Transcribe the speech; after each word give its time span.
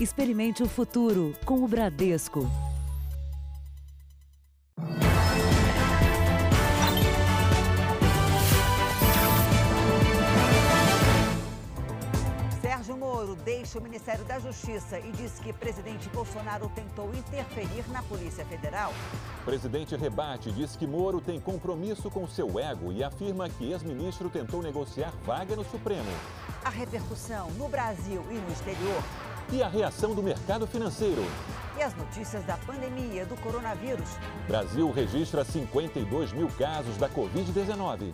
Experimente 0.00 0.62
o 0.62 0.68
futuro 0.68 1.34
com 1.44 1.64
o 1.64 1.66
Bradesco. 1.66 2.48
Sérgio 12.62 12.96
Moro 12.96 13.34
deixa 13.44 13.80
o 13.80 13.82
Ministério 13.82 14.24
da 14.24 14.38
Justiça 14.38 15.00
e 15.00 15.10
diz 15.10 15.40
que 15.40 15.52
presidente 15.52 16.08
Bolsonaro 16.10 16.70
tentou 16.76 17.12
interferir 17.12 17.84
na 17.90 18.00
Polícia 18.04 18.44
Federal. 18.44 18.92
O 19.42 19.44
presidente 19.44 19.96
rebate, 19.96 20.52
diz 20.52 20.76
que 20.76 20.86
Moro 20.86 21.20
tem 21.20 21.40
compromisso 21.40 22.08
com 22.08 22.28
seu 22.28 22.60
ego 22.60 22.92
e 22.92 23.02
afirma 23.02 23.48
que 23.48 23.72
ex-ministro 23.72 24.30
tentou 24.30 24.62
negociar 24.62 25.12
vaga 25.26 25.56
no 25.56 25.64
Supremo. 25.64 26.08
A 26.64 26.70
repercussão 26.70 27.50
no 27.58 27.68
Brasil 27.68 28.24
e 28.30 28.34
no 28.34 28.52
exterior. 28.52 29.02
E 29.50 29.62
a 29.62 29.68
reação 29.68 30.14
do 30.14 30.22
mercado 30.22 30.66
financeiro. 30.66 31.24
E 31.78 31.82
as 31.82 31.94
notícias 31.96 32.44
da 32.44 32.58
pandemia 32.58 33.24
do 33.24 33.34
coronavírus. 33.36 34.08
Brasil 34.46 34.90
registra 34.90 35.42
52 35.42 36.32
mil 36.32 36.48
casos 36.58 36.98
da 36.98 37.08
Covid-19. 37.08 38.12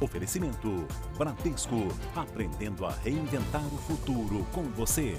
Oferecimento 0.00 0.86
Bradesco, 1.16 1.88
aprendendo 2.14 2.84
a 2.84 2.92
reinventar 2.92 3.64
o 3.66 3.78
futuro 3.78 4.46
com 4.52 4.64
você. 4.64 5.18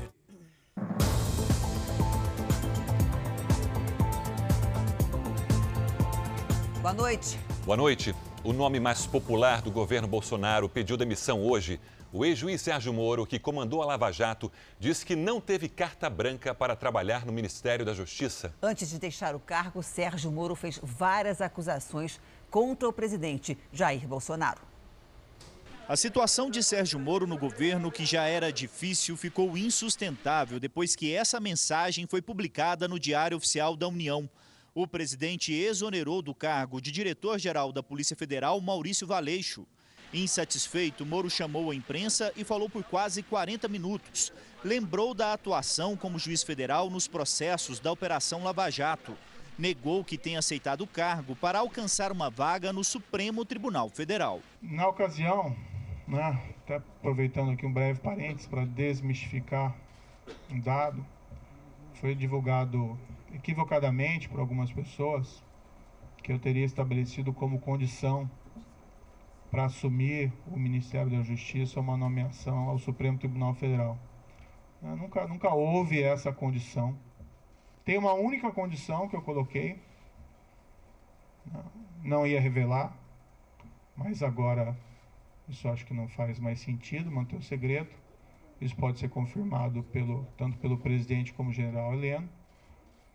Boa 6.81 6.93
noite. 6.93 7.48
Boa 7.69 7.77
noite. 7.77 8.15
O 8.43 8.51
nome 8.51 8.79
mais 8.79 9.05
popular 9.05 9.61
do 9.61 9.69
governo 9.69 10.07
Bolsonaro 10.07 10.67
pediu 10.67 10.97
demissão 10.97 11.45
hoje. 11.45 11.79
O 12.11 12.25
ex-juiz 12.25 12.59
Sérgio 12.63 12.91
Moro, 12.91 13.27
que 13.27 13.37
comandou 13.37 13.83
a 13.83 13.85
Lava 13.85 14.11
Jato, 14.11 14.51
disse 14.79 15.05
que 15.05 15.15
não 15.15 15.39
teve 15.39 15.69
carta 15.69 16.09
branca 16.09 16.55
para 16.55 16.75
trabalhar 16.75 17.27
no 17.27 17.31
Ministério 17.31 17.85
da 17.85 17.93
Justiça. 17.93 18.51
Antes 18.59 18.89
de 18.89 18.97
deixar 18.97 19.35
o 19.35 19.39
cargo, 19.39 19.83
Sérgio 19.83 20.31
Moro 20.31 20.55
fez 20.55 20.79
várias 20.81 21.41
acusações 21.41 22.19
contra 22.49 22.89
o 22.89 22.91
presidente 22.91 23.55
Jair 23.71 24.07
Bolsonaro. 24.07 24.61
A 25.87 25.95
situação 25.95 26.49
de 26.49 26.63
Sérgio 26.63 26.97
Moro 26.97 27.27
no 27.27 27.37
governo, 27.37 27.91
que 27.91 28.03
já 28.03 28.23
era 28.23 28.51
difícil, 28.51 29.15
ficou 29.15 29.55
insustentável 29.55 30.59
depois 30.59 30.95
que 30.95 31.13
essa 31.13 31.39
mensagem 31.39 32.07
foi 32.07 32.19
publicada 32.19 32.87
no 32.87 32.97
Diário 32.97 33.37
Oficial 33.37 33.75
da 33.75 33.87
União. 33.87 34.27
O 34.81 34.87
presidente 34.87 35.51
exonerou 35.51 36.21
do 36.21 36.33
cargo 36.33 36.79
de 36.79 36.89
diretor-geral 36.89 37.69
da 37.73 37.83
Polícia 37.83 38.15
Federal, 38.15 38.61
Maurício 38.61 39.05
Valeixo. 39.05 39.67
Insatisfeito, 40.13 41.05
Moro 41.05 41.29
chamou 41.29 41.69
a 41.69 41.75
imprensa 41.75 42.31
e 42.33 42.45
falou 42.45 42.69
por 42.69 42.81
quase 42.85 43.21
40 43.21 43.67
minutos. 43.67 44.31
Lembrou 44.63 45.13
da 45.13 45.33
atuação 45.33 45.97
como 45.97 46.17
juiz 46.17 46.43
federal 46.43 46.89
nos 46.89 47.09
processos 47.09 47.77
da 47.77 47.91
Operação 47.91 48.41
Lava 48.45 48.69
Jato. 48.69 49.17
Negou 49.57 50.01
que 50.01 50.17
tenha 50.17 50.39
aceitado 50.39 50.79
o 50.79 50.87
cargo 50.87 51.35
para 51.35 51.59
alcançar 51.59 52.09
uma 52.09 52.29
vaga 52.29 52.71
no 52.71 52.81
Supremo 52.81 53.43
Tribunal 53.43 53.89
Federal. 53.89 54.39
Na 54.61 54.87
ocasião, 54.87 55.57
né, 56.07 56.41
até 56.63 56.77
aproveitando 56.77 57.51
aqui 57.51 57.65
um 57.65 57.73
breve 57.73 57.99
parênteses 57.99 58.47
para 58.47 58.63
desmistificar 58.63 59.75
um 60.49 60.57
dado, 60.57 61.05
foi 61.95 62.15
divulgado 62.15 62.97
equivocadamente 63.33 64.27
por 64.29 64.39
algumas 64.39 64.71
pessoas 64.71 65.43
que 66.23 66.31
eu 66.31 66.39
teria 66.39 66.65
estabelecido 66.65 67.33
como 67.33 67.59
condição 67.59 68.29
para 69.49 69.65
assumir 69.65 70.31
o 70.47 70.57
Ministério 70.57 71.09
da 71.11 71.21
Justiça 71.21 71.79
uma 71.79 71.97
nomeação 71.97 72.69
ao 72.69 72.77
Supremo 72.77 73.17
Tribunal 73.17 73.53
Federal. 73.55 73.97
Né, 74.81 74.95
nunca, 74.95 75.27
nunca 75.27 75.49
houve 75.49 76.01
essa 76.01 76.31
condição. 76.31 76.97
Tem 77.83 77.97
uma 77.97 78.13
única 78.13 78.51
condição 78.51 79.07
que 79.07 79.15
eu 79.15 79.21
coloquei, 79.21 79.81
não 82.03 82.27
ia 82.27 82.39
revelar, 82.39 82.95
mas 83.95 84.21
agora 84.21 84.77
isso 85.47 85.67
acho 85.67 85.85
que 85.85 85.93
não 85.93 86.07
faz 86.07 86.39
mais 86.39 86.59
sentido 86.59 87.09
manter 87.11 87.35
o 87.35 87.41
segredo. 87.41 87.89
Isso 88.61 88.75
pode 88.75 88.99
ser 88.99 89.09
confirmado 89.09 89.81
pelo, 89.83 90.25
tanto 90.37 90.57
pelo 90.57 90.77
presidente 90.77 91.33
como 91.33 91.51
general 91.51 91.93
Heleno. 91.93 92.29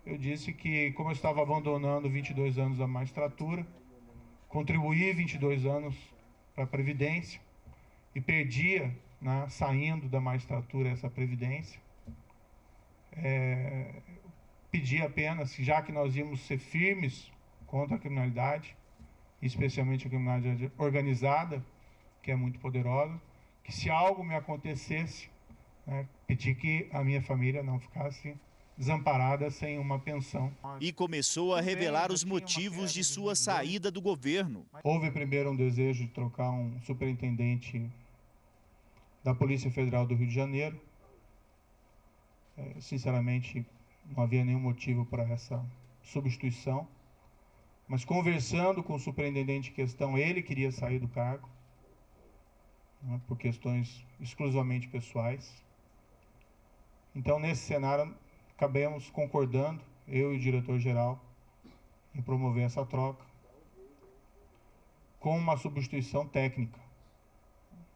Eu 0.07 0.19
disse 0.19 0.53
que, 0.53 0.93
como 0.93 1.09
eu 1.09 1.15
estava 1.15 1.41
abandonando 1.41 2.11
22 2.11 2.59
anos 2.59 2.77
da 2.77 2.87
magistratura, 2.87 3.67
contribuí 4.49 5.11
22 5.15 5.65
anos 5.65 5.97
para 6.55 6.65
a 6.65 6.67
Previdência 6.67 7.41
e 8.15 8.21
perdia, 8.21 8.95
né, 9.19 9.47
saindo 9.49 10.07
da 10.07 10.21
magistratura, 10.21 10.91
essa 10.91 11.09
Previdência. 11.09 11.81
É, 13.13 14.03
pedi 14.71 15.01
apenas, 15.01 15.55
já 15.57 15.81
que 15.81 15.91
nós 15.91 16.15
íamos 16.15 16.41
ser 16.41 16.59
firmes 16.59 17.33
contra 17.67 17.97
a 17.97 17.99
criminalidade, 17.99 18.77
especialmente 19.41 20.07
a 20.07 20.11
criminalidade 20.11 20.71
organizada, 20.77 21.65
que 22.23 22.31
é 22.31 22.37
muito 22.37 22.59
poderosa, 22.59 23.19
que 23.63 23.73
se 23.73 23.89
algo 23.89 24.23
me 24.23 24.35
acontecesse, 24.35 25.31
né, 25.87 26.07
pedir 26.27 26.57
que 26.57 26.91
a 26.93 27.03
minha 27.03 27.23
família 27.23 27.63
não 27.63 27.81
ficasse 27.81 28.37
desamparada 28.77 29.51
sem 29.51 29.79
uma 29.79 29.99
pensão. 29.99 30.53
E 30.81 30.93
começou 30.93 31.55
a 31.55 31.61
revelar 31.61 32.11
os 32.11 32.25
motivos 32.25 32.93
de 32.93 33.05
sua 33.05 33.35
saída 33.35 33.91
do 33.91 34.01
governo. 34.01 34.67
Houve 34.83 35.11
primeiro 35.11 35.51
um 35.51 35.57
desejo 35.57 36.05
de 36.05 36.11
trocar 36.11 36.51
um 36.51 36.81
superintendente 36.83 37.91
da 39.23 39.35
Polícia 39.35 39.71
Federal 39.71 40.07
do 40.07 40.15
Rio 40.15 40.29
de 40.29 40.35
Janeiro. 40.35 40.81
É, 42.57 42.81
sinceramente, 42.81 43.65
não 44.15 44.23
havia 44.23 44.45
nenhum 44.45 44.61
motivo 44.61 45.07
para 45.07 45.25
essa 45.25 45.65
substituição. 46.03 46.87
Mas 47.87 48.05
conversando 48.05 48.83
com 48.83 48.95
o 48.95 48.99
superintendente 48.99 49.71
em 49.71 49.75
questão, 49.75 50.17
ele 50.17 50.43
queria 50.43 50.73
sair 50.73 50.99
do 50.99 51.09
cargo 51.09 51.49
né, 53.03 53.21
por 53.27 53.37
questões 53.37 54.05
exclusivamente 54.21 54.89
pessoais. 54.89 55.63
Então, 57.15 57.39
nesse 57.39 57.63
cenário, 57.63 58.15
acabamos 58.57 59.11
concordando, 59.11 59.81
eu 60.07 60.33
e 60.33 60.37
o 60.37 60.41
diretor-geral, 60.41 61.23
em 62.15 62.23
promover 62.23 62.65
essa 62.65 62.85
troca 62.85 63.25
com 65.19 65.39
uma 65.39 65.57
substituição 65.57 66.27
técnica, 66.27 66.79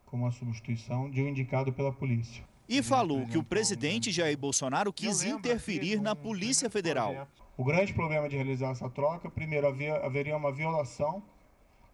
com 0.06 0.16
uma 0.16 0.30
substituição 0.30 1.10
de 1.10 1.22
um 1.22 1.28
indicado 1.28 1.70
pela 1.72 1.92
polícia. 1.92 2.42
E 2.66 2.82
falou 2.82 3.26
que 3.26 3.38
o 3.38 3.44
presidente 3.44 4.10
Jair 4.10 4.36
Bolsonaro 4.36 4.92
quis 4.92 5.22
interferir 5.22 6.00
na 6.00 6.16
Polícia 6.16 6.69
Federal. 6.69 7.28
O 7.56 7.64
grande 7.64 7.92
problema 7.92 8.28
de 8.28 8.36
realizar 8.36 8.70
essa 8.70 8.88
troca, 8.88 9.30
primeiro, 9.30 9.66
havia, 9.66 9.96
haveria 9.96 10.36
uma 10.36 10.50
violação 10.50 11.22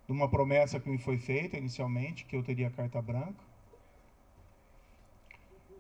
de 0.07 0.13
uma 0.13 0.29
promessa 0.29 0.79
que 0.79 0.89
me 0.89 0.99
foi 0.99 1.19
feita 1.19 1.57
inicialmente, 1.57 2.25
que 2.25 2.37
eu 2.37 2.43
teria 2.43 2.71
carta 2.71 3.01
branca. 3.01 3.44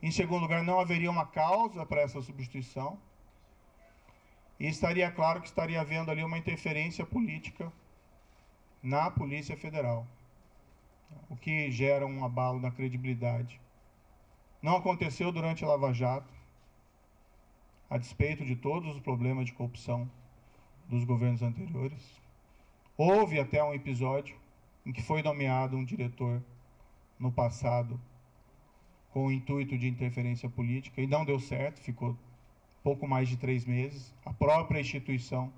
Em 0.04 0.10
segundo 0.10 0.42
lugar, 0.42 0.62
não 0.62 0.78
haveria 0.78 1.10
uma 1.10 1.24
causa 1.24 1.86
para 1.86 2.02
essa 2.02 2.20
substituição. 2.20 2.98
E 4.60 4.66
estaria 4.66 5.10
claro 5.10 5.40
que 5.40 5.46
estaria 5.46 5.80
havendo 5.80 6.10
ali 6.10 6.22
uma 6.22 6.36
interferência 6.36 7.06
política 7.06 7.72
na 8.82 9.10
Polícia 9.10 9.56
Federal, 9.56 10.06
o 11.30 11.34
que 11.34 11.70
gera 11.70 12.04
um 12.04 12.22
abalo 12.22 12.60
na 12.60 12.70
credibilidade. 12.70 13.58
Não 14.60 14.76
aconteceu 14.76 15.32
durante 15.32 15.64
a 15.64 15.68
Lava 15.68 15.90
Jato, 15.94 16.34
a 17.88 17.96
despeito 17.96 18.44
de 18.44 18.56
todos 18.56 18.94
os 18.94 19.00
problemas 19.00 19.46
de 19.46 19.54
corrupção 19.54 20.06
dos 20.86 21.02
governos 21.04 21.40
anteriores. 21.40 22.20
Houve 22.94 23.40
até 23.40 23.64
um 23.64 23.72
episódio 23.72 24.36
em 24.84 24.92
que 24.92 25.00
foi 25.00 25.22
nomeado 25.22 25.78
um 25.78 25.84
diretor 25.84 26.42
no 27.18 27.32
passado 27.32 27.98
com 29.14 29.26
o 29.26 29.32
intuito 29.32 29.78
de 29.78 29.86
interferência 29.86 30.50
política 30.50 31.00
e 31.00 31.06
não 31.06 31.24
deu 31.24 31.38
certo, 31.38 31.80
ficou 31.80 32.18
pouco 32.82 33.06
mais 33.06 33.28
de 33.28 33.36
três 33.36 33.64
meses. 33.64 34.12
A 34.26 34.32
própria 34.32 34.80
instituição 34.80 35.52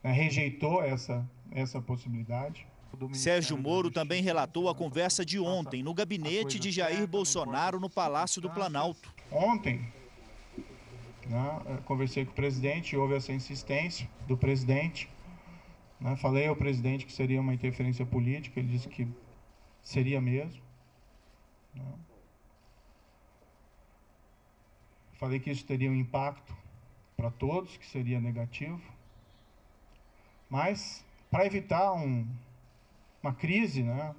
né, 0.00 0.12
rejeitou 0.12 0.80
essa, 0.80 1.28
essa 1.50 1.82
possibilidade. 1.82 2.64
Sérgio 3.12 3.58
Moro 3.58 3.90
também 3.90 4.22
relatou 4.22 4.68
a 4.68 4.74
conversa 4.76 5.24
de 5.24 5.40
ontem 5.40 5.82
no 5.82 5.92
gabinete 5.92 6.60
de 6.60 6.70
Jair 6.70 7.04
Bolsonaro 7.08 7.80
no 7.80 7.90
Palácio 7.90 8.40
do 8.40 8.48
Planalto. 8.48 9.12
Ontem, 9.32 9.84
né, 11.26 11.80
conversei 11.84 12.24
com 12.24 12.30
o 12.30 12.34
presidente, 12.34 12.96
houve 12.96 13.16
essa 13.16 13.32
insistência 13.32 14.08
do 14.28 14.36
presidente. 14.36 15.10
Né, 15.98 16.14
falei 16.14 16.46
ao 16.46 16.54
presidente 16.54 17.04
que 17.04 17.12
seria 17.12 17.40
uma 17.40 17.52
interferência 17.52 18.06
política, 18.06 18.60
ele 18.60 18.68
disse 18.68 18.86
que 18.86 19.08
seria 19.82 20.20
mesmo. 20.20 20.62
Né. 21.74 21.82
Falei 25.24 25.40
que 25.40 25.50
isso 25.50 25.64
teria 25.64 25.90
um 25.90 25.94
impacto 25.94 26.54
para 27.16 27.30
todos, 27.30 27.78
que 27.78 27.86
seria 27.86 28.20
negativo. 28.20 28.78
Mas, 30.50 31.02
para 31.30 31.46
evitar 31.46 31.94
um, 31.94 32.28
uma 33.22 33.32
crise, 33.32 33.82
né? 33.82 34.14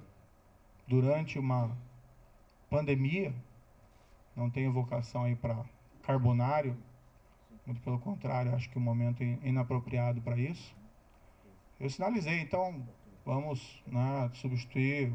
Durante 0.84 1.38
uma 1.38 1.70
pandemia, 2.68 3.32
não 4.34 4.50
tenho 4.50 4.72
vocação 4.72 5.22
aí 5.22 5.36
para 5.36 5.64
carbonário, 6.02 6.76
muito 7.64 7.80
pelo 7.82 8.00
contrário, 8.00 8.52
acho 8.52 8.68
que 8.68 8.76
o 8.76 8.80
momento 8.80 9.22
é 9.22 9.38
inapropriado 9.44 10.20
para 10.20 10.36
isso. 10.36 10.74
Eu 11.78 11.88
sinalizei, 11.88 12.40
então 12.40 12.84
vamos 13.24 13.80
né, 13.86 14.28
substituir 14.34 15.12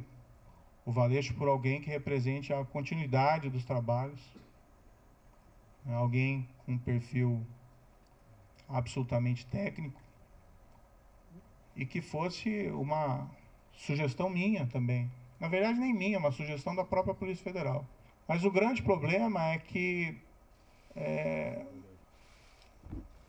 o 0.86 0.92
Valeixo 0.94 1.34
por 1.34 1.50
alguém 1.50 1.82
que 1.82 1.90
represente 1.90 2.54
a 2.54 2.64
continuidade 2.64 3.50
dos 3.50 3.66
trabalhos, 3.66 4.22
alguém 5.94 6.48
com 6.66 6.74
um 6.74 6.78
perfil 6.78 7.46
absolutamente 8.68 9.46
técnico 9.46 10.02
e 11.76 11.86
que 11.86 12.02
fosse 12.02 12.70
uma 12.72 13.30
sugestão 13.74 14.30
minha 14.30 14.66
também. 14.68 15.10
Na 15.40 15.48
verdade, 15.48 15.80
nem 15.80 15.94
minha, 15.94 16.20
uma 16.20 16.32
sugestão 16.32 16.76
da 16.76 16.84
própria 16.84 17.16
Polícia 17.16 17.44
Federal. 17.44 17.86
Mas 18.28 18.46
o 18.46 18.52
grande 18.52 18.82
problema 18.82 19.44
é 19.48 19.58
que 19.58 20.18
é, 20.96 21.66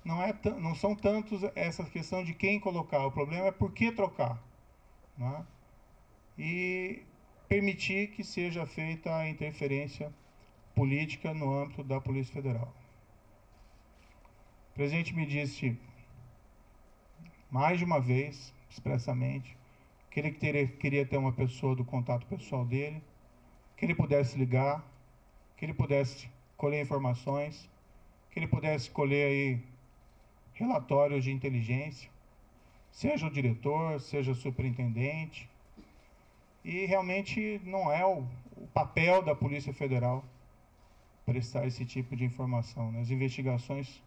não, 0.05 0.23
é 0.23 0.35
não 0.59 0.75
são 0.75 0.95
tantos 0.95 1.43
essa 1.55 1.85
questão 1.85 2.23
de 2.23 2.35
quem 2.35 2.61
colocar, 2.61 3.07
o 3.07 3.13
problema 3.13 3.47
é 3.47 3.53
por 3.53 3.73
que 3.73 3.91
trocar. 3.91 4.43
Né? 5.17 5.47
E 6.39 7.03
permitir 7.49 8.09
que 8.09 8.25
seja 8.25 8.67
feita 8.67 9.15
a 9.15 9.29
interferência 9.29 10.13
política 10.75 11.33
no 11.35 11.53
âmbito 11.53 11.83
da 11.83 12.01
Polícia 12.01 12.33
Federal. 12.33 12.73
O 14.71 14.75
presidente 14.75 15.15
me 15.15 15.27
disse 15.27 15.77
mais 17.51 17.79
de 17.79 17.85
uma 17.85 18.01
vez, 18.01 18.55
expressamente, 18.71 19.55
que 20.11 20.21
ele 20.21 20.31
queria 20.31 21.05
ter 21.05 21.17
uma 21.19 21.33
pessoa 21.33 21.77
do 21.77 21.85
contato 21.85 22.27
pessoal 22.27 22.65
dele, 22.65 23.03
que 23.77 23.85
ele 23.85 23.95
pudesse 23.95 24.39
ligar, 24.39 24.83
que 25.57 25.65
ele 25.65 25.75
pudesse 25.75 26.29
colher 26.57 26.83
informações, 26.83 27.69
que 28.31 28.39
ele 28.39 28.47
pudesse 28.47 28.91
colher 28.91 29.27
aí 29.27 29.63
relatórios 30.55 31.25
de 31.25 31.31
inteligência, 31.31 32.09
seja 32.91 33.27
o 33.27 33.31
diretor, 33.31 34.01
seja 34.01 34.33
o 34.33 34.35
superintendente. 34.35 35.49
E 36.65 36.87
realmente 36.87 37.61
não 37.65 37.93
é 37.93 38.07
o, 38.07 38.25
o 38.57 38.67
papel 38.73 39.23
da 39.23 39.35
Polícia 39.35 39.73
Federal 39.73 40.25
prestar 41.25 41.67
esse 41.67 41.85
tipo 41.85 42.17
de 42.17 42.25
informação. 42.25 42.91
Né? 42.93 43.01
As 43.01 43.11
investigações 43.11 44.03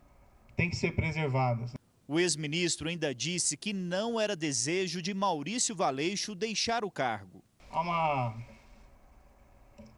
têm 0.56 0.70
que 0.70 0.76
ser 0.76 0.94
preservadas. 0.94 1.74
O 2.08 2.20
ex-ministro 2.20 2.88
ainda 2.88 3.16
disse 3.16 3.58
que 3.58 3.74
não 3.74 4.20
era 4.20 4.36
desejo 4.36 5.02
de 5.02 5.14
Maurício 5.14 5.76
Valeixo 5.76 6.36
deixar 6.36 6.86
o 6.86 6.92
cargo. 6.92 7.44
Há 7.72 7.82
uma 7.82 8.38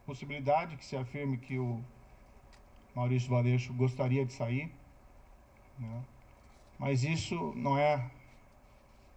possibilidade 0.06 0.76
que 0.76 0.84
se 0.84 0.96
afirme 0.96 1.36
que 1.36 1.58
o 1.58 1.84
Maurício 2.94 3.28
Valeixo 3.28 3.74
gostaria 3.74 4.24
de 4.24 4.32
sair, 4.32 4.72
né? 5.78 6.02
mas 6.78 7.04
isso 7.04 7.52
não 7.54 7.76
é 7.76 8.10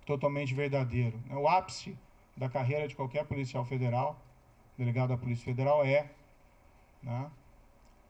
totalmente 0.05 0.53
verdadeiro. 0.53 1.17
Né? 1.27 1.35
O 1.35 1.47
ápice 1.47 1.97
da 2.35 2.49
carreira 2.49 2.87
de 2.87 2.95
qualquer 2.95 3.25
policial 3.25 3.63
federal, 3.63 4.19
delegado 4.77 5.09
da 5.09 5.17
Polícia 5.17 5.45
Federal, 5.45 5.85
é 5.85 6.11
né, 7.01 7.31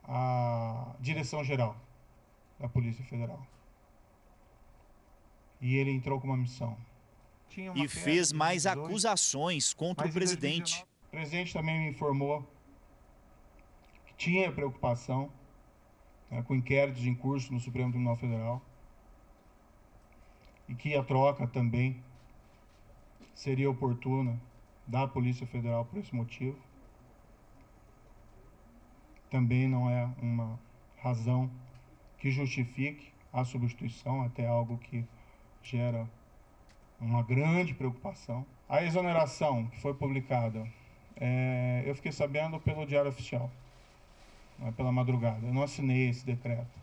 a 0.03 0.95
direção 0.99 1.43
geral 1.43 1.75
da 2.59 2.67
Polícia 2.67 3.03
Federal. 3.05 3.45
E 5.59 5.75
ele 5.75 5.91
entrou 5.91 6.19
com 6.19 6.27
uma 6.27 6.37
missão. 6.37 6.77
e 7.75 7.87
fez 7.87 8.31
mais 8.31 8.65
acusações 8.65 9.73
contra 9.73 10.07
o 10.07 10.11
presidente. 10.11 10.83
O 11.07 11.11
presidente 11.11 11.53
também 11.53 11.77
me 11.79 11.89
informou 11.89 12.47
que 14.05 14.13
tinha 14.15 14.51
preocupação 14.51 15.29
né, 16.29 16.41
com 16.43 16.55
inquéritos 16.55 17.05
em 17.05 17.13
curso 17.13 17.51
no 17.53 17.59
Supremo 17.59 17.91
Tribunal 17.91 18.15
Federal 18.15 18.61
e 20.69 20.75
que 20.75 20.95
a 20.95 21.03
troca 21.03 21.45
também 21.45 22.01
seria 23.35 23.69
oportuna 23.69 24.41
da 24.87 25.07
Polícia 25.07 25.45
Federal 25.45 25.85
por 25.85 25.99
esse 25.99 26.15
motivo. 26.15 26.57
Também 29.31 29.65
não 29.65 29.89
é 29.89 30.07
uma 30.21 30.59
razão 31.01 31.49
que 32.19 32.29
justifique 32.29 33.11
a 33.31 33.45
substituição, 33.45 34.21
até 34.21 34.45
algo 34.45 34.77
que 34.77 35.05
gera 35.63 36.05
uma 36.99 37.23
grande 37.23 37.73
preocupação. 37.73 38.45
A 38.67 38.83
exoneração 38.83 39.67
que 39.67 39.79
foi 39.79 39.93
publicada, 39.93 40.67
é, 41.15 41.81
eu 41.85 41.95
fiquei 41.95 42.11
sabendo 42.11 42.59
pelo 42.59 42.85
Diário 42.85 43.09
Oficial, 43.09 43.49
é 44.63 44.71
pela 44.71 44.91
madrugada. 44.91 45.47
Eu 45.47 45.53
não 45.53 45.63
assinei 45.63 46.09
esse 46.09 46.25
decreto. 46.25 46.77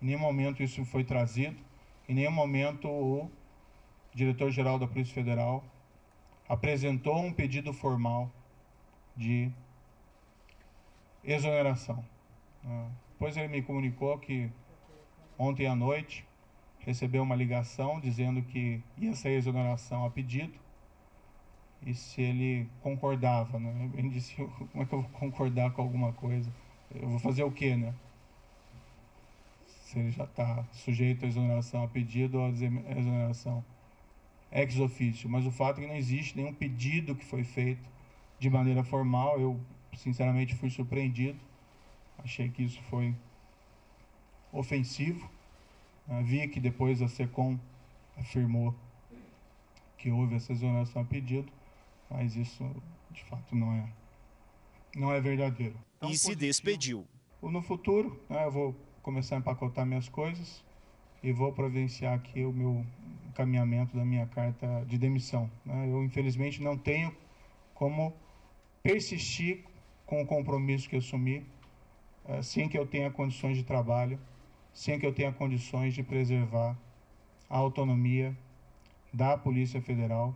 Em 0.00 0.06
nenhum 0.06 0.20
momento 0.20 0.62
isso 0.62 0.84
foi 0.84 1.02
trazido. 1.02 1.56
Em 2.08 2.14
nenhum 2.14 2.30
momento 2.30 2.88
o 2.88 3.28
diretor-geral 4.14 4.78
da 4.78 4.86
Polícia 4.86 5.12
Federal 5.12 5.64
apresentou 6.48 7.18
um 7.18 7.32
pedido 7.32 7.72
formal 7.72 8.30
de 9.16 9.50
exoneração. 11.26 12.04
Depois 13.12 13.36
ele 13.36 13.48
me 13.48 13.62
comunicou 13.62 14.18
que 14.18 14.50
ontem 15.38 15.66
à 15.66 15.74
noite 15.74 16.26
recebeu 16.80 17.22
uma 17.22 17.34
ligação 17.34 18.00
dizendo 18.00 18.42
que 18.42 18.82
ia 18.96 19.14
sair 19.14 19.34
exoneração 19.34 20.04
a 20.04 20.10
pedido 20.10 20.58
e 21.84 21.94
se 21.94 22.22
ele 22.22 22.68
concordava. 22.80 23.58
Né? 23.58 23.90
Ele 23.94 24.08
disse: 24.08 24.34
como 24.34 24.82
é 24.82 24.86
que 24.86 24.92
eu 24.92 25.02
vou 25.02 25.10
concordar 25.10 25.72
com 25.72 25.82
alguma 25.82 26.12
coisa? 26.12 26.50
Eu 26.94 27.08
vou 27.08 27.18
fazer 27.18 27.42
o 27.42 27.50
quê, 27.50 27.76
né? 27.76 27.94
se 29.86 30.00
ele 30.00 30.10
já 30.10 30.24
está 30.24 30.64
sujeito 30.72 31.24
à 31.24 31.28
exoneração 31.28 31.84
a 31.84 31.88
pedido 31.88 32.38
ou 32.38 32.46
à 32.46 32.48
exoneração 32.48 33.64
ex 34.50 34.80
officio. 34.80 35.28
Mas 35.28 35.46
o 35.46 35.50
fato 35.50 35.78
é 35.78 35.82
que 35.82 35.88
não 35.88 35.96
existe 35.96 36.36
nenhum 36.36 36.52
pedido 36.52 37.14
que 37.14 37.24
foi 37.24 37.44
feito 37.44 37.88
de 38.38 38.50
maneira 38.50 38.82
formal. 38.82 39.40
Eu, 39.40 39.60
sinceramente, 39.96 40.54
fui 40.54 40.70
surpreendido. 40.70 41.38
Achei 42.18 42.48
que 42.48 42.62
isso 42.62 42.80
foi 42.84 43.14
ofensivo. 44.52 45.30
Uh, 46.08 46.22
vi 46.22 46.46
que 46.48 46.60
depois 46.60 47.02
a 47.02 47.08
SECOM 47.08 47.58
afirmou 48.16 48.74
que 49.98 50.10
houve 50.10 50.36
essa 50.36 50.52
exoneração 50.52 51.02
a 51.02 51.04
pedido, 51.04 51.50
mas 52.08 52.36
isso, 52.36 52.64
de 53.10 53.24
fato, 53.24 53.54
não 53.54 53.72
é, 53.72 53.88
não 54.94 55.12
é 55.12 55.20
verdadeiro. 55.20 55.76
Então, 55.96 56.10
e 56.10 56.16
se 56.16 56.34
despediu. 56.34 57.06
No 57.42 57.62
futuro, 57.62 58.20
né, 58.28 58.44
eu 58.44 58.50
vou 58.50 58.76
começar 59.02 59.36
a 59.36 59.38
empacotar 59.38 59.86
minhas 59.86 60.08
coisas 60.08 60.64
e 61.22 61.32
vou 61.32 61.52
providenciar 61.52 62.14
aqui 62.14 62.44
o 62.44 62.52
meu 62.52 62.84
encaminhamento 63.28 63.96
da 63.96 64.04
minha 64.04 64.26
carta 64.26 64.84
de 64.86 64.98
demissão. 64.98 65.50
Né? 65.64 65.88
Eu, 65.90 66.02
infelizmente, 66.04 66.62
não 66.62 66.76
tenho 66.76 67.14
como 67.74 68.14
persistir 68.82 69.64
com 70.06 70.22
o 70.22 70.26
compromisso 70.26 70.88
que 70.88 70.96
assumi 70.96 71.44
uh, 72.24 72.42
sem 72.42 72.68
que 72.68 72.78
eu 72.78 72.86
tenha 72.86 73.10
condições 73.10 73.56
de 73.56 73.64
trabalho, 73.64 74.18
sem 74.72 74.98
que 74.98 75.06
eu 75.06 75.12
tenha 75.12 75.32
condições 75.32 75.94
de 75.94 76.02
preservar 76.02 76.76
a 77.50 77.58
autonomia 77.58 78.36
da 79.12 79.36
Polícia 79.36 79.80
Federal 79.82 80.34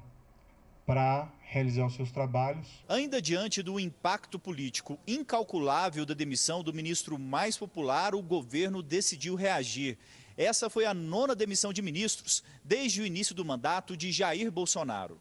para 0.86 1.30
realizar 1.42 1.86
os 1.86 1.94
seus 1.94 2.10
trabalhos. 2.10 2.66
Ainda 2.88 3.22
diante 3.22 3.62
do 3.62 3.78
impacto 3.78 4.38
político 4.38 4.98
incalculável 5.06 6.04
da 6.04 6.14
demissão 6.14 6.62
do 6.62 6.72
ministro 6.72 7.18
mais 7.18 7.56
popular, 7.56 8.14
o 8.14 8.22
governo 8.22 8.82
decidiu 8.82 9.34
reagir. 9.34 9.98
Essa 10.36 10.70
foi 10.70 10.86
a 10.86 10.94
nona 10.94 11.34
demissão 11.34 11.72
de 11.72 11.82
ministros 11.82 12.42
desde 12.64 13.02
o 13.02 13.06
início 13.06 13.34
do 13.34 13.44
mandato 13.44 13.96
de 13.96 14.10
Jair 14.10 14.50
Bolsonaro. 14.50 15.20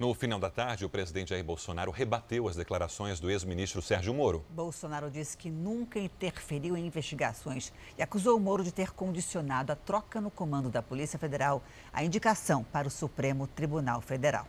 No 0.00 0.14
final 0.14 0.40
da 0.40 0.48
tarde, 0.48 0.82
o 0.82 0.88
presidente 0.88 1.28
Jair 1.28 1.44
Bolsonaro 1.44 1.90
rebateu 1.90 2.48
as 2.48 2.56
declarações 2.56 3.20
do 3.20 3.30
ex-ministro 3.30 3.82
Sérgio 3.82 4.14
Moro. 4.14 4.46
Bolsonaro 4.48 5.10
disse 5.10 5.36
que 5.36 5.50
nunca 5.50 5.98
interferiu 5.98 6.74
em 6.74 6.86
investigações 6.86 7.70
e 7.98 8.02
acusou 8.02 8.34
o 8.34 8.40
Moro 8.40 8.64
de 8.64 8.72
ter 8.72 8.92
condicionado 8.92 9.72
a 9.72 9.76
troca 9.76 10.18
no 10.18 10.30
comando 10.30 10.70
da 10.70 10.80
Polícia 10.80 11.18
Federal 11.18 11.62
à 11.92 12.02
indicação 12.02 12.64
para 12.64 12.88
o 12.88 12.90
Supremo 12.90 13.46
Tribunal 13.46 14.00
Federal. 14.00 14.48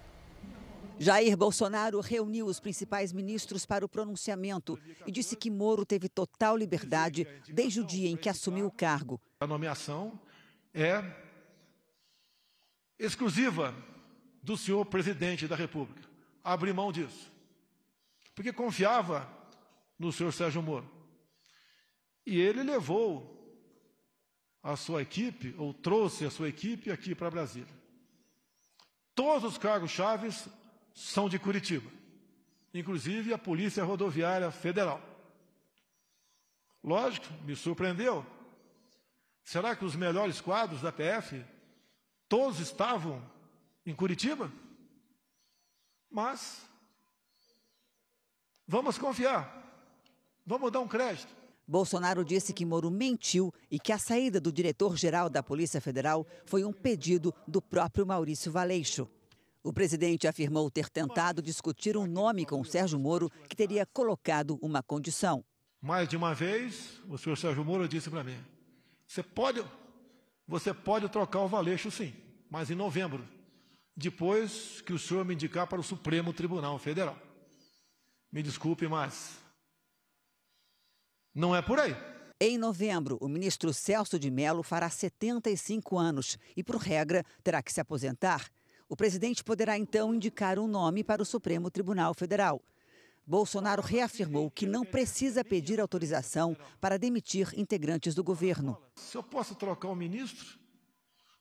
Jair 0.98 1.36
Bolsonaro 1.36 2.00
reuniu 2.00 2.46
os 2.46 2.62
principais 2.62 3.12
ministros 3.12 3.66
para 3.66 3.84
o 3.84 3.90
pronunciamento 3.90 4.80
e 5.06 5.12
disse 5.12 5.36
que 5.36 5.52
Moro 5.52 5.86
teve 5.86 6.08
total 6.08 6.56
liberdade 6.56 7.28
desde 7.50 7.82
o 7.82 7.84
dia 7.84 8.10
em 8.10 8.16
que 8.16 8.30
assumiu 8.30 8.68
o 8.68 8.72
cargo. 8.72 9.20
A 9.42 9.48
nomeação 9.48 10.18
é 10.74 11.04
exclusiva 12.98 13.76
do 14.42 14.58
senhor 14.58 14.86
presidente 14.86 15.48
da 15.48 15.56
República. 15.56 16.02
Abri 16.44 16.74
mão 16.74 16.92
disso. 16.92 17.32
Porque 18.34 18.52
confiava 18.52 19.30
no 19.98 20.12
senhor 20.12 20.34
Sérgio 20.34 20.62
Moro. 20.62 20.90
E 22.26 22.40
ele 22.40 22.64
levou 22.64 23.38
a 24.64 24.76
sua 24.76 25.02
equipe, 25.02 25.56
ou 25.58 25.74
trouxe 25.74 26.26
a 26.26 26.32
sua 26.32 26.50
equipe 26.50 26.92
aqui 26.92 27.16
para 27.16 27.32
Brasília. 27.32 27.82
Todos 29.16 29.52
os 29.52 29.58
cargos 29.58 29.92
chaves 29.92 30.48
são 30.94 31.28
de 31.28 31.40
Curitiba, 31.40 31.90
inclusive 32.74 33.34
a 33.34 33.38
Polícia 33.38 33.84
Rodoviária 33.84 34.52
Federal. 34.52 35.02
Lógico, 36.84 37.28
me 37.44 37.56
surpreendeu. 37.56 38.26
Será 39.44 39.76
que 39.76 39.86
os 39.86 39.96
melhores 39.96 40.40
quadros 40.40 40.82
da 40.82 40.92
PF 40.92 41.44
todos 42.30 42.60
estavam 42.60 43.22
em 43.86 43.96
Curitiba? 43.96 44.52
Mas 46.10 46.62
vamos 48.68 48.98
confiar. 48.98 49.60
Vamos 50.46 50.72
dar 50.72 50.80
um 50.80 50.88
crédito. 50.88 51.42
Bolsonaro 51.68 52.26
disse 52.26 52.52
que 52.52 52.66
Moro 52.66 52.92
mentiu 52.92 53.54
e 53.70 53.80
que 53.80 53.94
a 53.94 53.98
saída 53.98 54.42
do 54.42 54.52
diretor-geral 54.52 55.30
da 55.30 55.42
Polícia 55.42 55.80
Federal 55.80 56.28
foi 56.46 56.66
um 56.66 56.74
pedido 56.74 57.34
do 57.48 57.62
próprio 57.62 58.06
Maurício 58.06 58.52
Valeixo. 58.52 59.08
O 59.64 59.72
presidente 59.72 60.28
afirmou 60.28 60.70
ter 60.72 60.90
tentado 60.90 61.42
discutir 61.42 61.96
um 61.96 62.08
nome 62.08 62.46
com 62.46 62.64
Sérgio 62.64 63.00
Moro 63.00 63.30
que 63.48 63.56
teria 63.56 63.86
colocado 63.86 64.58
uma 64.62 64.82
condição. 64.82 65.46
Mais 65.80 66.10
de 66.10 66.18
uma 66.18 66.34
vez, 66.34 67.00
o 67.08 67.18
senhor 67.18 67.38
Sérgio 67.38 67.64
Moro 67.64 67.88
disse 67.88 68.10
para 68.10 68.24
mim: 68.24 68.38
você 69.08 69.22
pode, 69.24 69.64
você 70.48 70.74
pode 70.74 71.08
trocar 71.10 71.42
o 71.42 71.48
Valeixo 71.48 71.92
sim, 71.92 72.14
mas 72.50 72.70
em 72.72 72.76
novembro, 72.76 73.26
depois 73.96 74.82
que 74.82 74.94
o 74.94 75.00
senhor 75.00 75.26
me 75.26 75.34
indicar 75.34 75.68
para 75.68 75.80
o 75.80 75.84
Supremo 75.84 76.34
Tribunal 76.34 76.78
Federal. 76.80 77.18
Me 78.32 78.42
desculpe, 78.42 78.88
mas 78.88 79.38
não 81.34 81.56
é 81.56 81.62
por 81.62 81.80
aí. 81.80 81.96
Em 82.40 82.58
novembro, 82.58 83.18
o 83.22 83.28
ministro 83.28 83.72
Celso 83.74 84.18
de 84.18 84.32
Mello 84.32 84.64
fará 84.64 84.90
75 84.90 85.98
anos 85.98 86.38
e, 86.58 86.64
por 86.64 86.78
regra, 86.78 87.24
terá 87.44 87.62
que 87.62 87.72
se 87.72 87.80
aposentar. 87.80 88.50
O 88.90 88.96
presidente 88.96 89.44
poderá 89.44 89.78
então 89.78 90.14
indicar 90.14 90.58
um 90.58 90.68
nome 90.68 91.04
para 91.04 91.22
o 91.22 91.26
Supremo 91.26 91.70
Tribunal 91.70 92.14
Federal. 92.14 92.62
Bolsonaro 93.26 93.82
reafirmou 93.82 94.50
que 94.50 94.66
não 94.66 94.84
precisa 94.84 95.46
pedir 95.46 95.80
autorização 95.80 96.58
para 96.82 96.98
demitir 96.98 97.54
integrantes 97.56 98.16
do 98.16 98.24
governo. 98.24 98.78
Se 98.96 99.16
eu 99.16 99.24
posso 99.24 99.56
trocar 99.56 99.90
o 99.90 99.96
ministro, 99.96 100.60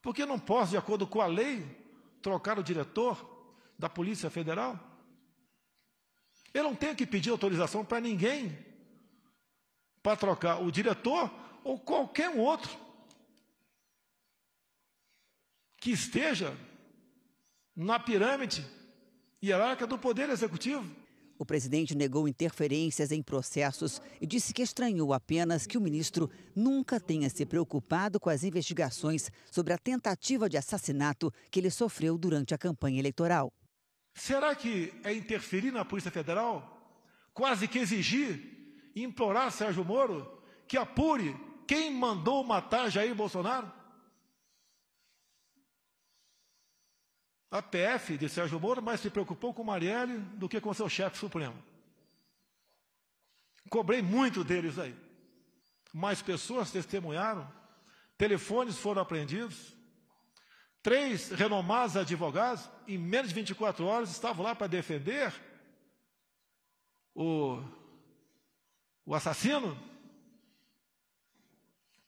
por 0.03 0.15
que 0.15 0.27
não 0.27 0.39
posso, 0.39 0.73
de 0.73 0.77
acordo 0.77 1.07
com 1.07 1.21
a 1.21 1.27
lei, 1.27 1.65
trocar 2.23 2.59
o 2.59 2.63
diretor 2.63 3.19
da 3.79 3.89
Polícia 3.89 4.31
Federal? 4.31 4.79
Eu 6.53 6.65
não 6.65 6.75
tenho 6.75 6.97
que 6.97 7.07
pedir 7.07 7.31
autorização 7.31 7.85
para 7.85 8.01
ninguém 8.01 8.59
para 10.03 10.17
trocar 10.17 10.61
o 10.61 10.71
diretor 10.71 11.31
ou 11.63 11.79
qualquer 11.79 12.31
outro 12.31 12.71
que 15.77 15.91
esteja 15.91 16.57
na 17.75 17.99
pirâmide 17.99 18.67
hierárquica 19.43 19.87
do 19.87 19.99
Poder 19.99 20.29
Executivo. 20.29 21.00
O 21.41 21.47
presidente 21.47 21.97
negou 21.97 22.29
interferências 22.29 23.11
em 23.11 23.23
processos 23.23 23.99
e 24.21 24.27
disse 24.27 24.53
que 24.53 24.61
estranhou 24.61 25.15
apenas 25.15 25.67
que 25.67 25.79
o 25.79 25.81
ministro 25.81 26.31
nunca 26.55 27.01
tenha 27.01 27.31
se 27.31 27.47
preocupado 27.47 28.21
com 28.21 28.29
as 28.29 28.45
investigações 28.45 29.31
sobre 29.51 29.73
a 29.73 29.79
tentativa 29.79 30.51
de 30.51 30.59
assassinato 30.59 31.33
que 31.51 31.59
ele 31.59 31.71
sofreu 31.71 32.19
durante 32.19 32.53
a 32.53 32.59
campanha 32.59 32.99
eleitoral. 32.99 33.51
Será 34.13 34.55
que 34.55 34.93
é 35.03 35.15
interferir 35.15 35.73
na 35.73 35.83
Polícia 35.83 36.11
Federal? 36.11 36.79
Quase 37.33 37.67
que 37.67 37.79
exigir 37.79 38.93
implorar 38.95 39.51
Sérgio 39.51 39.83
Moro 39.83 40.43
que 40.69 40.77
apure 40.77 41.35
quem 41.67 41.91
mandou 41.91 42.45
matar 42.45 42.91
Jair 42.91 43.15
Bolsonaro? 43.15 43.80
A 47.51 47.61
PF 47.61 48.17
de 48.17 48.29
Sérgio 48.29 48.61
Moro 48.61 48.81
mais 48.81 49.01
se 49.01 49.11
preocupou 49.11 49.53
com 49.53 49.65
Marielle 49.65 50.19
do 50.37 50.49
que 50.49 50.61
com 50.61 50.73
seu 50.73 50.89
chefe 50.89 51.19
supremo. 51.19 51.57
Cobrei 53.69 54.01
muito 54.03 54.45
deles 54.45 54.79
aí. 54.79 54.95
Mais 55.93 56.23
pessoas 56.23 56.71
testemunharam, 56.71 57.51
telefones 58.17 58.77
foram 58.79 59.03
apreendidos. 59.03 59.75
Três 60.83 61.31
renomados 61.31 61.97
advogados, 61.97 62.69
em 62.87 62.97
menos 62.97 63.29
de 63.29 63.35
24 63.35 63.85
horas, 63.85 64.11
estavam 64.11 64.45
lá 64.45 64.55
para 64.55 64.67
defender 64.67 65.33
o 67.15 67.63
o 69.11 69.15
assassino? 69.15 69.77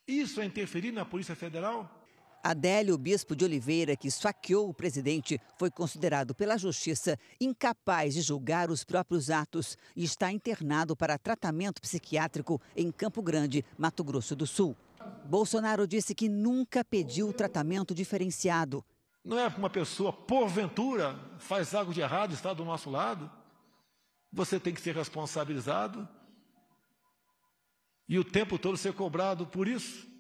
Isso 0.07 0.41
é 0.41 0.45
interferir 0.45 0.93
na 0.93 1.05
Polícia 1.05 1.35
Federal? 1.35 2.02
Adélio 2.43 2.99
Bispo 2.99 3.37
de 3.37 3.45
Oliveira, 3.45 3.95
que 3.95 4.09
esfaqueou 4.09 4.69
o 4.69 4.75
presidente, 4.75 5.41
foi 5.57 5.71
considerado 5.71 6.35
pela 6.35 6.59
Justiça 6.59 7.17
incapaz 7.41 8.15
de 8.15 8.21
julgar 8.21 8.69
os 8.69 8.83
próprios 8.83 9.31
atos 9.31 9.79
e 9.95 10.03
está 10.03 10.33
internado 10.33 10.97
para 10.97 11.17
tratamento 11.17 11.81
psiquiátrico 11.81 12.61
em 12.77 12.91
Campo 12.91 13.23
Grande, 13.23 13.65
Mato 13.79 14.03
Grosso 14.03 14.35
do 14.35 14.45
Sul. 14.45 14.77
Bolsonaro 15.25 15.87
disse 15.87 16.17
que 16.17 16.29
nunca 16.29 16.85
pediu 16.85 17.33
tratamento 17.33 17.95
diferenciado. 17.95 18.85
Não 19.25 19.39
é 19.39 19.47
uma 19.47 19.71
pessoa, 19.71 20.13
porventura, 20.13 21.17
faz 21.39 21.73
algo 21.75 21.95
de 21.95 22.01
errado 22.01 22.35
está 22.35 22.53
do 22.53 22.65
nosso 22.65 22.91
lado? 22.91 23.31
Você 24.33 24.59
tem 24.59 24.75
que 24.75 24.81
ser 24.81 24.97
responsabilizado 24.97 26.09
e 28.09 28.19
o 28.19 28.25
tempo 28.25 28.59
todo 28.59 28.77
ser 28.77 28.95
cobrado 28.95 29.47
por 29.47 29.69
isso. 29.69 30.12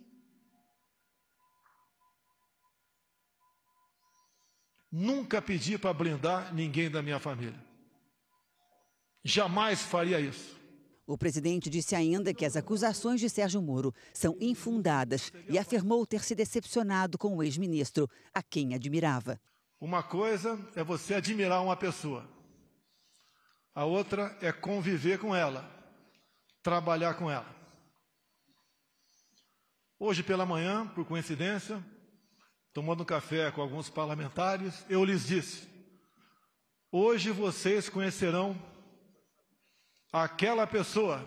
Nunca 4.92 5.40
pedi 5.40 5.78
para 5.78 5.94
blindar 5.94 6.54
ninguém 6.54 6.90
da 6.90 7.02
minha 7.02 7.18
família. 7.18 7.58
Jamais 9.24 9.80
faria 9.80 10.20
isso. 10.20 10.60
O 11.06 11.16
presidente 11.16 11.70
disse 11.70 11.94
ainda 11.94 12.34
que 12.34 12.44
as 12.44 12.56
acusações 12.56 13.18
de 13.18 13.30
Sérgio 13.30 13.62
Moro 13.62 13.94
são 14.12 14.36
infundadas 14.38 15.32
e 15.48 15.58
afirmou 15.58 16.06
ter 16.06 16.22
se 16.22 16.34
decepcionado 16.34 17.16
com 17.16 17.36
o 17.36 17.42
ex-ministro, 17.42 18.08
a 18.34 18.42
quem 18.42 18.74
admirava. 18.74 19.40
Uma 19.80 20.02
coisa 20.02 20.60
é 20.76 20.84
você 20.84 21.14
admirar 21.14 21.62
uma 21.62 21.76
pessoa, 21.76 22.28
a 23.74 23.86
outra 23.86 24.36
é 24.42 24.52
conviver 24.52 25.18
com 25.18 25.34
ela, 25.34 25.68
trabalhar 26.62 27.14
com 27.14 27.30
ela. 27.30 27.50
Hoje 29.98 30.22
pela 30.22 30.44
manhã, 30.44 30.86
por 30.88 31.06
coincidência, 31.06 31.82
tomando 32.72 33.02
um 33.02 33.06
café 33.06 33.50
com 33.50 33.60
alguns 33.60 33.90
parlamentares, 33.90 34.84
eu 34.88 35.04
lhes 35.04 35.26
disse: 35.26 35.68
hoje 36.90 37.30
vocês 37.30 37.88
conhecerão 37.88 38.56
aquela 40.12 40.66
pessoa 40.66 41.24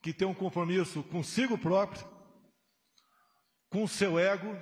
que 0.00 0.12
tem 0.12 0.26
um 0.26 0.34
compromisso 0.34 1.02
consigo 1.04 1.58
próprio, 1.58 2.06
com 3.68 3.86
seu 3.86 4.18
ego 4.18 4.56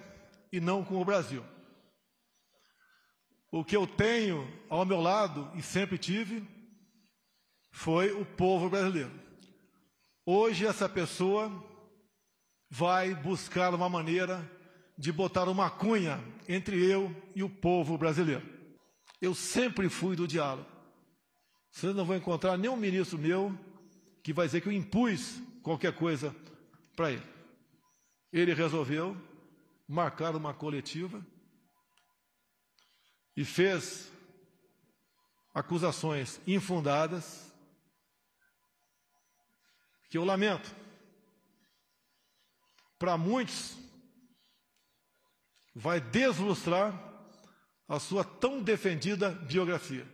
e 0.51 0.61
não 0.61 0.85
com 0.85 1.01
o 1.01 1.05
Brasil. 1.05 1.45
O 3.53 3.65
que 3.65 3.77
eu 3.77 3.87
tenho 3.87 4.51
ao 4.69 4.85
meu 4.85 5.01
lado 5.01 5.51
e 5.55 5.63
sempre 5.63 5.99
tive 5.99 6.47
foi 7.71 8.11
o 8.11 8.25
povo 8.25 8.71
brasileiro. 8.71 9.13
Hoje 10.27 10.67
essa 10.67 10.89
pessoa 10.89 11.53
vai 12.71 13.15
buscar 13.15 13.75
uma 13.75 13.89
maneira 13.89 14.51
de 14.97 15.13
botar 15.13 15.49
uma 15.49 15.71
cunha 15.71 16.23
entre 16.49 16.85
eu 16.85 17.15
e 17.35 17.43
o 17.43 17.51
povo 17.51 17.99
brasileiro. 17.99 18.47
Eu 19.21 19.35
sempre 19.35 19.89
fui 19.89 20.15
do 20.15 20.29
diálogo. 20.29 20.69
Vocês 21.71 21.95
não 21.95 22.05
vão 22.05 22.17
encontrar 22.17 22.57
nenhum 22.57 22.77
ministro 22.77 23.19
meu 23.19 23.59
que 24.23 24.33
vai 24.33 24.47
dizer 24.47 24.61
que 24.61 24.69
eu 24.69 24.73
impus 24.73 25.41
qualquer 25.63 25.93
coisa 25.95 26.35
para 26.95 27.11
ele. 27.11 27.27
Ele 28.33 28.55
resolveu 28.55 29.17
marcar 29.89 30.35
uma 30.37 30.55
coletiva 30.55 31.25
e 33.37 33.45
fez 33.45 34.13
acusações 35.53 36.41
infundadas 36.47 37.53
que 40.09 40.19
eu 40.19 40.25
lamento 40.25 40.75
para 42.99 43.19
muitos, 43.19 43.77
vai 45.75 46.01
deslustrar 46.01 46.95
a 47.89 47.99
sua 47.99 48.25
tão 48.25 48.63
defendida 48.63 49.31
biografia. 49.31 50.07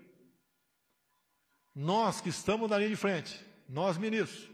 Nós 1.75 2.21
que 2.21 2.31
estamos 2.31 2.69
na 2.69 2.79
linha 2.79 2.91
de 2.91 2.97
frente, 2.97 3.45
nós 3.69 3.97
ministros, 3.97 4.49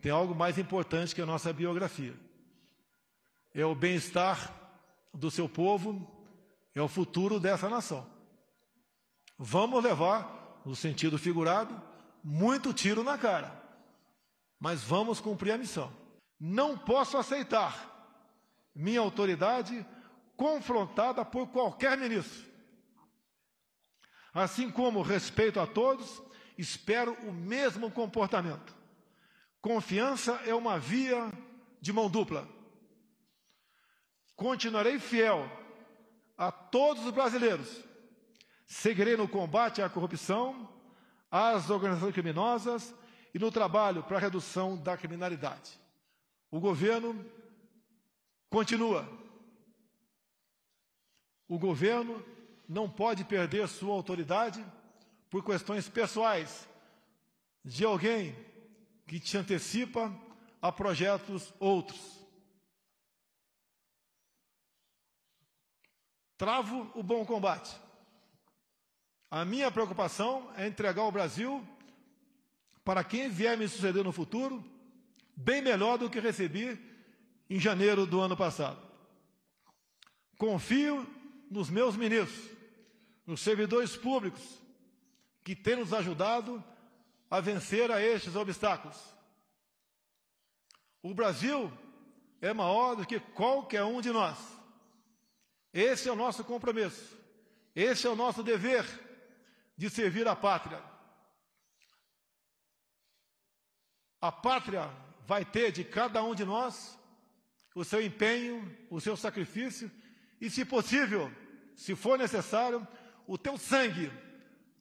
tem 0.00 0.12
algo 0.12 0.34
mais 0.34 0.58
importante 0.58 1.14
que 1.14 1.22
a 1.22 1.26
nossa 1.26 1.52
biografia. 1.52 2.14
É 3.52 3.64
o 3.64 3.74
bem-estar 3.74 4.52
do 5.12 5.30
seu 5.30 5.48
povo, 5.48 6.10
é 6.74 6.82
o 6.82 6.88
futuro 6.88 7.40
dessa 7.40 7.68
nação. 7.68 8.06
Vamos 9.38 9.82
levar, 9.82 10.60
no 10.64 10.76
sentido 10.76 11.18
figurado, 11.18 11.80
muito 12.22 12.72
tiro 12.72 13.02
na 13.02 13.18
cara, 13.18 13.62
mas 14.60 14.82
vamos 14.82 15.20
cumprir 15.20 15.52
a 15.52 15.58
missão. 15.58 15.92
Não 16.38 16.76
posso 16.76 17.16
aceitar 17.16 17.93
minha 18.74 19.00
autoridade 19.00 19.86
confrontada 20.36 21.24
por 21.24 21.48
qualquer 21.48 21.96
ministro. 21.96 22.52
Assim 24.32 24.70
como 24.70 25.02
respeito 25.02 25.60
a 25.60 25.66
todos, 25.66 26.20
espero 26.58 27.14
o 27.22 27.32
mesmo 27.32 27.90
comportamento. 27.90 28.74
Confiança 29.60 30.32
é 30.44 30.54
uma 30.54 30.78
via 30.78 31.32
de 31.80 31.92
mão 31.92 32.10
dupla. 32.10 32.48
Continuarei 34.34 34.98
fiel 34.98 35.48
a 36.36 36.50
todos 36.50 37.06
os 37.06 37.12
brasileiros. 37.12 37.82
Seguirei 38.66 39.16
no 39.16 39.28
combate 39.28 39.80
à 39.80 39.88
corrupção, 39.88 40.68
às 41.30 41.70
organizações 41.70 42.12
criminosas 42.12 42.94
e 43.32 43.38
no 43.38 43.52
trabalho 43.52 44.02
para 44.02 44.16
a 44.16 44.20
redução 44.20 44.76
da 44.76 44.96
criminalidade. 44.96 45.78
O 46.50 46.58
governo 46.58 47.24
continua. 48.54 49.04
O 51.48 51.58
governo 51.58 52.24
não 52.68 52.88
pode 52.88 53.24
perder 53.24 53.66
sua 53.66 53.92
autoridade 53.92 54.64
por 55.28 55.44
questões 55.44 55.88
pessoais 55.88 56.68
de 57.64 57.84
alguém 57.84 58.32
que 59.08 59.18
te 59.18 59.36
antecipa 59.36 60.14
a 60.62 60.70
projetos 60.70 61.52
outros. 61.58 62.24
Travo 66.38 66.92
o 66.94 67.02
bom 67.02 67.26
combate. 67.26 67.76
A 69.32 69.44
minha 69.44 69.68
preocupação 69.68 70.48
é 70.56 70.68
entregar 70.68 71.02
o 71.02 71.10
Brasil 71.10 71.66
para 72.84 73.02
quem 73.02 73.28
vier 73.28 73.58
me 73.58 73.66
suceder 73.66 74.04
no 74.04 74.12
futuro, 74.12 74.64
bem 75.34 75.60
melhor 75.60 75.98
do 75.98 76.08
que 76.08 76.20
recebi 76.20 76.93
em 77.54 77.60
janeiro 77.60 78.04
do 78.04 78.20
ano 78.20 78.36
passado. 78.36 78.82
Confio 80.36 81.06
nos 81.48 81.70
meus 81.70 81.94
ministros, 81.94 82.50
nos 83.24 83.40
servidores 83.42 83.96
públicos, 83.96 84.42
que 85.44 85.54
têm 85.54 85.76
nos 85.76 85.92
ajudado 85.92 86.62
a 87.30 87.38
vencer 87.38 87.92
a 87.92 88.02
estes 88.02 88.34
obstáculos. 88.34 88.98
O 91.00 91.14
Brasil 91.14 91.72
é 92.40 92.52
maior 92.52 92.96
do 92.96 93.06
que 93.06 93.20
qualquer 93.20 93.84
um 93.84 94.00
de 94.00 94.10
nós. 94.10 94.36
Esse 95.72 96.08
é 96.08 96.12
o 96.12 96.16
nosso 96.16 96.42
compromisso. 96.42 97.16
Esse 97.72 98.04
é 98.04 98.10
o 98.10 98.16
nosso 98.16 98.42
dever 98.42 98.84
de 99.76 99.88
servir 99.88 100.26
a 100.26 100.34
pátria. 100.34 100.82
A 104.20 104.32
pátria 104.32 104.90
vai 105.24 105.44
ter 105.44 105.70
de 105.70 105.84
cada 105.84 106.20
um 106.20 106.34
de 106.34 106.44
nós 106.44 106.98
o 107.74 107.84
seu 107.84 108.00
empenho, 108.00 108.70
o 108.88 109.00
seu 109.00 109.16
sacrifício 109.16 109.90
e, 110.40 110.48
se 110.48 110.64
possível, 110.64 111.30
se 111.74 111.94
for 111.96 112.18
necessário, 112.18 112.86
o 113.26 113.36
teu 113.36 113.58
sangue 113.58 114.12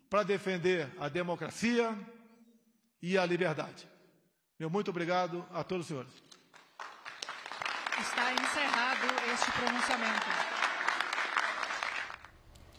para 0.10 0.24
defender 0.24 0.94
a 1.00 1.10
democracia 1.10 1.98
e 3.02 3.18
a 3.18 3.26
liberdade. 3.26 3.88
Meu 4.60 4.70
muito 4.70 4.92
obrigado 4.92 5.46
a 5.52 5.64
todos 5.64 5.86
os 5.86 5.88
senhores. 5.88 6.14
Está 8.00 8.32
encerrado 8.34 9.08
este 9.34 9.52
pronunciamento. 9.52 10.26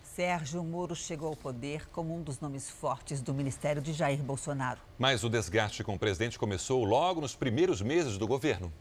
Sérgio 0.02 0.62
Moro 0.62 0.94
chegou 0.94 1.28
ao 1.28 1.36
poder 1.36 1.88
como 1.88 2.16
um 2.16 2.22
dos 2.22 2.38
nomes 2.38 2.70
fortes 2.70 3.20
do 3.20 3.34
ministério 3.34 3.82
de 3.82 3.92
Jair 3.92 4.22
Bolsonaro. 4.22 4.80
Mas 4.96 5.24
o 5.24 5.28
desgaste 5.28 5.82
com 5.82 5.94
o 5.94 5.98
presidente 5.98 6.38
começou 6.38 6.84
logo 6.84 7.20
nos 7.20 7.34
primeiros 7.34 7.82
meses 7.82 8.16
do 8.16 8.26
governo. 8.28 8.72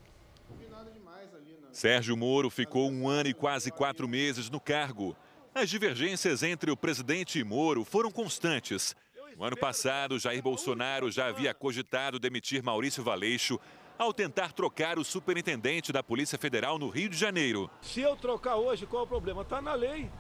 Sérgio 1.74 2.16
Moro 2.16 2.52
ficou 2.52 2.88
um 2.88 3.10
ano 3.10 3.30
e 3.30 3.34
quase 3.34 3.72
quatro 3.72 4.08
meses 4.08 4.48
no 4.48 4.60
cargo. 4.60 5.18
As 5.56 5.72
divergências 5.72 6.44
entre 6.44 6.70
o 6.70 6.78
presidente 6.78 7.40
e 7.40 7.44
Moro 7.44 7.84
foram 7.84 8.12
constantes. 8.12 8.96
No 9.36 9.44
ano 9.44 9.58
passado, 9.58 10.20
Jair 10.20 10.42
Bolsonaro 10.44 11.10
já 11.10 11.26
havia 11.26 11.52
cogitado 11.52 12.20
demitir 12.20 12.62
Maurício 12.62 13.04
Valeixo 13.04 13.60
ao 13.98 14.14
tentar 14.14 14.54
trocar 14.54 15.00
o 15.00 15.04
superintendente 15.04 15.92
da 15.92 16.04
Polícia 16.04 16.38
Federal 16.38 16.78
no 16.78 16.90
Rio 16.90 17.10
de 17.10 17.18
Janeiro. 17.18 17.68
Se 17.82 18.02
eu 18.02 18.16
trocar 18.16 18.58
hoje, 18.58 18.86
qual 18.86 19.02
é 19.02 19.06
o 19.06 19.08
problema? 19.08 19.42
Está 19.42 19.60
na 19.60 19.74
lei. 19.74 20.12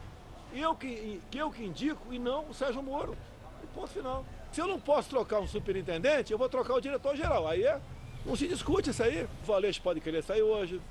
Eu 0.55 0.73
que, 0.73 1.21
eu 1.35 1.51
que 1.51 1.63
indico 1.63 2.11
e 2.11 2.17
não 2.17 2.49
o 2.49 2.53
Sérgio 2.53 2.81
Moro. 2.81 3.15
E 3.63 3.67
ponto 3.67 3.89
final. 3.89 4.25
Se 4.51 4.59
eu 4.59 4.67
não 4.67 4.79
posso 4.79 5.07
trocar 5.07 5.39
um 5.39 5.47
superintendente, 5.47 6.31
eu 6.31 6.37
vou 6.39 6.49
trocar 6.49 6.73
o 6.73 6.81
diretor-geral. 6.81 7.47
Aí 7.47 7.63
é, 7.63 7.79
não 8.25 8.35
se 8.35 8.47
discute 8.47 8.89
isso 8.89 9.03
aí. 9.03 9.27
O 9.43 9.45
Valeixo 9.45 9.83
pode 9.83 10.01
querer 10.01 10.23
sair 10.23 10.41
hoje. 10.41 10.81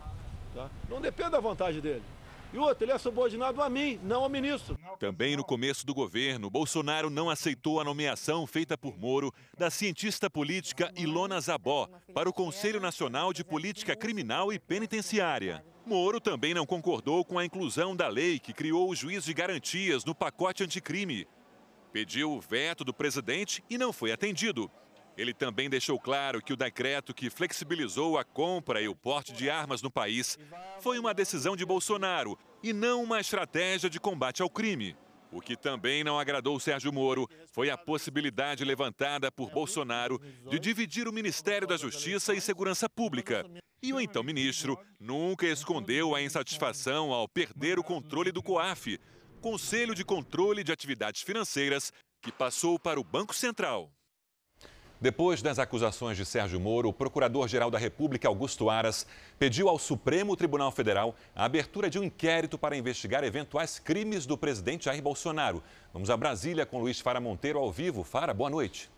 Tá? 0.55 0.71
Não 0.89 1.01
depende 1.01 1.31
da 1.31 1.41
vontade 1.41 1.81
dele. 1.81 2.03
E 2.53 2.59
outro, 2.59 2.85
ele 2.85 2.93
é 2.93 2.99
subordinado 2.99 3.63
a 3.63 3.71
mim, 3.71 3.99
não 4.03 4.25
ao 4.25 4.29
ministro. 4.29 4.79
Também 4.99 5.37
no 5.37 5.43
começo 5.45 5.87
do 5.87 5.95
governo, 5.95 6.51
Bolsonaro 6.51 7.09
não 7.09 7.31
aceitou 7.31 7.81
a 7.81 7.85
nomeação 7.85 8.47
feita 8.47 8.77
por 8.77 8.99
Moro 8.99 9.33
da 9.57 9.71
cientista 9.71 10.29
política 10.29 10.93
Ilona 10.95 11.41
Zabó 11.41 11.89
para 12.13 12.29
o 12.29 12.33
Conselho 12.33 12.79
Nacional 12.79 13.33
de 13.33 13.43
Política 13.43 13.97
Criminal 13.97 14.53
e 14.53 14.59
Penitenciária. 14.59 15.65
Moro 15.87 16.21
também 16.21 16.53
não 16.53 16.67
concordou 16.67 17.25
com 17.25 17.39
a 17.39 17.45
inclusão 17.45 17.97
da 17.97 18.09
lei 18.09 18.39
que 18.39 18.53
criou 18.53 18.91
o 18.91 18.95
juiz 18.95 19.25
de 19.25 19.33
garantias 19.33 20.05
no 20.05 20.15
pacote 20.15 20.63
anticrime. 20.63 21.27
Pediu 21.91 22.33
o 22.33 22.41
veto 22.41 22.85
do 22.85 22.93
presidente 22.93 23.65
e 23.71 23.79
não 23.79 23.95
foi 23.95 24.13
atendido. 24.13 24.71
Ele 25.17 25.35
também 25.35 25.69
deixou 25.69 25.99
claro 25.99 26.41
que 26.41 26.53
o 26.53 26.57
decreto 26.57 27.13
que 27.13 27.29
flexibilizou 27.29 28.19
a 28.19 28.25
compra 28.25 28.81
e 28.81 28.89
o 28.89 28.97
porte 28.97 29.33
de 29.33 29.51
armas 29.51 29.83
no 29.83 29.91
país 29.91 30.39
foi 30.81 30.99
uma 30.99 31.13
decisão 31.13 31.55
de 31.55 31.67
Bolsonaro 31.67 32.39
e 32.63 32.73
não 32.73 33.03
uma 33.03 33.21
estratégia 33.21 33.91
de 33.91 34.01
combate 34.01 34.41
ao 34.41 34.49
crime. 34.49 34.97
O 35.31 35.41
que 35.41 35.57
também 35.57 36.05
não 36.05 36.19
agradou 36.19 36.61
Sérgio 36.61 36.93
Moro 36.93 37.27
foi 37.51 37.71
a 37.71 37.79
possibilidade 37.79 38.65
levantada 38.65 39.33
por 39.33 39.51
Bolsonaro 39.51 40.21
de 40.49 40.59
dividir 40.59 41.09
o 41.09 41.13
Ministério 41.13 41.67
da 41.67 41.77
Justiça 41.79 42.35
e 42.35 42.41
Segurança 42.41 42.89
Pública. 42.89 43.47
E 43.83 43.93
o 43.93 44.01
então 44.01 44.23
ministro 44.23 44.79
nunca 45.01 45.47
escondeu 45.47 46.15
a 46.15 46.23
insatisfação 46.23 47.13
ao 47.13 47.27
perder 47.27 47.79
o 47.79 47.83
controle 47.83 48.31
do 48.31 48.43
COAF, 48.43 48.99
Conselho 49.41 49.95
de 49.95 50.05
Controle 50.05 50.63
de 50.63 50.71
Atividades 50.71 51.23
Financeiras, 51.23 51.93
que 52.21 52.31
passou 52.31 52.79
para 52.79 53.01
o 53.01 53.05
Banco 53.05 53.35
Central. 53.35 53.91
Depois 55.03 55.43
das 55.43 55.59
acusações 55.59 56.17
de 56.17 56.25
Sérgio 56.25 56.61
Moro, 56.61 56.89
o 56.89 56.93
Procurador-Geral 56.93 57.73
da 57.73 57.77
República, 57.77 58.29
Augusto 58.29 58.71
Aras, 58.71 59.05
pediu 59.37 59.69
ao 59.69 59.77
Supremo 59.77 60.37
Tribunal 60.37 60.71
Federal 60.71 61.17
a 61.35 61.45
abertura 61.45 61.91
de 61.91 61.99
um 61.99 62.05
inquérito 62.05 62.57
para 62.57 62.77
investigar 62.77 63.25
eventuais 63.25 63.81
crimes 63.81 64.27
do 64.27 64.39
presidente 64.39 64.85
Jair 64.85 65.03
Bolsonaro. 65.03 65.61
Vamos 65.93 66.09
a 66.09 66.17
Brasília 66.17 66.65
com 66.65 66.79
Luiz 66.79 67.01
Fara 67.01 67.21
Monteiro 67.21 67.59
ao 67.59 67.73
vivo. 67.73 68.05
Fara, 68.05 68.33
boa 68.33 68.49
noite. 68.49 68.89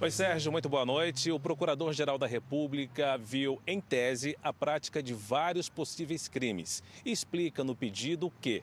Oi, 0.00 0.10
Sérgio, 0.12 0.52
muito 0.52 0.68
boa 0.68 0.86
noite. 0.86 1.32
O 1.32 1.40
Procurador-Geral 1.40 2.18
da 2.18 2.28
República 2.28 3.18
viu, 3.18 3.60
em 3.66 3.80
tese, 3.80 4.38
a 4.40 4.52
prática 4.52 5.02
de 5.02 5.12
vários 5.12 5.68
possíveis 5.68 6.28
crimes 6.28 6.80
e 7.04 7.10
explica 7.10 7.64
no 7.64 7.74
pedido 7.74 8.32
que 8.40 8.62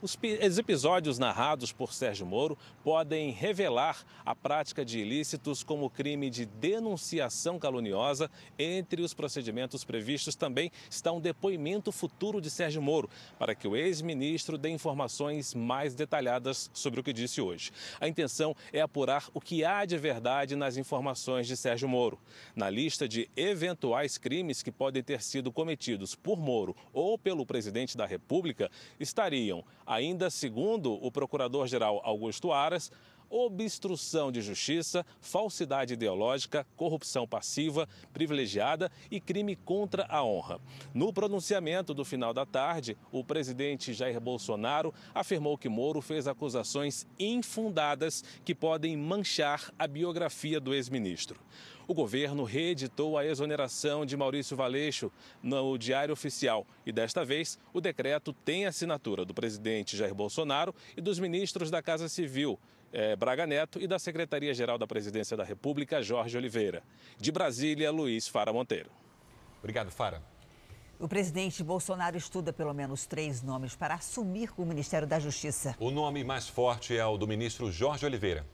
os 0.00 0.58
episódios 0.58 1.18
narrados 1.18 1.72
por 1.72 1.92
Sérgio 1.92 2.24
Moro 2.24 2.56
podem 2.84 3.32
revelar 3.32 4.04
a 4.24 4.32
prática 4.32 4.84
de 4.84 5.00
ilícitos 5.00 5.64
como 5.64 5.90
crime 5.90 6.30
de 6.30 6.46
denunciação 6.46 7.58
caluniosa. 7.58 8.30
Entre 8.56 9.02
os 9.02 9.12
procedimentos 9.12 9.82
previstos 9.84 10.36
também 10.36 10.70
está 10.88 11.10
um 11.10 11.20
depoimento 11.20 11.90
futuro 11.90 12.40
de 12.40 12.48
Sérgio 12.48 12.80
Moro, 12.80 13.10
para 13.38 13.56
que 13.56 13.66
o 13.66 13.76
ex-ministro 13.76 14.56
dê 14.56 14.68
informações 14.68 15.52
mais 15.52 15.94
detalhadas 15.96 16.70
sobre 16.72 17.00
o 17.00 17.02
que 17.02 17.12
disse 17.12 17.40
hoje. 17.40 17.72
A 18.00 18.06
intenção 18.06 18.54
é 18.72 18.80
apurar 18.80 19.28
o 19.34 19.40
que 19.40 19.64
há 19.64 19.84
de 19.84 19.98
verdade 19.98 20.54
nas 20.54 20.76
informações 20.76 21.48
de 21.48 21.56
Sérgio 21.56 21.88
Moro. 21.88 22.20
Na 22.54 22.70
lista 22.70 23.08
de 23.08 23.28
eventuais 23.36 24.16
crimes 24.16 24.62
que 24.62 24.70
podem 24.70 25.02
ter 25.02 25.22
sido 25.22 25.50
cometidos 25.50 26.14
por 26.14 26.38
Moro 26.38 26.76
ou 26.92 27.18
pelo 27.18 27.44
presidente 27.44 27.96
da 27.96 28.06
República 28.06 28.70
estariam 29.00 29.64
Ainda 29.88 30.28
segundo 30.28 30.92
o 31.02 31.10
procurador-geral 31.10 32.02
Augusto 32.04 32.52
Aras, 32.52 32.92
obstrução 33.30 34.30
de 34.30 34.42
justiça, 34.42 35.04
falsidade 35.18 35.94
ideológica, 35.94 36.66
corrupção 36.76 37.26
passiva, 37.26 37.88
privilegiada 38.12 38.92
e 39.10 39.18
crime 39.18 39.56
contra 39.56 40.04
a 40.10 40.22
honra. 40.22 40.60
No 40.92 41.10
pronunciamento 41.10 41.94
do 41.94 42.04
final 42.04 42.34
da 42.34 42.44
tarde, 42.44 42.98
o 43.10 43.24
presidente 43.24 43.94
Jair 43.94 44.20
Bolsonaro 44.20 44.92
afirmou 45.14 45.56
que 45.56 45.70
Moro 45.70 46.02
fez 46.02 46.28
acusações 46.28 47.06
infundadas 47.18 48.22
que 48.44 48.54
podem 48.54 48.94
manchar 48.94 49.72
a 49.78 49.86
biografia 49.86 50.60
do 50.60 50.74
ex-ministro 50.74 51.40
o 51.88 51.94
governo 51.94 52.44
reeditou 52.44 53.16
a 53.16 53.24
exoneração 53.24 54.04
de 54.04 54.14
Maurício 54.14 54.54
Valeixo 54.54 55.10
no 55.42 55.78
Diário 55.78 56.12
Oficial 56.12 56.66
e 56.84 56.92
desta 56.92 57.24
vez 57.24 57.58
o 57.72 57.80
decreto 57.80 58.32
tem 58.32 58.66
assinatura 58.66 59.24
do 59.24 59.32
presidente 59.32 59.96
Jair 59.96 60.14
Bolsonaro 60.14 60.74
e 60.94 61.00
dos 61.00 61.18
ministros 61.18 61.70
da 61.70 61.82
Casa 61.82 62.06
Civil, 62.06 62.60
eh, 62.92 63.16
Braga 63.16 63.46
Neto, 63.46 63.80
e 63.80 63.86
da 63.86 63.98
Secretaria-Geral 63.98 64.76
da 64.76 64.86
Presidência 64.86 65.34
da 65.34 65.44
República, 65.44 66.02
Jorge 66.02 66.36
Oliveira. 66.36 66.82
De 67.16 67.32
Brasília, 67.32 67.90
Luiz 67.90 68.28
Fara 68.28 68.52
Monteiro. 68.52 68.90
Obrigado, 69.60 69.90
Fara. 69.90 70.22
O 71.00 71.08
presidente 71.08 71.62
Bolsonaro 71.62 72.18
estuda 72.18 72.52
pelo 72.52 72.74
menos 72.74 73.06
três 73.06 73.40
nomes 73.40 73.74
para 73.74 73.94
assumir 73.94 74.50
o 74.58 74.66
Ministério 74.66 75.08
da 75.08 75.18
Justiça. 75.18 75.74
O 75.80 75.90
nome 75.90 76.22
mais 76.22 76.48
forte 76.48 76.94
é 76.94 77.06
o 77.06 77.16
do 77.16 77.26
ministro 77.26 77.70
Jorge 77.72 78.04
Oliveira. 78.04 78.44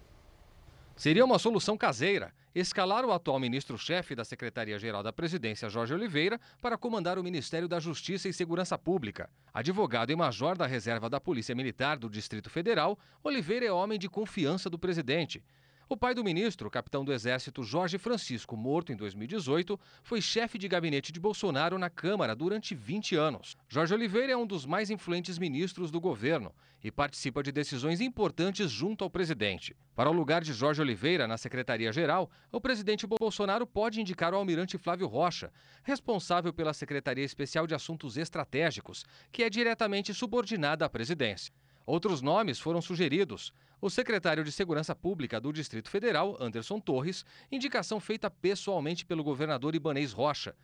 Seria 0.97 1.25
uma 1.25 1.41
solução 1.41 1.77
caseira 1.77 2.33
escalar 2.55 3.05
o 3.05 3.11
atual 3.11 3.41
ministro-chefe 3.41 4.15
da 4.15 4.25
Secretaria-Geral 4.25 5.03
da 5.03 5.13
Presidência, 5.13 5.69
Jorge 5.69 5.93
Oliveira, 5.93 6.41
para 6.63 6.79
comandar 6.79 7.19
o 7.19 7.25
Ministério 7.25 7.67
da 7.67 7.81
Justiça 7.81 8.29
e 8.29 8.33
Segurança 8.33 8.79
Pública. 8.79 9.29
Advogado 9.53 10.13
e 10.13 10.17
major 10.17 10.57
da 10.57 10.65
reserva 10.65 11.11
da 11.11 11.21
Polícia 11.21 11.53
Militar 11.53 11.99
do 11.99 12.09
Distrito 12.09 12.49
Federal, 12.49 12.97
Oliveira 13.25 13.67
é 13.67 13.73
homem 13.73 13.99
de 13.99 14.09
confiança 14.09 14.71
do 14.71 14.79
presidente. 14.79 15.43
O 15.87 15.99
pai 15.99 16.15
do 16.15 16.25
ministro, 16.25 16.71
capitão 16.71 17.05
do 17.05 17.13
Exército 17.13 17.63
Jorge 17.63 17.99
Francisco, 17.99 18.57
morto 18.57 18.91
em 18.91 18.97
2018, 18.97 19.79
foi 20.03 20.19
chefe 20.23 20.57
de 20.57 20.67
gabinete 20.67 21.13
de 21.13 21.21
Bolsonaro 21.21 21.79
na 21.79 21.91
Câmara 21.91 22.35
durante 22.35 22.75
20 22.75 23.15
anos. 23.17 23.55
Jorge 23.69 23.93
Oliveira 23.93 24.33
é 24.33 24.37
um 24.37 24.47
dos 24.47 24.65
mais 24.65 24.89
influentes 24.89 25.39
ministros 25.39 25.91
do 25.91 26.01
governo 26.01 26.51
e 26.83 26.91
participa 26.91 27.43
de 27.43 27.53
decisões 27.53 28.01
importantes 28.01 28.71
junto 28.71 29.05
ao 29.05 29.11
presidente. 29.11 29.77
Para 29.95 30.09
o 30.09 30.13
lugar 30.15 30.43
de 30.43 30.55
Jorge 30.55 30.81
Oliveira 30.81 31.29
na 31.29 31.37
Secretaria-Geral, 31.37 32.31
o 32.51 32.61
presidente 32.61 33.07
Bolsonaro 33.07 33.67
pode 33.67 34.01
indicar 34.01 34.33
o 34.33 34.37
almirante 34.37 34.79
Flávio 34.79 35.07
Rocha, 35.07 35.53
responsável 35.83 36.53
pela 36.53 36.73
Secretaria 36.73 37.25
Especial 37.25 37.67
de 37.67 37.75
Assuntos 37.75 38.17
Estratégicos, 38.17 39.05
que 39.31 39.43
é 39.43 39.51
diretamente 39.51 40.15
subordinada 40.15 40.87
à 40.87 40.89
presidência. 40.89 41.53
Outros 41.87 42.23
nomes 42.23 42.59
foram 42.59 42.81
sugeridos. 42.81 43.53
O 43.85 43.91
secretário 43.91 44.43
de 44.43 44.51
Segurança 44.51 44.95
Pública 44.95 45.39
do 45.39 45.53
Distrito 45.53 45.91
Federal, 45.91 46.39
Anderson 46.41 46.81
Torres, 46.81 47.23
indicação 47.53 48.01
feita 48.01 48.31
pessoalmente 48.31 49.05
pelo 49.05 49.23
governador 49.23 49.75
Ibanês 49.75 50.11
Rocha. 50.11 50.57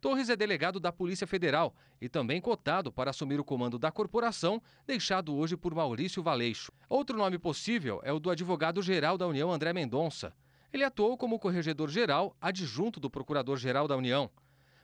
Torres 0.00 0.28
é 0.28 0.34
delegado 0.34 0.80
da 0.80 0.90
Polícia 0.90 1.24
Federal 1.24 1.72
e 2.00 2.08
também 2.08 2.40
cotado 2.40 2.90
para 2.90 3.10
assumir 3.10 3.38
o 3.38 3.44
comando 3.44 3.78
da 3.78 3.92
corporação, 3.92 4.60
deixado 4.84 5.36
hoje 5.36 5.56
por 5.56 5.72
Maurício 5.72 6.20
Valeixo. 6.20 6.72
Outro 6.88 7.16
nome 7.16 7.38
possível 7.38 8.00
é 8.02 8.12
o 8.12 8.18
do 8.18 8.28
advogado-geral 8.28 9.16
da 9.16 9.28
União, 9.28 9.52
André 9.52 9.72
Mendonça. 9.72 10.34
Ele 10.72 10.82
atuou 10.82 11.16
como 11.16 11.38
corregedor-geral 11.38 12.36
adjunto 12.40 12.98
do 12.98 13.08
Procurador-Geral 13.08 13.86
da 13.86 13.96
União. 13.96 14.28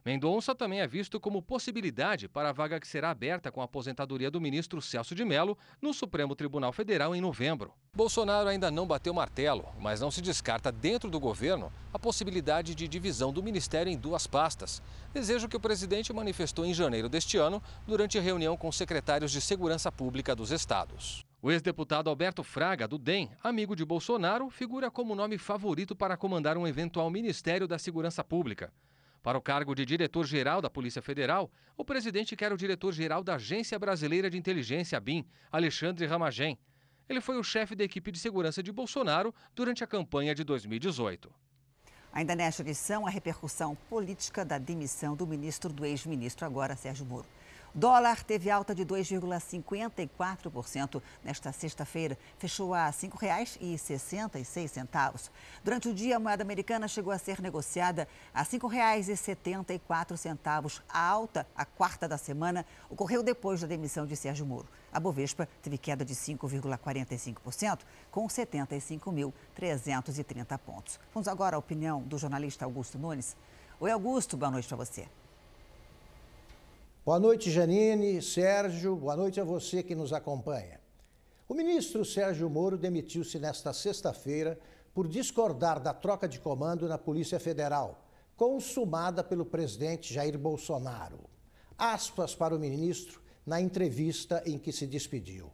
Mendonça 0.05 0.55
também 0.55 0.81
é 0.81 0.87
visto 0.87 1.21
como 1.21 1.43
possibilidade 1.43 2.27
para 2.27 2.49
a 2.49 2.53
vaga 2.53 2.81
que 2.81 2.89
será 2.89 3.11
aberta 3.11 3.53
com 3.53 3.61
a 3.61 3.65
aposentadoria 3.65 4.31
do 4.31 4.41
ministro 4.41 4.81
Celso 4.81 5.15
de 5.15 5.27
Mello 5.27 5.59
no 5.81 5.93
Supremo 5.93 6.35
Tribunal 6.35 6.73
Federal 6.73 7.15
em 7.15 7.21
novembro. 7.21 7.75
Bolsonaro 7.95 8.49
ainda 8.49 8.71
não 8.71 8.87
bateu 8.87 9.13
martelo, 9.13 9.69
mas 9.79 10.01
não 10.01 10.11
se 10.11 10.23
descarta 10.23 10.73
dentro 10.73 11.11
do 11.11 11.21
governo 11.21 11.71
a 11.93 11.99
possibilidade 11.99 12.75
de 12.75 12.89
divisão 12.89 13.31
do 13.31 13.43
ministério 13.43 13.93
em 13.93 13.99
duas 13.99 14.27
pastas. 14.27 14.83
Desejo 15.13 15.49
que 15.49 15.57
o 15.57 15.61
presidente 15.61 16.15
manifestou 16.15 16.65
em 16.65 16.73
janeiro 16.73 17.09
deste 17.09 17.37
ano 17.37 17.63
durante 17.87 18.17
a 18.17 18.23
reunião 18.23 18.57
com 18.57 18.73
secretários 18.73 19.31
de 19.31 19.41
Segurança 19.41 19.93
Pública 19.93 20.35
dos 20.35 20.51
estados. 20.51 21.27
O 21.43 21.51
ex-deputado 21.51 22.09
Alberto 22.09 22.43
Fraga, 22.43 22.89
do 22.89 22.97
DEM, 22.97 23.31
amigo 23.43 23.77
de 23.77 23.85
Bolsonaro, 23.85 24.49
figura 24.49 24.91
como 24.91 25.15
nome 25.15 25.37
favorito 25.37 25.95
para 25.95 26.17
comandar 26.17 26.57
um 26.57 26.67
eventual 26.67 27.11
Ministério 27.11 27.67
da 27.69 27.79
Segurança 27.79 28.25
Pública. 28.25 28.73
Para 29.23 29.37
o 29.37 29.43
cargo 29.43 29.75
de 29.75 29.85
diretor-geral 29.85 30.63
da 30.63 30.71
Polícia 30.71 31.03
Federal, 31.03 31.51
o 31.77 31.85
presidente 31.85 32.35
quer 32.35 32.53
o 32.53 32.57
diretor-geral 32.57 33.23
da 33.23 33.35
Agência 33.35 33.79
Brasileira 33.79 34.31
de 34.31 34.39
Inteligência, 34.39 34.99
BIM, 34.99 35.27
Alexandre 35.53 36.07
Ramagem. 36.07 36.59
Ele 37.07 37.21
foi 37.21 37.37
o 37.37 37.45
chefe 37.45 37.75
da 37.75 37.85
equipe 37.85 38.11
de 38.11 38.19
segurança 38.19 38.63
de 38.63 38.73
Bolsonaro 38.73 39.35
durante 39.55 39.85
a 39.85 39.87
campanha 39.87 40.35
de 40.35 40.43
2018. 40.43 41.31
Ainda 42.13 42.35
nesta 42.35 42.63
edição, 42.63 43.07
a 43.07 43.11
repercussão 43.11 43.77
política 43.89 44.45
da 44.45 44.59
demissão 44.59 45.15
do 45.15 45.27
ministro 45.27 45.73
do 45.73 45.85
ex-ministro, 45.85 46.47
agora 46.47 46.75
Sérgio 46.75 47.05
Moro. 47.05 47.27
Dólar 47.73 48.25
teve 48.25 48.51
alta 48.51 48.75
de 48.75 48.85
2,54% 48.85 51.01
nesta 51.23 51.53
sexta-feira, 51.53 52.19
fechou 52.37 52.75
a 52.75 52.87
R$ 52.87 52.93
5,66. 52.93 55.31
Durante 55.63 55.89
o 55.89 55.95
dia, 55.95 56.17
a 56.17 56.19
moeda 56.19 56.43
americana 56.43 56.89
chegou 56.89 57.13
a 57.13 57.19
ser 57.19 57.41
negociada 57.41 58.09
a 58.35 58.43
R$ 58.43 58.49
5,74. 58.49 60.83
A 60.89 61.01
alta, 61.01 61.47
a 61.55 61.65
quarta 61.65 62.09
da 62.09 62.19
semana, 62.19 62.67
ocorreu 62.89 63.23
depois 63.23 63.61
da 63.61 63.69
demissão 63.69 64.05
de 64.05 64.17
Sérgio 64.17 64.45
Moro. 64.45 64.67
A 64.93 64.99
Bovespa 64.99 65.49
teve 65.63 65.79
queda 65.79 66.05
de 66.05 66.17
5,45%, 66.17 67.83
com 68.11 68.27
75.330 68.27 70.59
pontos. 70.59 70.99
Vamos 71.15 71.29
agora 71.29 71.55
à 71.55 71.59
opinião 71.59 72.03
do 72.03 72.19
jornalista 72.19 72.65
Augusto 72.65 72.99
Nunes. 72.99 73.37
Oi, 73.79 73.93
Augusto, 73.93 74.37
boa 74.37 74.51
noite 74.51 74.67
para 74.67 74.77
você. 74.77 75.07
Boa 77.03 77.19
noite, 77.19 77.51
Janine, 77.51 78.21
Sérgio, 78.21 78.95
boa 78.95 79.17
noite 79.17 79.41
a 79.41 79.45
você 79.45 79.83
que 79.83 79.95
nos 79.95 80.13
acompanha. 80.13 80.79
O 81.49 81.55
ministro 81.55 82.05
Sérgio 82.05 82.51
Moro 82.51 82.77
demitiu-se 82.77 83.39
nesta 83.39 83.73
sexta-feira 83.73 84.61
por 84.93 85.09
discordar 85.09 85.81
da 85.81 85.95
troca 85.95 86.29
de 86.29 86.39
comando 86.39 86.87
na 86.87 86.99
Polícia 86.99 87.41
Federal, 87.41 88.05
consumada 88.37 89.25
pelo 89.25 89.47
presidente 89.47 90.13
Jair 90.13 90.39
Bolsonaro. 90.39 91.21
Aspas 91.79 92.35
para 92.35 92.55
o 92.55 92.59
ministro 92.59 93.23
na 93.47 93.59
entrevista 93.63 94.43
em 94.45 94.59
que 94.59 94.71
se 94.71 94.87
despediu. 94.87 95.51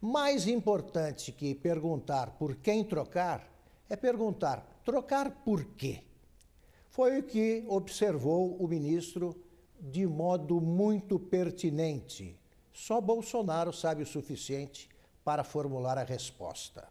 Mais 0.00 0.46
importante 0.46 1.32
que 1.32 1.56
perguntar 1.56 2.38
por 2.38 2.54
quem 2.54 2.84
trocar 2.84 3.44
é 3.90 3.96
perguntar 3.96 4.80
trocar 4.84 5.42
por 5.44 5.64
quê. 5.64 6.04
Foi 6.88 7.18
o 7.18 7.22
que 7.24 7.64
observou 7.66 8.56
o 8.62 8.68
ministro 8.68 9.43
de 9.86 10.06
modo 10.06 10.62
muito 10.62 11.18
pertinente. 11.18 12.40
Só 12.72 13.02
Bolsonaro 13.02 13.70
sabe 13.70 14.02
o 14.02 14.06
suficiente 14.06 14.88
para 15.22 15.44
formular 15.44 15.98
a 15.98 16.04
resposta. 16.04 16.88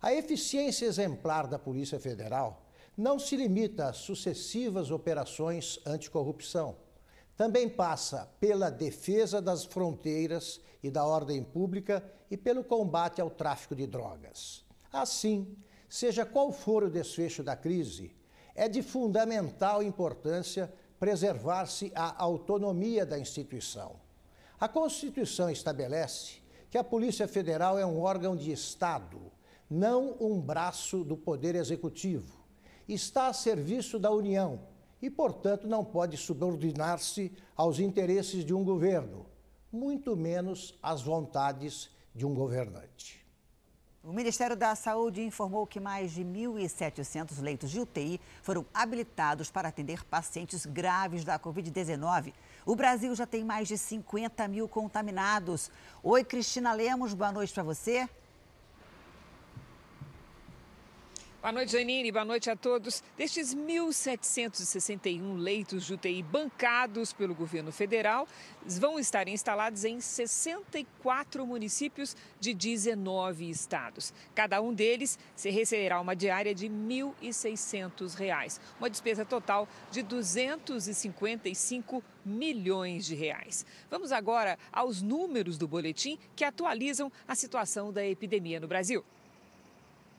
A 0.00 0.14
eficiência 0.14 0.86
exemplar 0.86 1.48
da 1.48 1.58
Polícia 1.58 1.98
Federal 1.98 2.62
não 2.96 3.18
se 3.18 3.36
limita 3.36 3.88
às 3.88 3.96
sucessivas 3.96 4.92
operações 4.92 5.80
anticorrupção. 5.84 6.76
Também 7.36 7.68
passa 7.68 8.30
pela 8.38 8.70
defesa 8.70 9.42
das 9.42 9.64
fronteiras 9.64 10.60
e 10.82 10.90
da 10.90 11.04
ordem 11.04 11.42
pública 11.42 12.04
e 12.30 12.36
pelo 12.36 12.62
combate 12.62 13.20
ao 13.20 13.30
tráfico 13.30 13.74
de 13.74 13.86
drogas. 13.86 14.64
Assim, 14.92 15.56
seja 15.88 16.24
qual 16.24 16.52
for 16.52 16.84
o 16.84 16.90
desfecho 16.90 17.42
da 17.42 17.56
crise, 17.56 18.14
é 18.54 18.68
de 18.68 18.82
fundamental 18.82 19.82
importância 19.82 20.72
preservar-se 21.00 21.90
a 21.94 22.22
autonomia 22.22 23.06
da 23.06 23.18
instituição. 23.18 23.96
A 24.60 24.68
Constituição 24.68 25.48
estabelece 25.48 26.34
que 26.70 26.76
a 26.76 26.84
Polícia 26.84 27.26
Federal 27.26 27.78
é 27.78 27.86
um 27.86 28.02
órgão 28.02 28.36
de 28.36 28.52
Estado, 28.52 29.18
não 29.68 30.14
um 30.20 30.38
braço 30.38 31.02
do 31.02 31.16
Poder 31.16 31.54
Executivo. 31.54 32.38
Está 32.86 33.28
a 33.28 33.32
serviço 33.32 33.98
da 33.98 34.10
União 34.10 34.60
e, 35.00 35.08
portanto, 35.08 35.66
não 35.66 35.82
pode 35.82 36.18
subordinar-se 36.18 37.32
aos 37.56 37.78
interesses 37.78 38.44
de 38.44 38.52
um 38.52 38.62
governo, 38.62 39.24
muito 39.72 40.14
menos 40.14 40.78
às 40.82 41.00
vontades 41.00 41.88
de 42.14 42.26
um 42.26 42.34
governante. 42.34 43.19
O 44.02 44.14
Ministério 44.14 44.56
da 44.56 44.74
Saúde 44.74 45.20
informou 45.20 45.66
que 45.66 45.78
mais 45.78 46.12
de 46.12 46.24
1.700 46.24 47.38
leitos 47.42 47.70
de 47.70 47.80
UTI 47.80 48.18
foram 48.42 48.64
habilitados 48.72 49.50
para 49.50 49.68
atender 49.68 50.02
pacientes 50.06 50.64
graves 50.64 51.22
da 51.22 51.38
Covid-19. 51.38 52.32
O 52.64 52.74
Brasil 52.74 53.14
já 53.14 53.26
tem 53.26 53.44
mais 53.44 53.68
de 53.68 53.76
50 53.76 54.48
mil 54.48 54.66
contaminados. 54.66 55.70
Oi, 56.02 56.24
Cristina 56.24 56.72
Lemos, 56.72 57.12
boa 57.12 57.30
noite 57.30 57.52
para 57.52 57.62
você. 57.62 58.08
Boa 61.40 61.52
noite, 61.52 61.72
Janine. 61.72 62.12
Boa 62.12 62.26
noite 62.26 62.50
a 62.50 62.56
todos. 62.56 63.02
Destes 63.16 63.54
1.761 63.54 65.38
leitos 65.38 65.86
de 65.86 65.94
UTI 65.94 66.22
bancados 66.22 67.14
pelo 67.14 67.34
governo 67.34 67.72
federal, 67.72 68.28
vão 68.62 68.98
estar 68.98 69.26
instalados 69.26 69.86
em 69.86 70.02
64 70.02 71.46
municípios 71.46 72.14
de 72.38 72.52
19 72.52 73.48
estados. 73.48 74.12
Cada 74.34 74.60
um 74.60 74.74
deles 74.74 75.18
se 75.34 75.48
receberá 75.48 75.98
uma 75.98 76.14
diária 76.14 76.54
de 76.54 76.66
R$ 76.66 76.74
1.600, 76.74 78.60
uma 78.78 78.90
despesa 78.90 79.24
total 79.24 79.66
de 79.90 80.02
255 80.02 82.04
milhões 82.22 83.06
de 83.06 83.14
reais. 83.14 83.64
Vamos 83.90 84.12
agora 84.12 84.58
aos 84.70 85.00
números 85.00 85.56
do 85.56 85.66
boletim 85.66 86.18
que 86.36 86.44
atualizam 86.44 87.10
a 87.26 87.34
situação 87.34 87.90
da 87.90 88.04
epidemia 88.04 88.60
no 88.60 88.68
Brasil. 88.68 89.02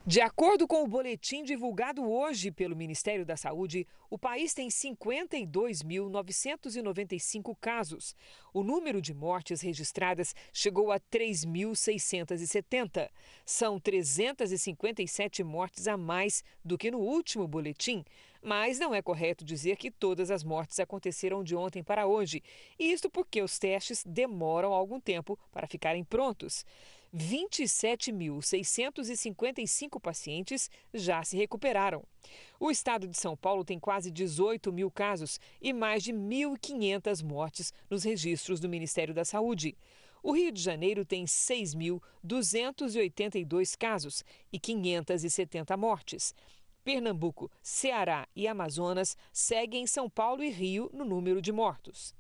De 0.04 0.20
acordo 0.20 0.68
com 0.68 0.84
o 0.84 0.88
boletim 0.88 1.44
divulgado 1.44 2.04
hoje 2.04 2.50
pelo 2.50 2.76
Ministério 2.76 3.24
da 3.24 3.38
Saúde, 3.38 3.86
o 4.10 4.18
país 4.18 4.52
tem 4.52 4.68
52.995 4.68 7.56
casos. 7.62 8.16
O 8.52 8.64
número 8.64 9.00
de 9.00 9.14
mortes 9.14 9.62
registradas 9.62 10.34
chegou 10.52 10.92
a 10.92 11.00
3.670. 11.00 13.12
São 13.46 13.80
357 13.80 15.44
mortes 15.44 15.88
a 15.88 15.96
mais 15.96 16.44
do 16.66 16.80
que 16.80 16.90
no 16.90 16.98
último 16.98 17.48
boletim, 17.48 18.04
Mas 18.42 18.80
não 18.80 18.96
é 18.96 19.04
correto 19.04 19.46
dizer 19.46 19.78
que 19.78 19.92
todas 19.92 20.32
as 20.32 20.44
mortes 20.44 20.80
aconteceram 20.80 21.44
de 21.44 21.56
ontem 21.56 21.84
para 21.84 22.08
hoje. 22.08 22.42
E 22.80 22.92
isto 22.92 23.08
porque 23.08 23.40
os 23.40 23.60
testes 23.60 24.04
demoram 24.04 24.74
algum 24.74 25.00
tempo 25.00 25.38
para 25.52 25.68
ficarem 25.68 26.04
prontos. 26.04 26.66
27.655 27.16 30.00
pacientes 30.00 30.70
já 30.94 31.24
se 31.24 31.36
recuperaram. 31.36 32.06
O 32.60 32.70
estado 32.72 33.08
de 33.08 33.18
São 33.18 33.36
Paulo 33.36 33.66
tem 33.66 33.80
quase 33.80 34.10
18 34.10 34.72
mil 34.72 34.90
casos 34.90 35.40
e 35.62 35.74
mais 35.74 36.02
de 36.04 36.14
1.500 36.14 37.24
mortes 37.24 37.74
nos 37.90 38.04
registros 38.04 38.60
do 38.60 38.70
Ministério 38.70 39.14
da 39.14 39.26
Saúde. 39.26 39.78
O 40.24 40.34
Rio 40.34 40.52
de 40.52 40.62
Janeiro 40.62 41.04
tem 41.04 41.26
6.282 41.26 43.76
casos 43.78 44.24
e 44.54 44.60
570 44.60 45.76
mortes. 45.76 46.36
Pernambuco, 46.84 47.52
Ceará 47.62 48.28
e 48.36 48.48
Amazonas 48.48 49.16
seguem 49.32 49.86
São 49.86 50.10
Paulo 50.10 50.44
e 50.44 50.50
Rio 50.50 50.90
no 50.94 51.06
número 51.06 51.40
de 51.42 51.52
mortos. 51.52 52.16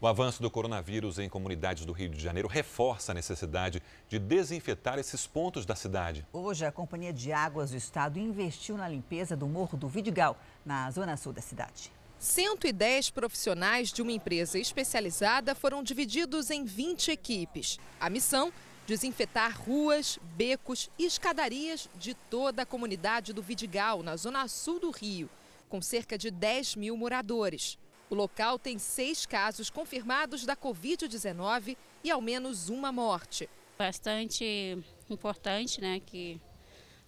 O 0.00 0.06
avanço 0.06 0.40
do 0.40 0.48
coronavírus 0.48 1.18
em 1.18 1.28
comunidades 1.28 1.84
do 1.84 1.92
Rio 1.92 2.08
de 2.08 2.20
Janeiro 2.20 2.46
reforça 2.46 3.10
a 3.10 3.14
necessidade 3.14 3.82
de 4.08 4.16
desinfetar 4.16 4.96
esses 4.96 5.26
pontos 5.26 5.66
da 5.66 5.74
cidade. 5.74 6.24
Hoje, 6.32 6.64
a 6.64 6.70
Companhia 6.70 7.12
de 7.12 7.32
Águas 7.32 7.72
do 7.72 7.76
Estado 7.76 8.16
investiu 8.16 8.76
na 8.76 8.88
limpeza 8.88 9.36
do 9.36 9.48
Morro 9.48 9.76
do 9.76 9.88
Vidigal, 9.88 10.38
na 10.64 10.88
zona 10.92 11.16
sul 11.16 11.32
da 11.32 11.42
cidade. 11.42 11.90
110 12.16 13.10
profissionais 13.10 13.92
de 13.92 14.00
uma 14.00 14.12
empresa 14.12 14.56
especializada 14.56 15.52
foram 15.52 15.82
divididos 15.82 16.48
em 16.52 16.64
20 16.64 17.10
equipes. 17.10 17.76
A 17.98 18.08
missão: 18.08 18.52
desinfetar 18.86 19.60
ruas, 19.60 20.16
becos 20.36 20.88
e 20.96 21.06
escadarias 21.06 21.88
de 21.98 22.14
toda 22.14 22.62
a 22.62 22.66
comunidade 22.66 23.32
do 23.32 23.42
Vidigal, 23.42 24.04
na 24.04 24.14
zona 24.14 24.46
sul 24.46 24.78
do 24.78 24.92
Rio, 24.92 25.28
com 25.68 25.82
cerca 25.82 26.16
de 26.16 26.30
10 26.30 26.76
mil 26.76 26.96
moradores. 26.96 27.76
O 28.10 28.14
local 28.14 28.58
tem 28.58 28.78
seis 28.78 29.26
casos 29.26 29.68
confirmados 29.68 30.46
da 30.46 30.56
Covid-19 30.56 31.76
e 32.02 32.10
ao 32.10 32.22
menos 32.22 32.70
uma 32.70 32.90
morte. 32.90 33.48
Bastante 33.78 34.78
importante, 35.10 35.80
né? 35.80 36.00
Que 36.04 36.40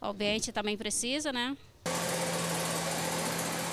o 0.01 0.07
ambiente 0.07 0.53
também 0.53 0.77
precisa, 0.77 1.33
né? 1.33 1.57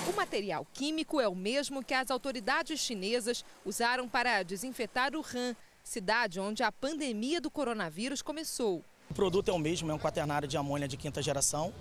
O 0.10 0.16
material 0.16 0.66
químico 0.74 1.20
é 1.20 1.28
o 1.28 1.36
mesmo 1.36 1.84
que 1.84 1.94
as 1.94 2.10
autoridades 2.10 2.80
chinesas 2.80 3.44
usaram 3.66 4.08
para 4.08 4.42
desinfetar 4.42 5.14
o 5.14 5.20
Han, 5.20 5.54
cidade 5.84 6.40
onde 6.40 6.64
a 6.64 6.72
pandemia 6.72 7.42
do 7.42 7.52
coronavírus 7.52 8.22
começou. 8.22 8.84
O 9.10 9.14
produto 9.14 9.50
é 9.50 9.54
o 9.54 9.60
mesmo, 9.60 9.92
é 9.92 9.94
um 9.94 10.00
quaternário 10.00 10.48
de 10.48 10.56
amônia 10.56 10.88
de 10.88 10.96
quinta 10.96 11.22
geração, 11.22 11.74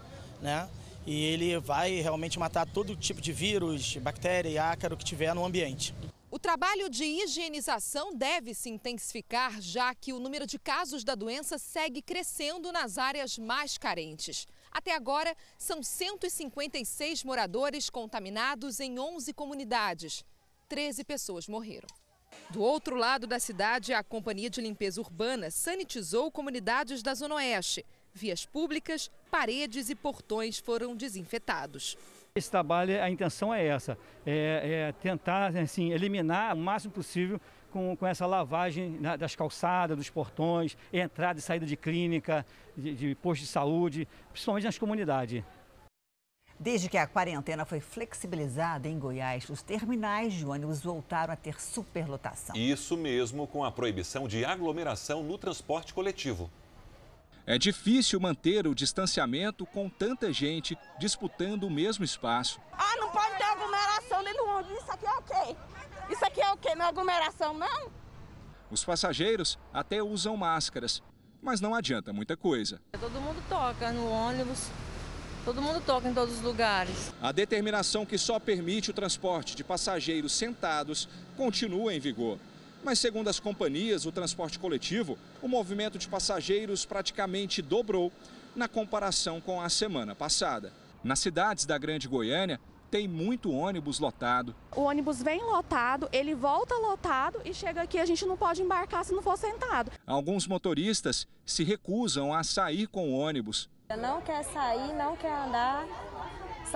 né? 0.43 0.69
E 1.07 1.23
ele 1.23 1.59
vai 1.59 2.01
realmente 2.01 2.39
matar 2.39 2.67
todo 2.67 2.97
tipo 2.97 3.21
de 3.21 3.33
vírus, 3.33 3.97
bactéria 3.99 4.49
e 4.49 4.59
ácaro 4.59 4.97
que 4.97 5.05
tiver 5.05 5.33
no 5.35 5.45
ambiente. 5.45 5.95
O 6.29 6.39
trabalho 6.39 6.91
de 6.91 7.05
higienização 7.05 8.13
deve 8.13 8.53
se 8.53 8.69
intensificar, 8.69 9.61
já 9.61 9.95
que 9.95 10.13
o 10.13 10.19
número 10.19 10.47
de 10.47 10.59
casos 10.59 11.05
da 11.05 11.15
doença 11.15 11.57
segue 11.57 12.03
crescendo 12.03 12.73
nas 12.73 12.99
áreas 12.99 13.39
mais 13.39 13.79
carentes. 13.79 14.47
Até 14.71 14.95
agora, 14.95 15.35
são 15.57 15.83
156 15.83 17.25
moradores 17.25 17.89
contaminados 17.89 18.81
em 18.81 18.99
11 18.99 19.33
comunidades. 19.33 20.25
13 20.69 21.05
pessoas 21.05 21.47
morreram. 21.49 21.89
Do 22.51 22.61
outro 22.61 22.97
lado 22.97 23.27
da 23.27 23.39
cidade, 23.39 23.95
a 23.95 24.03
Companhia 24.03 24.51
de 24.51 24.61
Limpeza 24.61 25.01
Urbana 25.01 25.51
sanitizou 25.51 26.31
comunidades 26.31 27.03
da 27.03 27.15
Zona 27.15 27.37
Oeste. 27.37 27.85
Vias 28.17 28.47
públicas, 28.47 29.11
paredes 29.31 29.91
e 29.91 29.95
portões 29.95 30.59
foram 30.59 30.97
desinfetados. 30.97 31.99
Esse 32.35 32.51
trabalho, 32.51 33.03
a 33.03 33.11
intenção 33.11 33.53
é 33.53 33.67
essa, 33.67 33.99
é, 34.25 34.89
é 34.89 34.93
tentar 35.03 35.55
assim, 35.55 35.93
eliminar 35.93 36.55
o 36.55 36.59
máximo 36.59 36.95
possível 36.95 37.39
com, 37.71 37.95
com, 37.95 38.07
essa 38.07 38.25
lavagem 38.25 38.99
das 39.19 39.37
calçadas, 39.37 39.99
dos 39.99 40.09
portões, 40.09 40.79
entrada 40.91 41.39
e 41.39 41.43
saída 41.43 41.67
de 41.67 41.77
clínica, 41.77 42.47
de, 42.75 42.95
de 42.95 43.15
posto 43.17 43.43
de 43.43 43.49
saúde, 43.49 44.09
principalmente 44.33 44.65
nas 44.65 44.79
comunidades. 44.79 45.45
Desde 46.59 46.89
que 46.89 46.97
a 46.97 47.07
quarentena 47.07 47.67
foi 47.67 47.81
flexibilizada 47.81 48.89
em 48.89 48.99
Goiás, 48.99 49.51
os 49.51 49.61
terminais 49.61 50.33
de 50.33 50.47
ônibus 50.47 50.81
voltaram 50.81 51.35
a 51.35 51.37
ter 51.37 51.61
superlotação. 51.61 52.57
Isso 52.57 52.97
mesmo 52.97 53.47
com 53.47 53.63
a 53.63 53.71
proibição 53.71 54.27
de 54.27 54.43
aglomeração 54.43 55.23
no 55.23 55.37
transporte 55.37 55.93
coletivo. 55.93 56.51
É 57.49 57.57
difícil 57.57 58.19
manter 58.19 58.67
o 58.67 58.75
distanciamento 58.75 59.65
com 59.65 59.89
tanta 59.89 60.33
gente 60.33 60.77
disputando 60.99 61.63
o 61.63 61.71
mesmo 61.71 62.05
espaço. 62.05 62.61
Ah, 62.73 62.97
não 62.99 63.09
pode 63.13 63.37
ter 63.37 63.45
aglomeração 63.45 64.25
dentro 64.25 64.45
do 64.45 64.51
ônibus. 64.51 64.83
Isso 64.83 64.91
aqui 64.91 65.07
é 65.07 65.15
o 65.15 65.23
quê? 65.23 65.57
Isso 66.11 66.25
aqui 66.25 66.41
é 66.41 66.53
o 66.53 66.57
quê? 66.57 66.75
Não 66.75 66.87
é 66.87 66.89
aglomeração, 66.89 67.55
não? 67.57 67.93
Os 68.69 68.85
passageiros 68.85 69.57
até 69.73 70.03
usam 70.03 70.37
máscaras, 70.37 71.01
mas 71.41 71.61
não 71.61 71.73
adianta 71.73 72.13
muita 72.13 72.37
coisa. 72.37 72.81
Todo 72.99 73.21
mundo 73.21 73.41
toca 73.49 73.93
no 73.93 74.11
ônibus, 74.11 74.69
todo 75.45 75.63
mundo 75.63 75.81
toca 75.87 76.09
em 76.09 76.15
todos 76.15 76.35
os 76.35 76.43
lugares. 76.43 77.15
A 77.23 77.31
determinação 77.31 78.05
que 78.05 78.19
só 78.19 78.41
permite 78.41 78.91
o 78.91 78.93
transporte 78.93 79.55
de 79.55 79.63
passageiros 79.63 80.33
sentados 80.33 81.09
continua 81.37 81.95
em 81.95 82.01
vigor. 82.01 82.41
Mas, 82.87 83.01
segundo 83.01 83.27
as 83.27 83.41
companhias, 83.41 84.07
o 84.07 84.13
transporte 84.13 84.61
coletivo, 84.61 85.19
o 85.43 85.49
movimento 85.49 85.99
de 85.99 86.07
passageiros 86.07 86.87
praticamente 86.87 87.61
dobrou 87.61 88.13
na 88.55 88.69
comparação 88.69 89.41
com 89.41 89.61
a 89.61 89.69
semana 89.69 90.15
passada. 90.15 90.73
Nas 91.03 91.19
cidades 91.19 91.67
da 91.67 91.77
Grande 91.79 92.07
Goiânia, 92.07 92.61
tem 92.89 93.09
muito 93.09 93.51
ônibus 93.51 93.99
lotado. 93.99 94.55
O 94.77 94.83
ônibus 94.83 95.21
vem 95.21 95.43
lotado, 95.43 96.09
ele 96.13 96.33
volta 96.33 96.77
lotado 96.77 97.41
e 97.45 97.53
chega 97.53 97.83
aqui 97.83 97.99
a 97.99 98.07
gente 98.07 98.25
não 98.25 98.37
pode 98.37 98.63
embarcar 98.63 99.05
se 99.05 99.13
não 99.13 99.21
for 99.21 99.37
sentado. 99.37 99.91
Alguns 100.07 100.47
motoristas 100.47 101.27
se 101.45 101.65
recusam 101.65 102.33
a 102.33 102.45
sair 102.45 102.87
com 102.87 103.11
o 103.11 103.19
ônibus. 103.19 103.69
Não 103.99 104.23
quer 104.23 104.45
sair, 104.45 104.95
não 104.95 105.17
quer 105.17 105.33
andar, 105.33 105.89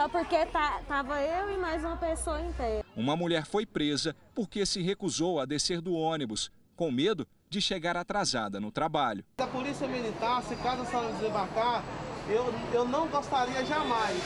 só 0.00 0.08
porque 0.08 0.46
tá, 0.46 0.80
tava 0.88 1.20
eu 1.20 1.52
e 1.52 1.58
mais 1.58 1.84
uma 1.84 1.94
pessoa 1.94 2.40
inteira. 2.40 2.82
Uma 2.96 3.14
mulher 3.14 3.44
foi 3.44 3.66
presa 3.66 4.16
porque 4.34 4.64
se 4.64 4.80
recusou 4.80 5.38
a 5.38 5.44
descer 5.44 5.82
do 5.82 5.92
ônibus, 5.92 6.50
com 6.74 6.90
medo 6.90 7.28
de 7.50 7.60
chegar 7.60 7.98
atrasada 7.98 8.58
no 8.58 8.72
trabalho. 8.72 9.22
A 9.36 9.46
polícia 9.46 9.86
militar, 9.86 10.42
se 10.42 10.56
caso 10.56 10.80
a 10.80 10.86
senhora 10.86 11.12
desembarcar, 11.12 11.84
eu, 12.30 12.46
eu 12.72 12.88
não 12.88 13.08
gostaria 13.08 13.62
jamais 13.66 14.16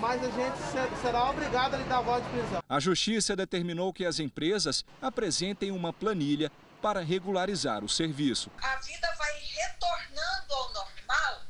mas 0.00 0.22
a 0.22 0.30
gente 0.30 1.00
será 1.02 1.28
obrigado 1.28 1.74
a 1.74 1.76
lhe 1.76 1.84
dar 1.84 2.00
voz 2.00 2.24
de 2.24 2.30
prisão. 2.30 2.62
A 2.68 2.78
Justiça 2.78 3.34
determinou 3.34 3.92
que 3.92 4.06
as 4.06 4.20
empresas 4.20 4.84
apresentem 5.02 5.72
uma 5.72 5.92
planilha 5.92 6.52
para 6.80 7.00
regularizar 7.00 7.84
o 7.84 7.88
serviço. 7.88 8.48
A 8.62 8.76
vida 8.76 9.08
vai 9.18 9.32
retornando 9.40 10.54
ao 10.54 10.72
normal 10.72 11.42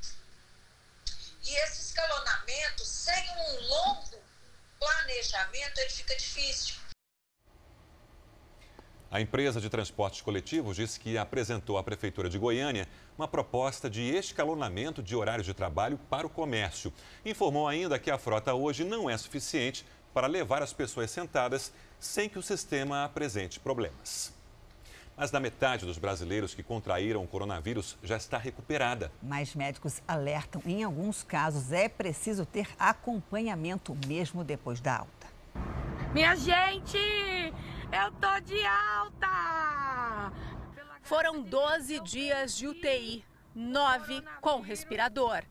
e 1.44 1.64
esse 1.64 1.87
escalonamento, 1.98 2.84
sem 2.84 3.24
um 3.30 3.68
longo 3.68 4.18
planejamento, 4.78 5.78
ele 5.78 5.90
fica 5.90 6.14
difícil. 6.14 6.76
A 9.10 9.20
empresa 9.20 9.60
de 9.60 9.70
transportes 9.70 10.20
coletivos 10.20 10.76
disse 10.76 11.00
que 11.00 11.16
apresentou 11.16 11.78
à 11.78 11.82
Prefeitura 11.82 12.28
de 12.28 12.38
Goiânia 12.38 12.86
uma 13.16 13.26
proposta 13.26 13.88
de 13.88 14.02
escalonamento 14.02 15.02
de 15.02 15.16
horários 15.16 15.46
de 15.46 15.54
trabalho 15.54 15.98
para 16.10 16.26
o 16.26 16.30
comércio. 16.30 16.92
Informou 17.24 17.66
ainda 17.66 17.98
que 17.98 18.10
a 18.10 18.18
frota 18.18 18.52
hoje 18.52 18.84
não 18.84 19.08
é 19.08 19.16
suficiente 19.16 19.84
para 20.12 20.26
levar 20.26 20.62
as 20.62 20.74
pessoas 20.74 21.10
sentadas 21.10 21.72
sem 21.98 22.28
que 22.28 22.38
o 22.38 22.42
sistema 22.42 23.04
apresente 23.04 23.58
problemas. 23.58 24.37
Mas 25.18 25.32
da 25.32 25.40
metade 25.40 25.84
dos 25.84 25.98
brasileiros 25.98 26.54
que 26.54 26.62
contraíram 26.62 27.24
o 27.24 27.26
coronavírus 27.26 27.98
já 28.04 28.16
está 28.16 28.38
recuperada. 28.38 29.10
Mas 29.20 29.52
médicos 29.52 30.00
alertam, 30.06 30.62
em 30.64 30.84
alguns 30.84 31.24
casos 31.24 31.72
é 31.72 31.88
preciso 31.88 32.46
ter 32.46 32.68
acompanhamento 32.78 33.98
mesmo 34.06 34.44
depois 34.44 34.80
da 34.80 34.98
alta. 34.98 35.26
Minha 36.14 36.36
gente, 36.36 36.96
eu 36.96 38.12
tô 38.20 38.38
de 38.44 38.64
alta! 38.64 40.32
Foram 41.02 41.42
12 41.42 41.98
dias 42.00 42.56
de 42.56 42.68
UTI, 42.68 43.24
9 43.56 44.22
com 44.40 44.60
respirador. 44.60 45.42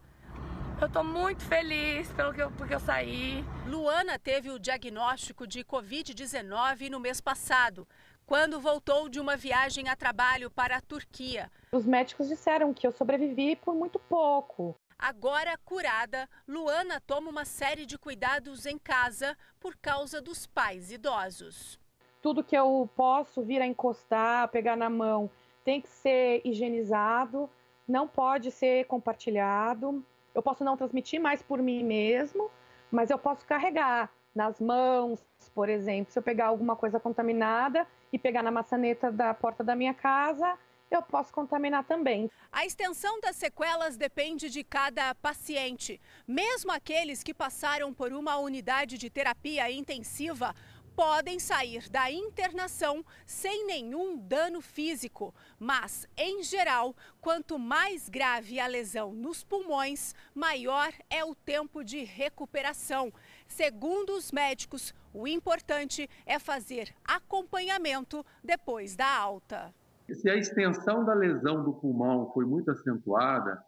Eu 0.80 0.88
tô 0.88 1.04
muito 1.04 1.44
feliz 1.44 2.08
pelo 2.14 2.34
que 2.34 2.42
eu, 2.42 2.52
porque 2.52 2.74
eu 2.74 2.80
saí. 2.80 3.44
Luana 3.66 4.18
teve 4.18 4.50
o 4.50 4.60
diagnóstico 4.60 5.46
de 5.46 5.62
Covid-19 5.66 6.90
no 6.90 7.02
mês 7.02 7.20
passado 7.20 7.86
quando 8.28 8.60
voltou 8.60 9.08
de 9.08 9.22
uma 9.22 9.38
viagem 9.38 9.88
a 9.88 9.96
trabalho 9.96 10.52
para 10.52 10.76
a 10.76 10.82
Turquia. 10.82 11.50
Os 11.72 11.86
médicos 11.86 12.28
disseram 12.28 12.74
que 12.74 12.86
eu 12.86 12.92
sobrevivi 12.92 13.56
por 13.56 13.74
muito 13.74 13.98
pouco. 13.98 14.76
Agora 15.00 15.58
curada, 15.64 16.28
Luana 16.46 17.00
toma 17.00 17.30
uma 17.30 17.46
série 17.46 17.86
de 17.86 17.98
cuidados 17.98 18.66
em 18.66 18.78
casa 18.78 19.38
por 19.62 19.78
causa 19.78 20.22
dos 20.22 20.46
pais 20.46 20.92
idosos. 20.92 21.80
Tudo 22.22 22.44
que 22.44 22.58
eu 22.58 22.90
posso 22.98 23.42
vir 23.42 23.62
a 23.62 23.66
encostar, 23.66 24.50
pegar 24.50 24.76
na 24.76 24.90
mão, 24.90 25.30
tem 25.64 25.80
que 25.80 25.88
ser 25.88 26.42
higienizado, 26.44 27.50
não 27.88 28.10
pode 28.10 28.52
ser 28.52 28.86
compartilhado. 28.88 30.04
Eu 30.36 30.44
posso 30.44 30.66
não 30.66 30.76
transmitir 30.76 31.22
mais 31.22 31.42
por 31.42 31.60
mim 31.62 31.82
mesmo, 31.82 32.52
mas 32.92 33.10
eu 33.10 33.18
posso 33.18 33.46
carregar 33.46 34.12
nas 34.36 34.60
mãos, 34.60 35.26
por 35.56 35.70
exemplo, 35.70 36.12
se 36.12 36.20
eu 36.20 36.24
pegar 36.24 36.48
alguma 36.48 36.76
coisa 36.76 37.00
contaminada 37.00 37.88
e 38.12 38.18
pegar 38.20 38.44
na 38.44 38.52
maçaneta 38.52 39.12
da 39.12 39.34
porta 39.34 39.64
da 39.64 39.76
minha 39.76 39.94
casa, 39.94 40.58
eu 40.90 41.02
posso 41.02 41.34
contaminar 41.34 41.84
também. 41.84 42.32
A 42.52 42.66
extensão 42.66 43.20
das 43.20 43.36
sequelas 43.36 43.98
depende 43.98 44.50
de 44.50 44.64
cada 44.64 45.14
paciente. 45.16 46.00
Mesmo 46.26 46.72
aqueles 46.72 47.24
que 47.24 47.34
passaram 47.34 47.94
por 47.94 48.14
uma 48.14 48.38
unidade 48.38 48.98
de 48.98 49.10
terapia 49.10 49.70
intensiva 49.70 50.56
podem 50.98 51.38
sair 51.38 51.88
da 51.90 52.12
internação 52.12 53.06
sem 53.24 53.68
nenhum 53.68 54.18
dano 54.18 54.62
físico. 54.62 55.32
Mas, 55.60 56.08
em 56.18 56.42
geral, 56.42 56.96
quanto 57.22 57.60
mais 57.60 58.10
grave 58.10 58.60
a 58.60 58.66
lesão 58.66 59.14
nos 59.14 59.44
pulmões, 59.44 60.16
maior 60.34 60.92
é 61.08 61.24
o 61.24 61.36
tempo 61.36 61.84
de 61.84 62.04
recuperação. 62.04 63.14
Segundo 63.48 64.12
os 64.12 64.32
médicos, 64.32 64.94
o 65.14 65.28
importante 65.28 66.10
é 66.26 66.40
fazer 66.40 66.94
acompanhamento 67.06 68.26
depois 68.44 68.96
da 68.96 69.18
alta. 69.18 69.74
Se 70.12 70.30
a 70.30 70.36
extensão 70.36 71.04
da 71.04 71.14
lesão 71.14 71.64
do 71.64 71.74
pulmão 71.74 72.32
foi 72.34 72.46
muito 72.46 72.72
acentuada, 72.72 73.62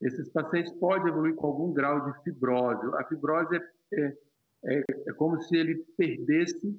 esses 0.00 0.28
pacientes 0.28 0.72
podem 0.74 1.08
evoluir 1.08 1.34
com 1.34 1.46
algum 1.46 1.72
grau 1.72 2.10
de 2.10 2.22
fibrose. 2.22 2.86
A 2.96 3.04
fibrose 3.04 3.56
é, 3.56 3.60
é, 3.94 4.14
é, 4.64 4.84
é 5.08 5.12
como 5.14 5.40
se 5.40 5.56
ele 5.56 5.76
perdesse 5.96 6.78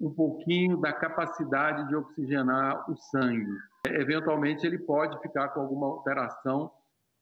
um 0.00 0.12
pouquinho 0.12 0.76
da 0.76 0.92
capacidade 0.92 1.88
de 1.88 1.96
oxigenar 1.96 2.90
o 2.90 2.96
sangue. 2.96 3.56
Eventualmente, 3.86 4.66
ele 4.66 4.78
pode 4.78 5.18
ficar 5.20 5.48
com 5.48 5.60
alguma 5.60 5.86
alteração 5.86 6.70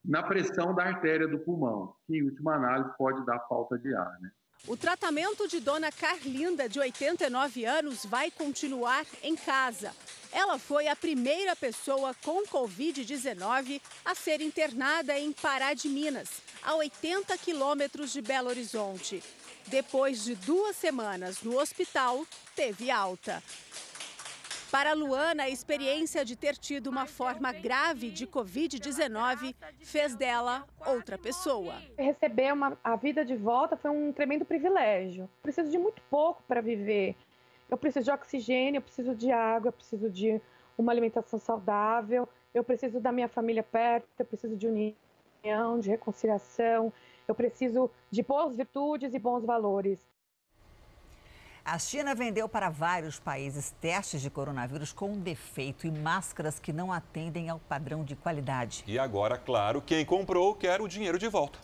na 0.04 0.22
pressão 0.22 0.74
da 0.74 0.84
artéria 0.84 1.26
do 1.26 1.38
pulmão, 1.38 1.94
que, 2.06 2.18
em 2.18 2.22
última 2.22 2.54
análise, 2.54 2.90
pode 2.98 3.24
dar 3.24 3.40
falta 3.48 3.78
de 3.78 3.94
ar. 3.94 4.20
Né? 4.20 4.30
O 4.66 4.76
tratamento 4.76 5.46
de 5.46 5.60
Dona 5.60 5.92
Carlinda, 5.92 6.68
de 6.68 6.80
89 6.80 7.64
anos, 7.64 8.04
vai 8.04 8.30
continuar 8.30 9.06
em 9.22 9.36
casa. 9.36 9.94
Ela 10.32 10.58
foi 10.58 10.88
a 10.88 10.96
primeira 10.96 11.54
pessoa 11.54 12.14
com 12.24 12.44
Covid-19 12.46 13.80
a 14.04 14.14
ser 14.14 14.40
internada 14.40 15.16
em 15.18 15.32
Pará 15.32 15.72
de 15.72 15.88
Minas, 15.88 16.28
a 16.62 16.74
80 16.74 17.38
quilômetros 17.38 18.12
de 18.12 18.20
Belo 18.20 18.48
Horizonte. 18.48 19.22
Depois 19.68 20.24
de 20.24 20.34
duas 20.34 20.76
semanas 20.76 21.42
no 21.42 21.58
hospital, 21.58 22.26
teve 22.54 22.90
alta. 22.90 23.42
Para 24.70 24.94
Luana, 24.94 25.44
a 25.44 25.48
experiência 25.48 26.24
de 26.24 26.36
ter 26.36 26.56
tido 26.56 26.88
uma 26.88 27.06
forma 27.06 27.52
grave 27.52 28.10
de 28.10 28.26
Covid-19 28.26 29.54
fez 29.80 30.16
dela 30.16 30.66
outra 30.84 31.16
pessoa. 31.16 31.74
Receber 31.96 32.52
uma, 32.52 32.76
a 32.82 32.96
vida 32.96 33.24
de 33.24 33.36
volta 33.36 33.76
foi 33.76 33.90
um 33.90 34.12
tremendo 34.12 34.44
privilégio. 34.44 35.30
Preciso 35.42 35.70
de 35.70 35.78
muito 35.78 36.02
pouco 36.10 36.42
para 36.48 36.60
viver. 36.60 37.14
Eu 37.70 37.76
preciso 37.76 38.04
de 38.06 38.10
oxigênio, 38.10 38.78
eu 38.78 38.82
preciso 38.82 39.14
de 39.14 39.30
água, 39.30 39.68
eu 39.68 39.72
preciso 39.72 40.10
de 40.10 40.40
uma 40.76 40.92
alimentação 40.92 41.38
saudável, 41.38 42.28
eu 42.52 42.62
preciso 42.64 43.00
da 43.00 43.12
minha 43.12 43.28
família 43.28 43.62
perto, 43.62 44.06
eu 44.18 44.26
preciso 44.26 44.56
de 44.56 44.66
união, 44.66 45.78
de 45.80 45.90
reconciliação, 45.90 46.92
eu 47.26 47.34
preciso 47.34 47.90
de 48.10 48.22
boas 48.22 48.54
virtudes 48.56 49.14
e 49.14 49.18
bons 49.18 49.44
valores. 49.44 50.06
A 51.68 51.80
China 51.80 52.14
vendeu 52.14 52.48
para 52.48 52.70
vários 52.70 53.18
países 53.18 53.74
testes 53.80 54.22
de 54.22 54.30
coronavírus 54.30 54.92
com 54.92 55.18
defeito 55.18 55.84
e 55.84 55.90
máscaras 55.90 56.60
que 56.60 56.72
não 56.72 56.92
atendem 56.92 57.48
ao 57.48 57.58
padrão 57.58 58.04
de 58.04 58.14
qualidade. 58.14 58.84
E 58.86 58.96
agora, 58.96 59.36
claro, 59.36 59.82
quem 59.82 60.06
comprou 60.06 60.54
quer 60.54 60.80
o 60.80 60.86
dinheiro 60.86 61.18
de 61.18 61.26
volta. 61.26 61.58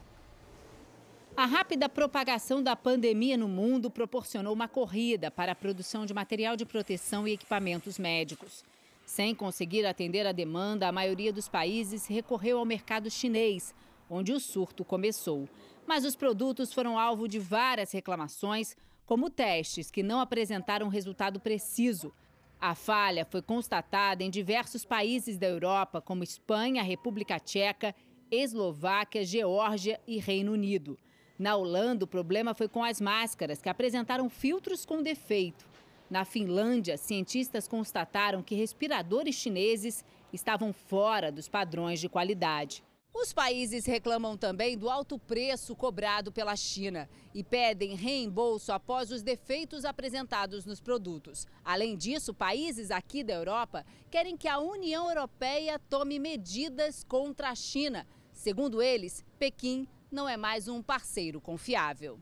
A 1.37 1.47
rápida 1.47 1.89
propagação 1.89 2.61
da 2.61 2.75
pandemia 2.75 3.37
no 3.37 3.47
mundo 3.47 3.89
proporcionou 3.93 4.53
uma 4.53 4.67
corrida 4.67 5.31
para 5.31 5.53
a 5.53 5.55
produção 5.55 6.05
de 6.05 6.13
material 6.13 6.57
de 6.57 6.67
proteção 6.67 7.29
e 7.29 7.35
equipamentos 7.35 7.97
médicos. 7.97 8.65
Sem 9.07 9.33
conseguir 9.37 9.87
atender 9.87 10.27
a 10.27 10.33
demanda, 10.33 10.89
a 10.89 10.93
maioria 10.93 11.33
dos 11.33 11.47
países 11.47 12.09
recorreu 12.09 12.59
ao 12.59 12.65
mercado 12.65 13.09
chinês, 13.09 13.73
onde 14.11 14.33
o 14.33 14.41
surto 14.41 14.85
começou. 14.85 15.49
Mas 15.87 16.05
os 16.05 16.17
produtos 16.17 16.73
foram 16.73 16.99
alvo 16.99 17.29
de 17.29 17.39
várias 17.39 17.93
reclamações 17.93 18.77
como 19.07 19.31
testes 19.31 19.91
que 19.91 20.03
não 20.03 20.21
apresentaram 20.21 20.89
resultado 20.89 21.41
preciso. 21.41 22.13
A 22.61 22.75
falha 22.75 23.25
foi 23.25 23.43
constatada 23.43 24.23
em 24.23 24.31
diversos 24.31 24.85
países 24.85 25.37
da 25.37 25.47
Europa, 25.47 26.01
como 26.01 26.23
Espanha, 26.23 26.83
República 26.83 27.39
Tcheca, 27.41 27.95
Eslováquia, 28.31 29.25
Geórgia 29.25 30.01
e 30.07 30.19
Reino 30.19 30.53
Unido. 30.53 30.99
Na 31.39 31.57
Holanda, 31.57 32.05
o 32.05 32.09
problema 32.09 32.55
foi 32.55 32.69
com 32.69 32.85
as 32.85 33.01
máscaras, 33.01 33.61
que 33.61 33.69
apresentaram 33.69 34.31
filtros 34.31 34.87
com 34.87 35.03
defeito. 35.03 35.67
Na 36.09 36.25
Finlândia, 36.25 36.97
cientistas 36.97 37.67
constataram 37.67 38.43
que 38.43 38.55
respiradores 38.55 39.35
chineses 39.35 40.05
estavam 40.33 40.73
fora 40.73 41.33
dos 41.33 41.49
padrões 41.49 42.01
de 42.01 42.09
qualidade. 42.09 42.85
Os 43.15 43.31
países 43.31 43.85
reclamam 43.85 44.39
também 44.39 44.77
do 44.77 44.89
alto 44.89 45.19
preço 45.19 45.77
cobrado 45.77 46.33
pela 46.33 46.57
China 46.57 47.09
e 47.35 47.45
pedem 47.45 47.95
reembolso 47.95 48.73
após 48.73 49.11
os 49.11 49.23
defeitos 49.23 49.85
apresentados 49.85 50.65
nos 50.65 50.81
produtos. 50.81 51.47
Além 51.63 51.95
disso, 51.95 52.33
países 52.33 52.91
aqui 52.91 53.23
da 53.23 53.35
Europa 53.35 53.85
querem 54.11 54.35
que 54.35 54.49
a 54.49 54.59
União 54.59 55.09
Europeia 55.11 55.79
tome 55.91 56.19
medidas 56.19 57.05
contra 57.05 57.51
a 57.51 57.55
China. 57.55 58.07
Segundo 58.33 58.81
eles, 58.81 59.23
Pequim 59.39 59.87
não 60.11 60.27
é 60.27 60.37
mais 60.39 60.67
um 60.67 60.83
parceiro 60.83 61.39
confiável. 61.39 62.19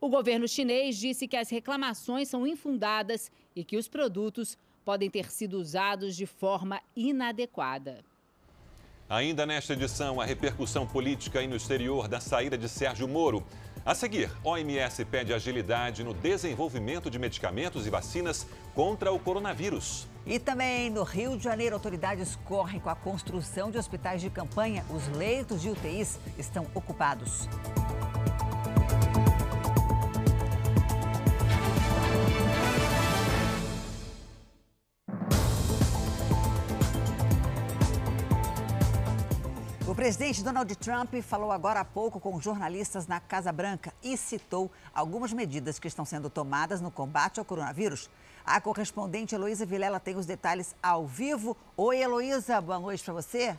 O 0.00 0.08
governo 0.08 0.46
chinês 0.46 0.96
disse 0.96 1.26
que 1.26 1.36
as 1.36 1.50
reclamações 1.50 2.28
são 2.28 2.46
infundadas 2.46 3.30
e 3.56 3.64
que 3.64 3.76
os 3.76 3.88
produtos 3.88 4.56
podem 4.84 5.10
ter 5.10 5.32
sido 5.32 5.58
usados 5.58 6.14
de 6.16 6.26
forma 6.26 6.80
inadequada. 6.94 8.04
Ainda 9.10 9.46
nesta 9.46 9.72
edição, 9.72 10.20
a 10.20 10.24
repercussão 10.26 10.86
política 10.86 11.40
e 11.40 11.46
no 11.46 11.56
exterior 11.56 12.06
da 12.08 12.20
saída 12.20 12.58
de 12.58 12.68
Sérgio 12.68 13.08
Moro. 13.08 13.42
A 13.82 13.94
seguir, 13.94 14.30
OMS 14.44 15.02
pede 15.06 15.32
agilidade 15.32 16.04
no 16.04 16.12
desenvolvimento 16.12 17.10
de 17.10 17.18
medicamentos 17.18 17.86
e 17.86 17.90
vacinas 17.90 18.46
contra 18.74 19.10
o 19.10 19.18
coronavírus. 19.18 20.06
E 20.26 20.38
também 20.38 20.90
no 20.90 21.04
Rio 21.04 21.38
de 21.38 21.44
Janeiro, 21.44 21.74
autoridades 21.74 22.36
correm 22.44 22.78
com 22.78 22.90
a 22.90 22.94
construção 22.94 23.70
de 23.70 23.78
hospitais 23.78 24.20
de 24.20 24.28
campanha. 24.28 24.84
Os 24.90 25.08
leitos 25.16 25.62
de 25.62 25.70
UTIs 25.70 26.18
estão 26.36 26.66
ocupados. 26.74 27.48
Presidente 39.98 40.44
Donald 40.44 40.72
Trump 40.76 41.12
falou 41.22 41.50
agora 41.50 41.80
há 41.80 41.84
pouco 41.84 42.20
com 42.20 42.40
jornalistas 42.40 43.08
na 43.08 43.18
Casa 43.18 43.50
Branca 43.50 43.92
e 44.00 44.16
citou 44.16 44.70
algumas 44.94 45.32
medidas 45.32 45.80
que 45.80 45.88
estão 45.88 46.04
sendo 46.04 46.30
tomadas 46.30 46.80
no 46.80 46.88
combate 46.88 47.40
ao 47.40 47.44
coronavírus. 47.44 48.08
A 48.46 48.60
correspondente 48.60 49.34
Heloísa 49.34 49.66
Vilela 49.66 49.98
tem 49.98 50.14
os 50.14 50.24
detalhes 50.24 50.72
ao 50.80 51.04
vivo. 51.04 51.56
Oi, 51.76 51.98
Heloísa, 51.98 52.60
boa 52.60 52.78
noite 52.78 53.02
para 53.02 53.12
você. 53.12 53.58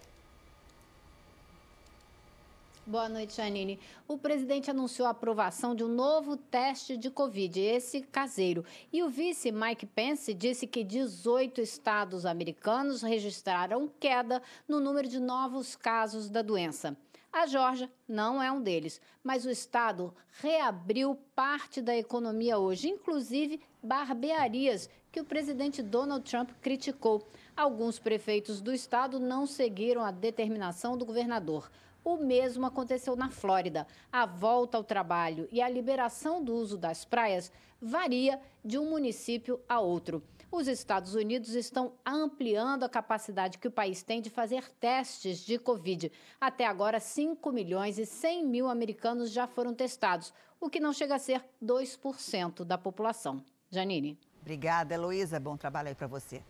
Boa 2.90 3.08
noite, 3.08 3.36
Janine. 3.36 3.80
O 4.08 4.18
presidente 4.18 4.72
anunciou 4.72 5.08
a 5.08 5.12
aprovação 5.12 5.76
de 5.76 5.84
um 5.84 5.88
novo 5.88 6.36
teste 6.36 6.98
de 6.98 7.12
Covid, 7.12 7.60
esse 7.60 8.02
caseiro. 8.02 8.66
E 8.92 9.04
o 9.04 9.10
vice 9.10 9.52
Mike 9.52 9.86
Pence 9.86 10.34
disse 10.34 10.66
que 10.66 10.84
18 10.84 11.62
estados 11.62 12.26
americanos 12.26 13.04
registraram 13.04 13.92
queda 14.00 14.42
no 14.68 14.80
número 14.80 15.08
de 15.08 15.20
novos 15.20 15.76
casos 15.76 16.32
da 16.32 16.42
doença. 16.42 16.98
A 17.32 17.46
Georgia 17.46 17.92
não 18.08 18.42
é 18.42 18.52
um 18.52 18.60
deles, 18.60 19.00
mas 19.24 19.46
o 19.46 19.52
estado 19.52 20.12
reabriu 20.42 21.16
parte 21.36 21.84
da 21.84 21.96
economia 21.96 22.58
hoje, 22.58 22.90
inclusive 22.90 23.62
barbearias, 23.84 24.90
que 25.12 25.22
o 25.22 25.26
presidente 25.26 25.84
Donald 25.84 26.28
Trump 26.28 26.50
criticou. 26.60 27.28
Alguns 27.56 28.00
prefeitos 28.00 28.62
do 28.62 28.74
estado 28.74 29.20
não 29.20 29.46
seguiram 29.46 30.04
a 30.04 30.10
determinação 30.10 30.98
do 30.98 31.06
governador. 31.06 31.70
O 32.10 32.18
mesmo 32.18 32.66
aconteceu 32.66 33.16
na 33.16 33.30
Flórida. 33.30 33.86
A 34.12 34.26
volta 34.26 34.76
ao 34.76 34.84
trabalho 34.84 35.48
e 35.52 35.62
a 35.62 35.70
liberação 35.70 36.44
do 36.44 36.56
uso 36.56 36.76
das 36.76 37.06
praias 37.06 37.52
varia 37.80 38.42
de 38.66 38.80
um 38.80 38.90
município 38.90 39.60
a 39.70 39.80
outro. 39.80 40.24
Os 40.52 40.68
Estados 40.68 41.14
Unidos 41.14 41.54
estão 41.54 41.94
ampliando 42.04 42.84
a 42.84 42.90
capacidade 42.90 43.60
que 43.60 43.68
o 43.68 43.72
país 43.72 44.02
tem 44.02 44.24
de 44.24 44.32
fazer 44.32 44.72
testes 44.80 45.46
de 45.46 45.60
Covid. 45.60 46.12
Até 46.42 46.66
agora, 46.66 47.00
5 47.00 47.52
milhões 47.52 48.00
e 48.00 48.08
100 48.08 48.44
mil 48.44 48.68
americanos 48.68 49.30
já 49.30 49.46
foram 49.46 49.76
testados, 49.76 50.34
o 50.60 50.68
que 50.68 50.80
não 50.80 50.92
chega 50.92 51.14
a 51.14 51.20
ser 51.20 51.46
2% 51.64 52.64
da 52.64 52.76
população. 52.76 53.40
Janine. 53.70 54.18
Obrigada, 54.42 54.96
Heloísa. 54.96 55.40
Bom 55.40 55.56
trabalho 55.56 55.90
aí 55.90 55.96
para 55.96 56.08
você. 56.08 56.42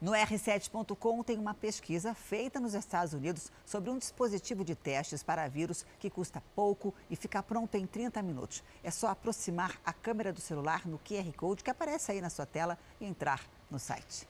No 0.00 0.12
R7.com 0.12 1.22
tem 1.22 1.38
uma 1.38 1.54
pesquisa 1.54 2.14
feita 2.14 2.60
nos 2.60 2.74
Estados 2.74 3.14
Unidos 3.14 3.50
sobre 3.64 3.90
um 3.90 3.98
dispositivo 3.98 4.64
de 4.64 4.74
testes 4.74 5.22
para 5.22 5.48
vírus 5.48 5.86
que 5.98 6.10
custa 6.10 6.42
pouco 6.54 6.94
e 7.08 7.16
fica 7.16 7.42
pronto 7.42 7.74
em 7.76 7.86
30 7.86 8.22
minutos. 8.22 8.62
É 8.82 8.90
só 8.90 9.08
aproximar 9.08 9.80
a 9.84 9.92
câmera 9.92 10.32
do 10.32 10.40
celular 10.40 10.86
no 10.86 10.98
QR 10.98 11.32
Code 11.36 11.62
que 11.62 11.70
aparece 11.70 12.12
aí 12.12 12.20
na 12.20 12.30
sua 12.30 12.46
tela 12.46 12.78
e 13.00 13.06
entrar 13.06 13.40
no 13.70 13.78
site. 13.78 14.26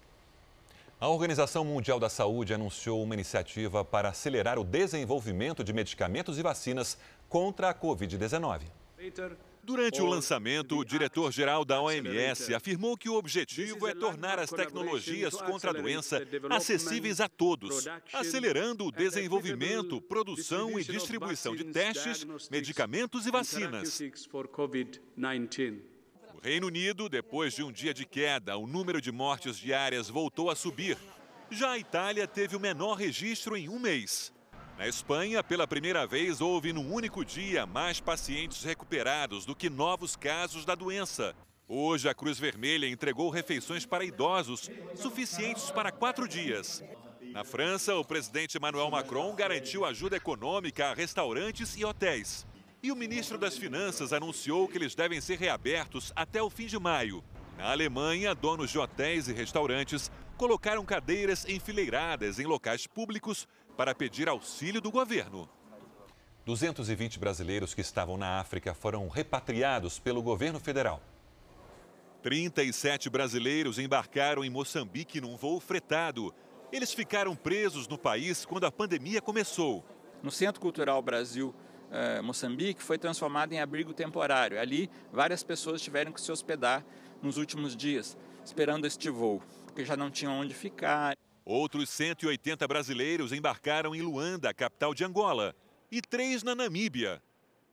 A 1.01 1.09
Organização 1.09 1.65
Mundial 1.65 1.99
da 1.99 2.09
Saúde 2.09 2.55
anunciou 2.55 3.03
uma 3.03 3.15
iniciativa 3.15 3.85
para 3.85 4.11
acelerar 4.11 4.59
o 4.59 4.65
desenvolvimento 4.65 5.65
de 5.65 5.73
medicamentos 5.73 6.39
e 6.39 6.43
vacinas 6.43 6.97
contra 7.29 7.69
a 7.69 7.75
Covid-19. 7.75 8.62
Durante 9.65 10.03
o 10.03 10.07
lançamento, 10.07 10.77
o 10.77 10.85
diretor-geral 10.85 11.65
da 11.65 11.81
OMS 11.81 12.55
afirmou 12.55 12.99
que 12.99 13.09
o 13.09 13.15
objetivo 13.15 13.89
é 13.89 13.95
tornar 13.95 14.39
as 14.39 14.51
tecnologias 14.51 15.35
contra 15.35 15.71
a 15.71 15.73
doença 15.73 16.21
acessíveis 16.51 17.19
a 17.19 17.29
todos, 17.29 17.87
acelerando 18.12 18.85
o 18.85 18.93
desenvolvimento, 18.93 20.03
produção 20.03 20.79
e 20.79 20.85
distribuição 20.85 21.57
de 21.57 21.65
testes, 21.65 22.27
medicamentos 22.51 23.27
e 23.27 23.31
vacinas. 23.31 24.01
O 26.35 26.41
Reino 26.43 26.67
Unido, 26.67 27.09
depois 27.09 27.55
de 27.55 27.62
um 27.62 27.73
dia 27.73 27.95
de 27.95 28.05
queda, 28.05 28.59
o 28.59 28.67
número 28.67 29.01
de 29.01 29.11
mortes 29.11 29.57
diárias 29.57 30.11
voltou 30.11 30.51
a 30.51 30.57
subir. 30.57 30.99
Já 31.51 31.71
a 31.71 31.79
Itália 31.79 32.27
teve 32.27 32.55
o 32.55 32.61
menor 32.61 32.95
registro 32.95 33.57
em 33.57 33.69
um 33.71 33.79
mês. 33.79 34.34
Na 34.77 34.89
Espanha, 34.89 35.43
pela 35.43 35.68
primeira 35.68 36.05
vez, 36.05 36.41
houve 36.41 36.72
num 36.72 36.93
único 36.93 37.25
dia 37.25 37.64
mais 37.64 38.01
pacientes 38.01 38.64
recuperados 38.64 39.47
do 39.47 39.55
que 39.55 39.70
novos 39.70 40.16
casos 40.16 40.64
da 40.64 40.75
doença. 40.75 41.33
Hoje, 41.68 42.09
a 42.09 42.14
Cruz 42.14 42.41
Vermelha 42.41 42.89
entregou 42.89 43.31
refeições 43.31 43.87
para 43.87 44.05
idosos, 44.05 44.68
suficientes 44.97 45.70
para 45.70 45.93
quatro 45.93 46.27
dias. 46.27 46.83
Na 47.20 47.45
França, 47.45 47.95
o 47.95 48.05
presidente 48.05 48.59
Emmanuel 48.59 48.91
Macron 48.91 49.33
garantiu 49.35 49.85
ajuda 49.85 50.16
econômica 50.16 50.91
a 50.91 50.95
restaurantes 50.95 51.77
e 51.77 51.85
hotéis. 51.85 52.45
E 52.83 52.91
o 52.91 52.97
ministro 52.97 53.39
das 53.39 53.57
Finanças 53.57 54.12
anunciou 54.12 54.66
que 54.66 54.77
eles 54.77 54.95
devem 54.95 55.20
ser 55.20 55.39
reabertos 55.39 56.12
até 56.16 56.43
o 56.43 56.51
fim 56.51 56.66
de 56.66 56.79
maio. 56.79 57.22
Na 57.57 57.70
Alemanha, 57.70 58.35
donos 58.35 58.70
de 58.70 58.79
hotéis 58.79 59.29
e 59.29 59.33
restaurantes 59.33 60.11
colocaram 60.37 60.85
cadeiras 60.85 61.49
enfileiradas 61.49 62.41
em 62.41 62.45
locais 62.45 62.89
públicos 62.89 63.47
para 63.77 63.95
pedir 63.95 64.29
auxílio 64.29 64.81
do 64.81 64.91
governo. 64.91 65.49
220 66.45 67.18
brasileiros 67.18 67.72
que 67.72 67.81
estavam 67.81 68.16
na 68.16 68.39
África 68.39 68.75
foram 68.75 69.09
repatriados 69.09 69.99
pelo 69.99 70.22
governo 70.22 70.61
federal. 70.61 71.01
37 72.22 73.11
brasileiros 73.11 73.79
embarcaram 73.79 74.45
em 74.45 74.51
Moçambique 74.51 75.20
num 75.20 75.37
voo 75.37 75.61
fretado. 75.61 76.35
Eles 76.72 76.93
ficaram 76.93 77.37
presos 77.37 77.87
no 77.87 77.99
país 77.99 78.45
quando 78.45 78.64
a 78.64 78.72
pandemia 78.72 79.20
começou. 79.20 79.85
No 80.22 80.31
Centro 80.31 80.61
Cultural 80.61 81.01
Brasil 81.03 81.55
eh, 81.91 82.20
Moçambique 82.22 82.83
foi 82.83 82.99
transformado 82.99 83.53
em 83.53 83.61
abrigo 83.61 83.93
temporário. 83.93 84.59
Ali, 84.59 84.91
várias 85.12 85.43
pessoas 85.43 85.83
tiveram 85.83 86.12
que 86.12 86.20
se 86.20 86.33
hospedar 86.33 86.85
nos 87.22 87.37
últimos 87.37 87.77
dias, 87.77 88.16
esperando 88.45 88.87
este 88.87 89.09
voo, 89.11 89.43
porque 89.64 89.85
já 89.85 89.97
não 89.97 90.11
tinham 90.11 90.33
onde 90.33 90.55
ficar. 90.55 91.14
Outros 91.45 91.91
180 91.91 92.67
brasileiros 92.67 93.31
embarcaram 93.31 93.95
em 93.95 94.01
Luanda, 94.01 94.55
capital 94.55 94.95
de 94.95 95.05
Angola, 95.05 95.55
e 95.91 96.01
três 96.01 96.43
na 96.43 96.55
Namíbia. 96.55 97.23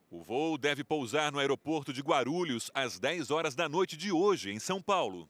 O 0.09 0.21
voo 0.21 0.57
deve 0.57 0.83
pousar 0.83 1.31
no 1.31 1.39
aeroporto 1.39 1.93
de 1.93 2.01
Guarulhos 2.01 2.69
às 2.73 2.99
10 2.99 3.31
horas 3.31 3.55
da 3.55 3.69
noite 3.69 3.95
de 3.95 4.11
hoje, 4.11 4.51
em 4.51 4.59
São 4.59 4.81
Paulo. 4.81 5.29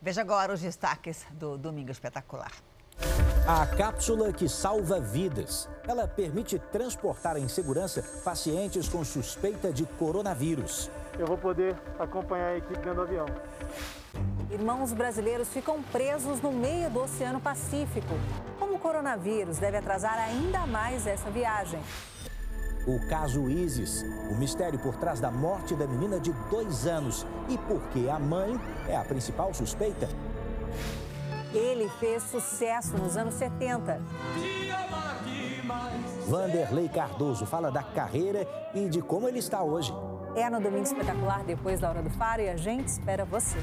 Veja 0.00 0.20
agora 0.20 0.54
os 0.54 0.60
destaques 0.60 1.26
do 1.32 1.58
Domingo 1.58 1.90
Espetacular. 1.90 2.52
A 3.48 3.66
cápsula 3.66 4.32
que 4.32 4.48
salva 4.48 5.00
vidas. 5.00 5.68
Ela 5.88 6.06
permite 6.06 6.56
transportar 6.70 7.36
em 7.36 7.48
segurança 7.48 8.00
pacientes 8.24 8.88
com 8.88 9.04
suspeita 9.04 9.72
de 9.72 9.84
coronavírus. 9.84 10.88
Eu 11.18 11.26
vou 11.26 11.36
poder 11.36 11.76
acompanhar 11.98 12.50
a 12.50 12.56
equipe 12.58 12.76
dentro 12.76 12.94
do 12.94 13.02
avião. 13.02 13.26
Irmãos 14.50 14.92
brasileiros 14.92 15.48
ficam 15.48 15.82
presos 15.82 16.40
no 16.42 16.52
meio 16.52 16.90
do 16.90 17.00
Oceano 17.00 17.40
Pacífico. 17.40 18.14
Como 18.58 18.74
o 18.74 18.78
coronavírus 18.78 19.58
deve 19.58 19.78
atrasar 19.78 20.18
ainda 20.18 20.66
mais 20.66 21.06
essa 21.06 21.30
viagem? 21.30 21.80
O 22.86 23.08
caso 23.08 23.48
Isis, 23.48 24.04
o 24.30 24.34
mistério 24.34 24.78
por 24.78 24.96
trás 24.96 25.20
da 25.20 25.30
morte 25.30 25.74
da 25.74 25.86
menina 25.86 26.20
de 26.20 26.32
dois 26.50 26.86
anos 26.86 27.26
e 27.48 27.56
por 27.56 27.80
que 27.88 28.10
a 28.10 28.18
mãe 28.18 28.60
é 28.86 28.96
a 28.96 29.04
principal 29.04 29.54
suspeita. 29.54 30.08
Ele 31.54 31.88
fez 31.98 32.22
sucesso 32.24 32.96
nos 32.98 33.16
anos 33.16 33.34
70. 33.34 34.00
Vanderlei 36.26 36.88
Cardoso 36.88 37.46
fala 37.46 37.70
da 37.70 37.82
carreira 37.82 38.46
e 38.74 38.88
de 38.88 39.00
como 39.00 39.28
ele 39.28 39.38
está 39.38 39.62
hoje. 39.62 39.94
É 40.34 40.48
no 40.48 40.58
Domingo 40.60 40.84
Espetacular, 40.84 41.44
depois 41.44 41.80
da 41.80 41.90
Hora 41.90 42.02
do 42.02 42.08
Faro, 42.08 42.40
e 42.40 42.48
a 42.48 42.56
gente 42.56 42.88
espera 42.88 43.22
você. 43.22 43.58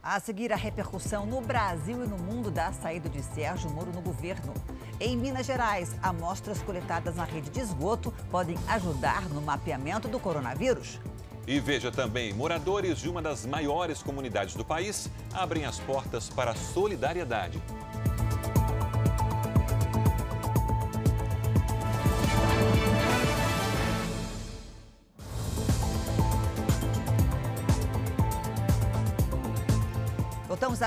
A 0.00 0.20
seguir, 0.20 0.52
a 0.52 0.56
repercussão 0.56 1.26
no 1.26 1.40
Brasil 1.40 2.04
e 2.04 2.06
no 2.06 2.16
mundo 2.16 2.48
da 2.48 2.72
saída 2.72 3.08
de 3.08 3.20
Sérgio 3.20 3.68
Moro 3.70 3.90
no 3.92 4.00
governo. 4.00 4.54
Em 5.00 5.16
Minas 5.16 5.46
Gerais, 5.46 5.96
amostras 6.00 6.62
coletadas 6.62 7.16
na 7.16 7.24
rede 7.24 7.50
de 7.50 7.58
esgoto 7.58 8.14
podem 8.30 8.56
ajudar 8.68 9.28
no 9.30 9.42
mapeamento 9.42 10.06
do 10.06 10.20
coronavírus. 10.20 11.00
E 11.44 11.58
veja 11.58 11.90
também, 11.90 12.32
moradores 12.32 12.98
de 12.98 13.08
uma 13.08 13.20
das 13.20 13.44
maiores 13.44 14.00
comunidades 14.00 14.54
do 14.54 14.64
país 14.64 15.10
abrem 15.32 15.64
as 15.64 15.80
portas 15.80 16.28
para 16.28 16.52
a 16.52 16.54
solidariedade. 16.54 17.60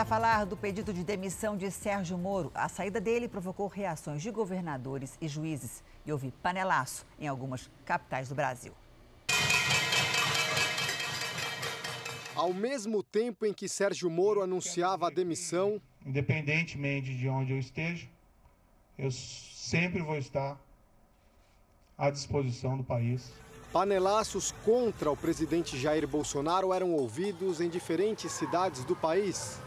A 0.01 0.05
falar 0.05 0.47
do 0.47 0.57
pedido 0.57 0.91
de 0.91 1.03
demissão 1.03 1.55
de 1.55 1.69
Sérgio 1.69 2.17
Moro. 2.17 2.51
A 2.55 2.67
saída 2.67 2.99
dele 2.99 3.27
provocou 3.27 3.67
reações 3.67 4.23
de 4.23 4.31
governadores 4.31 5.15
e 5.21 5.27
juízes 5.27 5.83
e 6.03 6.11
houve 6.11 6.31
panelaço 6.41 7.05
em 7.19 7.27
algumas 7.27 7.69
capitais 7.85 8.27
do 8.27 8.33
Brasil. 8.33 8.73
Ao 12.33 12.51
mesmo 12.51 13.03
tempo 13.03 13.45
em 13.45 13.53
que 13.53 13.69
Sérgio 13.69 14.09
Moro 14.09 14.41
anunciava 14.41 15.05
a 15.05 15.11
demissão, 15.11 15.79
independentemente 16.03 17.15
de 17.15 17.29
onde 17.29 17.53
eu 17.53 17.59
esteja, 17.59 18.09
eu 18.97 19.11
sempre 19.11 20.01
vou 20.01 20.17
estar 20.17 20.59
à 21.95 22.09
disposição 22.09 22.75
do 22.75 22.83
país. 22.83 23.31
Panelaços 23.71 24.53
contra 24.65 25.09
o 25.09 25.15
presidente 25.15 25.79
Jair 25.79 26.05
Bolsonaro 26.05 26.73
eram 26.73 26.91
ouvidos 26.91 27.61
em 27.61 27.69
diferentes 27.69 28.29
cidades 28.33 28.83
do 28.83 28.97
país. 28.97 29.59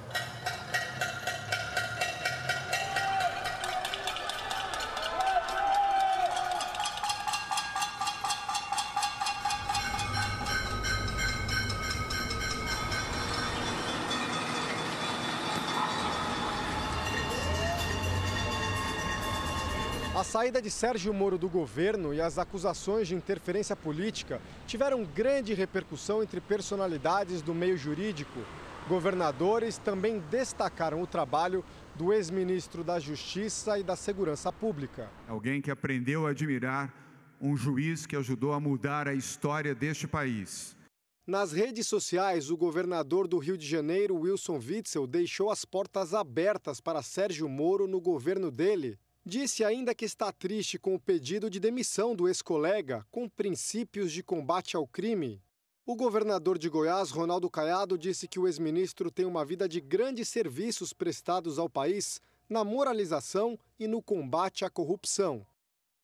Saída 20.34 20.60
de 20.60 20.68
Sérgio 20.68 21.14
Moro 21.14 21.38
do 21.38 21.48
governo 21.48 22.12
e 22.12 22.20
as 22.20 22.38
acusações 22.38 23.06
de 23.06 23.14
interferência 23.14 23.76
política 23.76 24.42
tiveram 24.66 25.04
grande 25.04 25.54
repercussão 25.54 26.24
entre 26.24 26.40
personalidades 26.40 27.40
do 27.40 27.54
meio 27.54 27.78
jurídico. 27.78 28.40
Governadores 28.88 29.78
também 29.78 30.18
destacaram 30.32 31.00
o 31.00 31.06
trabalho 31.06 31.64
do 31.94 32.12
ex-ministro 32.12 32.82
da 32.82 32.98
Justiça 32.98 33.78
e 33.78 33.84
da 33.84 33.94
Segurança 33.94 34.52
Pública. 34.52 35.08
Alguém 35.28 35.62
que 35.62 35.70
aprendeu 35.70 36.26
a 36.26 36.30
admirar 36.30 36.92
um 37.40 37.56
juiz 37.56 38.04
que 38.04 38.16
ajudou 38.16 38.54
a 38.54 38.58
mudar 38.58 39.06
a 39.06 39.14
história 39.14 39.72
deste 39.72 40.08
país. 40.08 40.76
Nas 41.24 41.52
redes 41.52 41.86
sociais, 41.86 42.50
o 42.50 42.56
governador 42.56 43.28
do 43.28 43.38
Rio 43.38 43.56
de 43.56 43.68
Janeiro, 43.68 44.16
Wilson 44.16 44.58
Witzel, 44.58 45.06
deixou 45.06 45.48
as 45.48 45.64
portas 45.64 46.12
abertas 46.12 46.80
para 46.80 47.04
Sérgio 47.04 47.48
Moro 47.48 47.86
no 47.86 48.00
governo 48.00 48.50
dele. 48.50 48.98
Disse 49.26 49.64
ainda 49.64 49.94
que 49.94 50.04
está 50.04 50.30
triste 50.30 50.78
com 50.78 50.94
o 50.94 51.00
pedido 51.00 51.48
de 51.48 51.58
demissão 51.58 52.14
do 52.14 52.28
ex-colega 52.28 53.06
com 53.10 53.26
princípios 53.26 54.12
de 54.12 54.22
combate 54.22 54.76
ao 54.76 54.86
crime. 54.86 55.42
O 55.86 55.96
governador 55.96 56.58
de 56.58 56.68
Goiás, 56.68 57.10
Ronaldo 57.10 57.48
Caiado, 57.48 57.96
disse 57.96 58.28
que 58.28 58.38
o 58.38 58.46
ex-ministro 58.46 59.10
tem 59.10 59.24
uma 59.24 59.42
vida 59.42 59.66
de 59.66 59.80
grandes 59.80 60.28
serviços 60.28 60.92
prestados 60.92 61.58
ao 61.58 61.70
país 61.70 62.20
na 62.50 62.62
moralização 62.64 63.58
e 63.80 63.86
no 63.86 64.02
combate 64.02 64.62
à 64.62 64.68
corrupção. 64.68 65.46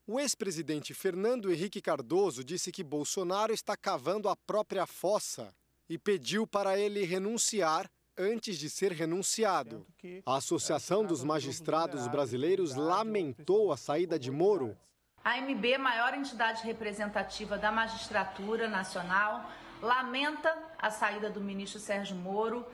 O 0.06 0.18
ex-presidente 0.18 0.94
Fernando 0.94 1.52
Henrique 1.52 1.82
Cardoso 1.82 2.42
disse 2.42 2.72
que 2.72 2.82
Bolsonaro 2.82 3.52
está 3.52 3.76
cavando 3.76 4.30
a 4.30 4.36
própria 4.36 4.86
fossa 4.86 5.54
e 5.90 5.98
pediu 5.98 6.46
para 6.46 6.78
ele 6.78 7.04
renunciar 7.04 7.90
antes 8.20 8.58
de 8.58 8.68
ser 8.68 8.92
renunciado. 8.92 9.86
A 10.26 10.36
Associação 10.36 11.04
dos 11.04 11.24
Magistrados 11.24 12.06
Brasileiros 12.06 12.74
lamentou 12.74 13.72
a 13.72 13.76
saída 13.76 14.18
de 14.18 14.30
Moro. 14.30 14.76
A 15.24 15.38
MB, 15.38 15.78
maior 15.78 16.14
entidade 16.14 16.62
representativa 16.62 17.56
da 17.56 17.72
magistratura 17.72 18.68
nacional, 18.68 19.50
lamenta 19.80 20.54
a 20.78 20.90
saída 20.90 21.30
do 21.30 21.40
ministro 21.40 21.80
Sérgio 21.80 22.16
Moro, 22.16 22.66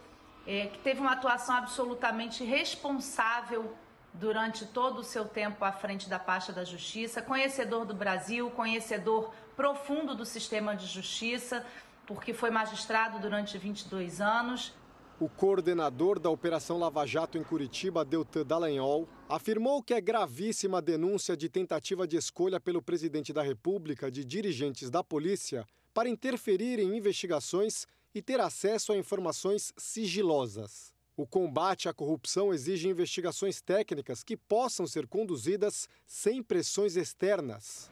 eh, 0.47 0.67
que 0.67 0.79
teve 0.81 1.01
uma 1.01 1.13
atuação 1.13 1.57
absolutamente 1.57 2.45
responsável 2.45 3.75
durante 4.13 4.65
todo 4.67 5.01
o 5.01 5.05
seu 5.05 5.27
tempo 5.27 5.65
à 5.65 5.73
frente 5.73 6.09
da 6.09 6.19
pasta 6.19 6.53
da 6.53 6.65
Justiça, 6.65 7.23
conhecedor 7.23 7.85
do 7.85 7.95
Brasil, 7.95 8.51
conhecedor 8.51 9.33
profundo 9.57 10.15
do 10.15 10.25
sistema 10.25 10.75
de 10.75 10.87
justiça, 10.87 11.65
porque 12.07 12.33
foi 12.33 12.51
magistrado 12.51 13.19
durante 13.19 13.59
22 13.59 14.21
anos. 14.21 14.73
O 15.19 15.31
coordenador 15.31 16.19
da 16.19 16.29
Operação 16.29 16.79
Lava 16.79 17.07
Jato 17.07 17.39
em 17.39 17.43
Curitiba, 17.43 18.05
Deltan 18.05 18.45
Dallagnol, 18.45 19.09
afirmou 19.27 19.83
que 19.83 19.95
é 19.95 20.01
gravíssima 20.01 20.77
a 20.77 20.83
denúncia 20.83 21.35
de 21.35 21.49
tentativa 21.49 22.07
de 22.07 22.19
escolha 22.19 22.61
pelo 22.61 22.83
presidente 22.83 23.33
da 23.33 23.43
República 23.43 24.11
de 24.11 24.23
dirigentes 24.23 24.91
da 24.91 25.03
polícia 25.03 25.67
para 25.95 26.11
interferir 26.11 26.79
em 26.79 26.95
investigações 26.95 27.87
e 28.15 28.21
ter 28.21 28.41
acesso 28.41 28.93
a 28.93 28.99
informações 28.99 29.73
sigilosas. 29.79 30.93
O 31.17 31.27
combate 31.27 31.89
à 31.89 31.95
corrupção 31.95 32.53
exige 32.53 32.87
investigações 32.87 33.63
técnicas 33.63 34.23
que 34.23 34.37
possam 34.37 34.87
ser 34.87 35.07
conduzidas 35.07 35.89
sem 36.07 36.43
pressões 36.43 36.95
externas. 36.95 37.91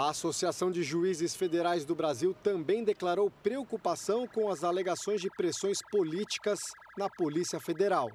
A 0.00 0.08
Associação 0.08 0.70
de 0.70 0.82
Juízes 0.82 1.36
Federais 1.36 1.84
do 1.84 1.94
Brasil 1.94 2.34
também 2.42 2.82
declarou 2.82 3.30
preocupação 3.42 4.26
com 4.26 4.48
as 4.48 4.64
alegações 4.64 5.20
de 5.20 5.28
pressões 5.28 5.76
políticas 5.92 6.58
na 6.96 7.10
Polícia 7.10 7.60
Federal. 7.60 8.08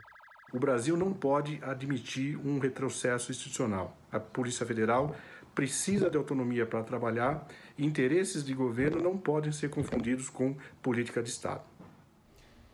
O 0.52 0.58
Brasil 0.58 0.98
não 0.98 1.14
pode 1.14 1.60
admitir 1.62 2.40
um 2.44 2.58
retrocesso 2.58 3.30
institucional. 3.30 3.96
A 4.12 4.20
Polícia 4.20 4.66
Federal 4.66 5.16
precisa 5.54 6.10
de 6.10 6.18
autonomia 6.18 6.66
para 6.66 6.82
trabalhar 6.82 7.48
e 7.78 7.86
interesses 7.86 8.44
de 8.44 8.56
governo 8.56 9.00
não 9.00 9.16
podem 9.16 9.52
ser 9.52 9.70
confundidos 9.70 10.28
com 10.28 10.58
política 10.82 11.22
de 11.22 11.30
Estado. 11.30 11.75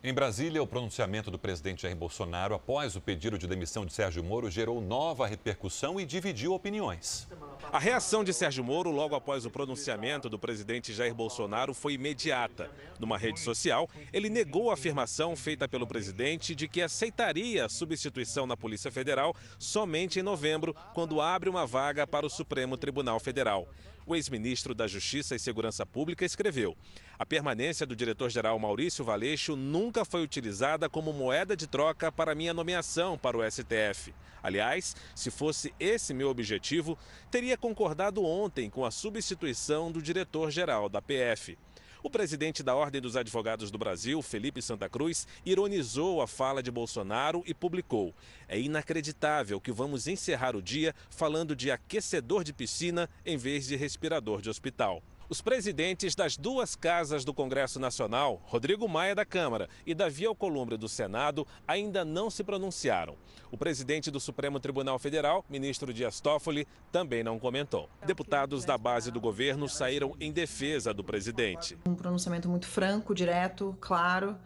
Em 0.03 0.11
Brasília, 0.11 0.63
o 0.63 0.65
pronunciamento 0.65 1.29
do 1.29 1.37
presidente 1.37 1.83
Jair 1.83 1.95
Bolsonaro 1.95 2.55
após 2.55 2.95
o 2.95 3.01
pedido 3.01 3.37
de 3.37 3.45
demissão 3.45 3.85
de 3.85 3.93
Sérgio 3.93 4.23
Moro 4.23 4.49
gerou 4.49 4.81
nova 4.81 5.27
repercussão 5.27 5.99
e 5.99 6.05
dividiu 6.07 6.53
opiniões. 6.53 7.27
A 7.71 7.77
reação 7.77 8.23
de 8.23 8.33
Sérgio 8.33 8.63
Moro 8.63 8.89
logo 8.89 9.13
após 9.13 9.45
o 9.45 9.51
pronunciamento 9.51 10.27
do 10.27 10.39
presidente 10.39 10.91
Jair 10.91 11.13
Bolsonaro 11.13 11.71
foi 11.71 11.93
imediata. 11.93 12.71
Numa 12.99 13.15
rede 13.15 13.39
social, 13.41 13.87
ele 14.11 14.27
negou 14.27 14.71
a 14.71 14.73
afirmação 14.73 15.35
feita 15.35 15.67
pelo 15.67 15.85
presidente 15.85 16.55
de 16.55 16.67
que 16.67 16.81
aceitaria 16.81 17.65
a 17.65 17.69
substituição 17.69 18.47
na 18.47 18.57
Polícia 18.57 18.91
Federal 18.91 19.35
somente 19.59 20.19
em 20.19 20.23
novembro, 20.23 20.75
quando 20.95 21.21
abre 21.21 21.47
uma 21.47 21.67
vaga 21.67 22.07
para 22.07 22.25
o 22.25 22.29
Supremo 22.29 22.75
Tribunal 22.75 23.19
Federal. 23.19 23.67
O 24.05 24.15
ex-ministro 24.15 24.73
da 24.73 24.87
Justiça 24.87 25.35
e 25.35 25.39
Segurança 25.39 25.85
Pública 25.85 26.25
escreveu: 26.25 26.75
A 27.19 27.25
permanência 27.25 27.85
do 27.85 27.95
diretor-geral 27.95 28.57
Maurício 28.57 29.05
Valeixo 29.05 29.55
nunca 29.55 30.03
foi 30.03 30.23
utilizada 30.23 30.89
como 30.89 31.13
moeda 31.13 31.55
de 31.55 31.67
troca 31.67 32.11
para 32.11 32.33
minha 32.33 32.53
nomeação 32.53 33.17
para 33.17 33.37
o 33.37 33.51
STF. 33.51 34.13
Aliás, 34.41 34.95
se 35.15 35.29
fosse 35.29 35.73
esse 35.79 36.13
meu 36.13 36.29
objetivo, 36.29 36.97
teria 37.29 37.55
concordado 37.55 38.23
ontem 38.23 38.69
com 38.69 38.83
a 38.83 38.91
substituição 38.91 39.91
do 39.91 40.01
diretor-geral 40.01 40.89
da 40.89 41.01
PF. 41.01 41.57
O 42.03 42.09
presidente 42.09 42.63
da 42.63 42.73
Ordem 42.73 42.99
dos 42.99 43.15
Advogados 43.15 43.69
do 43.69 43.77
Brasil, 43.77 44.23
Felipe 44.23 44.59
Santa 44.59 44.89
Cruz, 44.89 45.27
ironizou 45.45 46.19
a 46.19 46.27
fala 46.27 46.63
de 46.63 46.71
Bolsonaro 46.71 47.43
e 47.45 47.53
publicou: 47.53 48.11
É 48.47 48.59
inacreditável 48.59 49.61
que 49.61 49.71
vamos 49.71 50.07
encerrar 50.07 50.55
o 50.55 50.63
dia 50.63 50.95
falando 51.11 51.55
de 51.55 51.69
aquecedor 51.69 52.43
de 52.43 52.53
piscina 52.53 53.07
em 53.23 53.37
vez 53.37 53.67
de 53.67 53.75
respirador 53.75 54.41
de 54.41 54.49
hospital. 54.49 55.03
Os 55.31 55.41
presidentes 55.41 56.13
das 56.13 56.35
duas 56.35 56.75
casas 56.75 57.23
do 57.23 57.33
Congresso 57.33 57.79
Nacional, 57.79 58.41
Rodrigo 58.43 58.85
Maia 58.85 59.15
da 59.15 59.23
Câmara 59.23 59.69
e 59.85 59.95
Davi 59.95 60.25
Alcolumbre 60.25 60.75
do 60.75 60.89
Senado, 60.89 61.47
ainda 61.65 62.03
não 62.03 62.29
se 62.29 62.43
pronunciaram. 62.43 63.15
O 63.49 63.57
presidente 63.57 64.11
do 64.11 64.19
Supremo 64.19 64.59
Tribunal 64.59 64.99
Federal, 64.99 65.45
ministro 65.49 65.93
Dias 65.93 66.19
Toffoli, 66.19 66.67
também 66.91 67.23
não 67.23 67.39
comentou. 67.39 67.89
Deputados 68.05 68.65
da 68.65 68.77
base 68.77 69.09
do 69.09 69.21
governo 69.21 69.69
saíram 69.69 70.17
em 70.19 70.33
defesa 70.33 70.93
do 70.93 71.01
presidente. 71.01 71.77
Um 71.87 71.95
pronunciamento 71.95 72.49
muito 72.49 72.67
franco, 72.67 73.15
direto, 73.15 73.73
claro 73.79 74.37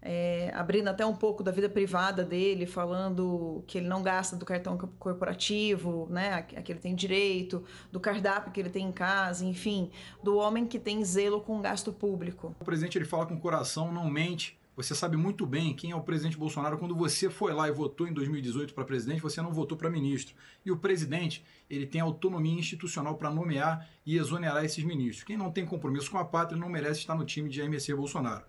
é, 0.00 0.50
abrindo 0.54 0.88
até 0.88 1.04
um 1.04 1.14
pouco 1.14 1.42
da 1.42 1.50
vida 1.50 1.68
privada 1.68 2.24
dele, 2.24 2.66
falando 2.66 3.62
que 3.66 3.78
ele 3.78 3.88
não 3.88 4.02
gasta 4.02 4.36
do 4.36 4.44
cartão 4.44 4.76
corporativo, 4.98 6.06
né, 6.10 6.34
a, 6.34 6.42
que 6.42 6.72
ele 6.72 6.80
tem 6.80 6.94
direito, 6.94 7.64
do 7.90 7.98
cardápio 7.98 8.52
que 8.52 8.60
ele 8.60 8.70
tem 8.70 8.86
em 8.86 8.92
casa, 8.92 9.44
enfim, 9.44 9.90
do 10.22 10.36
homem 10.36 10.66
que 10.66 10.78
tem 10.78 11.04
zelo 11.04 11.40
com 11.40 11.58
o 11.58 11.60
gasto 11.60 11.92
público. 11.92 12.54
O 12.60 12.64
presidente 12.64 12.96
ele 12.96 13.04
fala 13.04 13.26
com 13.26 13.34
o 13.34 13.40
coração, 13.40 13.92
não 13.92 14.08
mente. 14.08 14.58
Você 14.76 14.94
sabe 14.94 15.16
muito 15.16 15.44
bem 15.44 15.74
quem 15.74 15.90
é 15.90 15.96
o 15.96 16.00
presidente 16.00 16.38
Bolsonaro. 16.38 16.78
Quando 16.78 16.94
você 16.94 17.28
foi 17.28 17.52
lá 17.52 17.66
e 17.66 17.72
votou 17.72 18.06
em 18.06 18.12
2018 18.12 18.72
para 18.72 18.84
presidente, 18.84 19.20
você 19.20 19.42
não 19.42 19.52
votou 19.52 19.76
para 19.76 19.90
ministro. 19.90 20.36
E 20.64 20.70
o 20.70 20.76
presidente, 20.76 21.44
ele 21.68 21.84
tem 21.84 22.00
autonomia 22.00 22.56
institucional 22.56 23.16
para 23.16 23.28
nomear 23.28 23.88
e 24.06 24.16
exonerar 24.16 24.64
esses 24.64 24.84
ministros. 24.84 25.24
Quem 25.24 25.36
não 25.36 25.50
tem 25.50 25.66
compromisso 25.66 26.08
com 26.08 26.18
a 26.18 26.24
pátria 26.24 26.56
não 26.56 26.68
merece 26.68 27.00
estar 27.00 27.16
no 27.16 27.24
time 27.24 27.48
de 27.48 27.60
AMC 27.60 27.92
Bolsonaro. 27.92 28.44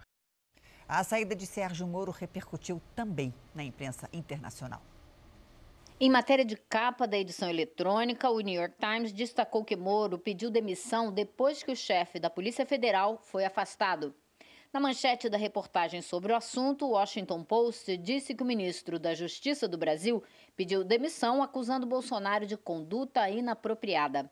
A 0.92 1.04
saída 1.04 1.36
de 1.36 1.46
Sérgio 1.46 1.86
Moro 1.86 2.12
repercutiu 2.12 2.82
também 2.96 3.32
na 3.54 3.64
imprensa 3.64 4.10
internacional. 4.12 4.82
Em 6.00 6.10
matéria 6.10 6.44
de 6.44 6.56
capa 6.56 7.06
da 7.06 7.16
edição 7.16 7.48
eletrônica, 7.48 8.28
o 8.28 8.40
New 8.40 8.60
York 8.60 8.74
Times 8.80 9.12
destacou 9.12 9.64
que 9.64 9.76
Moro 9.76 10.18
pediu 10.18 10.50
demissão 10.50 11.12
depois 11.12 11.62
que 11.62 11.72
o 11.72 11.76
chefe 11.76 12.20
da 12.20 12.28
Polícia 12.28 12.66
Federal 12.66 13.20
foi 13.22 13.46
afastado. 13.46 14.16
Na 14.74 14.80
manchete 14.80 15.30
da 15.30 15.38
reportagem 15.38 16.02
sobre 16.02 16.34
o 16.34 16.36
assunto, 16.36 16.88
o 16.88 16.92
Washington 16.94 17.44
Post 17.44 17.96
disse 17.96 18.34
que 18.34 18.42
o 18.42 18.46
ministro 18.46 18.98
da 18.98 19.14
Justiça 19.14 19.68
do 19.68 19.78
Brasil 19.78 20.24
pediu 20.58 20.84
demissão 20.84 21.44
acusando 21.44 21.86
Bolsonaro 21.86 22.48
de 22.48 22.58
conduta 22.58 23.30
inapropriada. 23.30 24.32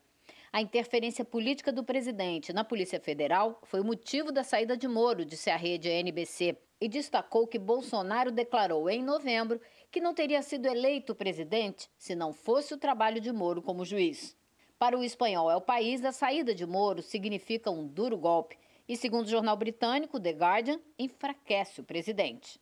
A 0.58 0.62
interferência 0.62 1.24
política 1.24 1.72
do 1.72 1.84
presidente 1.84 2.51
na 2.51 2.64
Polícia 2.64 2.99
Federal 2.99 3.62
foi 3.66 3.80
o 3.80 3.86
motivo 3.86 4.32
da 4.32 4.43
saída 4.43 4.76
de 4.76 4.88
Moro, 4.88 5.24
disse 5.24 5.51
a 5.51 5.55
rede 5.55 5.88
NBC, 5.88 6.58
e 6.82 6.89
destacou 6.89 7.45
que 7.45 7.60
Bolsonaro 7.60 8.32
declarou 8.32 8.89
em 8.89 9.03
novembro 9.03 9.62
que 9.91 10.01
não 10.01 10.16
teria 10.16 10.41
sido 10.41 10.66
eleito 10.66 11.14
presidente 11.14 11.88
se 11.95 12.16
não 12.16 12.34
fosse 12.34 12.74
o 12.74 12.78
trabalho 12.80 13.22
de 13.22 13.32
Moro 13.32 13.62
como 13.62 13.86
juiz. 13.86 14.36
Para 14.80 14.97
o 14.97 15.03
espanhol 15.03 15.51
É 15.51 15.55
o 15.55 15.62
País, 15.62 16.03
a 16.03 16.12
saída 16.12 16.55
de 16.55 16.66
Moro 16.66 17.03
significa 17.03 17.70
um 17.70 17.86
duro 17.86 18.18
golpe 18.18 18.58
e, 18.89 18.97
segundo 18.97 19.28
o 19.28 19.30
jornal 19.30 19.55
britânico 19.55 20.20
The 20.20 20.32
Guardian, 20.32 20.80
enfraquece 20.97 21.82
o 21.82 21.84
presidente. 21.84 22.60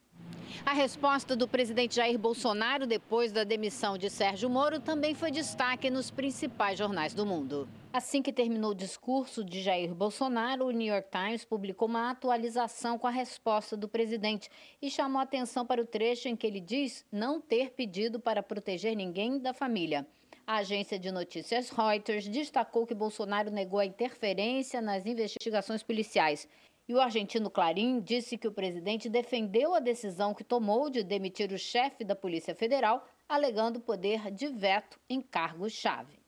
A 0.66 0.74
resposta 0.74 1.36
do 1.36 1.48
presidente 1.48 1.96
Jair 1.96 2.18
Bolsonaro 2.18 2.88
depois 2.88 3.32
da 3.32 3.44
demissão 3.44 4.00
de 4.00 4.10
Sérgio 4.10 4.50
Moro 4.50 4.80
também 4.80 5.14
foi 5.14 5.30
destaque 5.30 5.92
nos 5.92 6.10
principais 6.10 6.80
jornais 6.80 7.14
do 7.14 7.24
mundo. 7.24 7.70
Assim 7.94 8.20
que 8.22 8.34
terminou 8.34 8.72
o 8.72 8.76
discurso 8.76 9.44
de 9.44 9.62
Jair 9.62 9.94
Bolsonaro, 9.94 10.66
o 10.66 10.72
New 10.72 10.92
York 10.92 11.10
Times 11.12 11.46
publicou 11.46 11.88
uma 11.88 12.10
atualização 12.10 12.98
com 12.98 13.06
a 13.06 13.12
resposta 13.12 13.78
do 13.78 13.88
presidente 13.88 14.50
e 14.82 14.90
chamou 14.90 15.22
atenção 15.22 15.66
para 15.68 15.82
o 15.82 15.86
trecho 15.86 16.28
em 16.28 16.36
que 16.36 16.48
ele 16.48 16.60
diz 16.60 17.06
não 17.12 17.40
ter 17.40 17.70
pedido 17.70 18.20
para 18.20 18.42
proteger 18.42 18.96
ninguém 18.96 19.38
da 19.38 19.54
família. 19.54 20.08
A 20.48 20.58
agência 20.58 20.98
de 20.98 21.12
notícias 21.12 21.70
Reuters 21.70 22.28
destacou 22.28 22.88
que 22.88 22.96
Bolsonaro 22.96 23.52
negou 23.52 23.80
a 23.80 23.86
interferência 23.86 24.82
nas 24.82 25.06
investigações 25.06 25.84
policiais 25.84 26.48
e 26.88 26.94
o 26.94 27.02
argentino 27.02 27.50
Clarim 27.50 28.00
disse 28.00 28.38
que 28.38 28.48
o 28.48 28.52
presidente 28.52 29.10
defendeu 29.10 29.74
a 29.74 29.80
decisão 29.80 30.34
que 30.34 30.44
tomou 30.44 30.90
de 30.90 31.04
demitir 31.04 31.52
o 31.52 31.58
chefe 31.58 32.04
da 32.04 32.16
Polícia 32.16 32.54
Federal, 32.54 33.08
alegando 33.28 33.80
poder 33.80 34.32
de 34.32 34.48
veto 34.48 35.00
em 35.10 35.22
cargos-chave. 35.22 36.20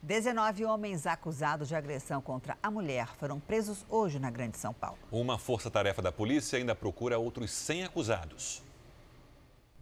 19 0.00 0.64
homens 0.64 1.08
acusados 1.08 1.66
de 1.66 1.74
agressão 1.74 2.20
contra 2.20 2.56
a 2.62 2.70
mulher 2.70 3.08
foram 3.16 3.40
presos 3.40 3.84
hoje 3.88 4.20
na 4.20 4.30
Grande 4.30 4.56
São 4.56 4.72
Paulo. 4.72 4.98
Uma 5.10 5.36
força-tarefa 5.38 6.00
da 6.00 6.12
polícia 6.12 6.56
ainda 6.56 6.74
procura 6.74 7.18
outros 7.18 7.50
100 7.50 7.84
acusados. 7.84 8.62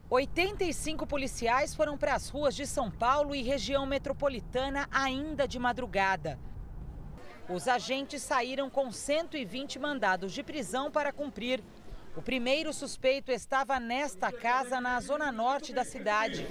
85 0.08 1.06
policiais 1.06 1.74
foram 1.74 1.98
para 1.98 2.14
as 2.14 2.30
ruas 2.30 2.54
de 2.56 2.66
São 2.66 2.90
Paulo 2.90 3.34
e 3.34 3.42
região 3.42 3.84
metropolitana 3.84 4.88
ainda 4.90 5.46
de 5.46 5.58
madrugada. 5.58 6.38
Os 7.48 7.68
agentes 7.68 8.22
saíram 8.22 8.68
com 8.68 8.90
120 8.90 9.78
mandados 9.78 10.32
de 10.32 10.42
prisão 10.42 10.90
para 10.90 11.12
cumprir. 11.12 11.62
O 12.16 12.22
primeiro 12.22 12.72
suspeito 12.72 13.30
estava 13.30 13.78
nesta 13.78 14.32
casa 14.32 14.80
na 14.80 14.98
zona 15.00 15.30
norte 15.30 15.72
da 15.72 15.84
cidade. 15.84 16.44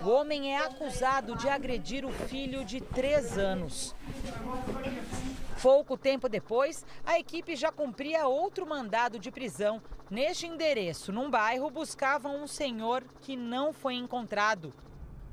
O 0.00 0.08
homem 0.08 0.54
é 0.54 0.58
acusado 0.58 1.36
de 1.36 1.46
agredir 1.48 2.06
o 2.06 2.12
filho 2.12 2.64
de 2.64 2.80
três 2.80 3.36
anos. 3.36 3.94
Pouco 5.60 5.98
tempo 5.98 6.28
depois, 6.28 6.86
a 7.04 7.18
equipe 7.18 7.54
já 7.54 7.70
cumpria 7.70 8.26
outro 8.26 8.66
mandado 8.66 9.18
de 9.18 9.30
prisão. 9.30 9.82
Neste 10.10 10.46
endereço, 10.46 11.12
num 11.12 11.30
bairro, 11.30 11.70
buscavam 11.70 12.42
um 12.42 12.46
senhor 12.46 13.04
que 13.20 13.36
não 13.36 13.72
foi 13.72 13.94
encontrado. 13.94 14.72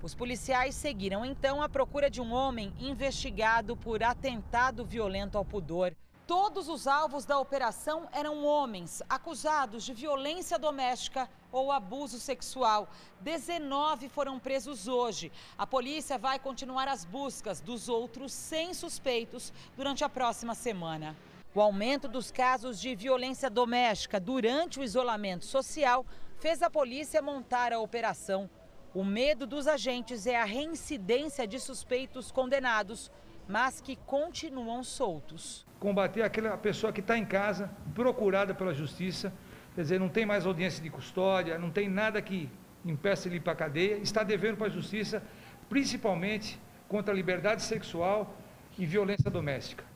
Os 0.01 0.15
policiais 0.15 0.75
seguiram 0.75 1.25
então 1.25 1.61
à 1.61 1.67
procura 1.67 2.09
de 2.09 2.21
um 2.21 2.31
homem 2.31 2.73
investigado 2.79 3.75
por 3.75 4.01
atentado 4.01 4.85
violento 4.85 5.37
ao 5.37 5.43
pudor. 5.43 5.93
Todos 6.25 6.69
os 6.69 6.87
alvos 6.87 7.25
da 7.25 7.37
operação 7.37 8.07
eram 8.13 8.45
homens 8.45 9.01
acusados 9.09 9.83
de 9.83 9.93
violência 9.93 10.57
doméstica 10.57 11.29
ou 11.51 11.69
abuso 11.69 12.17
sexual. 12.17 12.87
19 13.19 14.07
foram 14.07 14.39
presos 14.39 14.87
hoje. 14.87 15.33
A 15.57 15.67
polícia 15.67 16.17
vai 16.17 16.39
continuar 16.39 16.87
as 16.87 17.03
buscas 17.03 17.59
dos 17.59 17.89
outros 17.89 18.31
100 18.31 18.75
suspeitos 18.75 19.51
durante 19.75 20.03
a 20.05 20.09
próxima 20.09 20.55
semana. 20.55 21.13
O 21.53 21.59
aumento 21.59 22.07
dos 22.07 22.31
casos 22.31 22.79
de 22.79 22.95
violência 22.95 23.49
doméstica 23.49 24.17
durante 24.17 24.79
o 24.79 24.83
isolamento 24.83 25.45
social 25.45 26.05
fez 26.37 26.61
a 26.61 26.69
polícia 26.69 27.21
montar 27.21 27.73
a 27.73 27.79
operação. 27.79 28.49
O 28.93 29.03
medo 29.03 29.45
dos 29.45 29.67
agentes 29.67 30.25
é 30.25 30.35
a 30.35 30.45
reincidência 30.45 31.47
de 31.47 31.59
suspeitos 31.59 32.31
condenados, 32.31 33.11
mas 33.47 33.81
que 33.81 33.95
continuam 33.95 34.83
soltos 34.83 35.67
combater 35.79 36.21
aquela 36.21 36.57
pessoa 36.57 36.91
que 36.91 36.99
está 36.99 37.17
em 37.17 37.25
casa, 37.25 37.71
procurada 37.95 38.53
pela 38.53 38.73
justiça, 38.73 39.33
quer 39.73 39.81
dizer, 39.81 39.99
não 39.99 40.09
tem 40.09 40.25
mais 40.25 40.45
audiência 40.45 40.83
de 40.83 40.89
custódia, 40.89 41.57
não 41.57 41.71
tem 41.71 41.87
nada 41.87 42.21
que 42.21 42.49
impeça 42.85 43.27
ele 43.27 43.37
ir 43.37 43.39
para 43.39 43.53
a 43.53 43.55
cadeia, 43.55 43.95
está 43.97 44.23
devendo 44.23 44.57
para 44.57 44.67
a 44.67 44.69
justiça, 44.69 45.23
principalmente 45.69 46.59
contra 46.87 47.13
a 47.13 47.15
liberdade 47.15 47.61
sexual 47.61 48.35
e 48.77 48.85
violência 48.85 49.31
doméstica. 49.31 49.88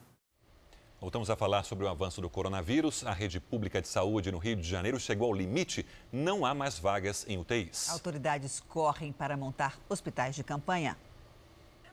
Voltamos 1.04 1.28
a 1.28 1.36
falar 1.36 1.64
sobre 1.64 1.84
o 1.84 1.88
avanço 1.88 2.22
do 2.22 2.30
coronavírus. 2.30 3.04
A 3.04 3.12
rede 3.12 3.38
pública 3.38 3.78
de 3.78 3.86
saúde 3.86 4.32
no 4.32 4.38
Rio 4.38 4.56
de 4.56 4.66
Janeiro 4.66 4.98
chegou 4.98 5.26
ao 5.26 5.34
limite. 5.34 5.84
Não 6.10 6.46
há 6.46 6.54
mais 6.54 6.78
vagas 6.78 7.26
em 7.28 7.36
UTIs. 7.36 7.90
Autoridades 7.90 8.58
correm 8.58 9.12
para 9.12 9.36
montar 9.36 9.78
hospitais 9.86 10.34
de 10.34 10.42
campanha. 10.42 10.96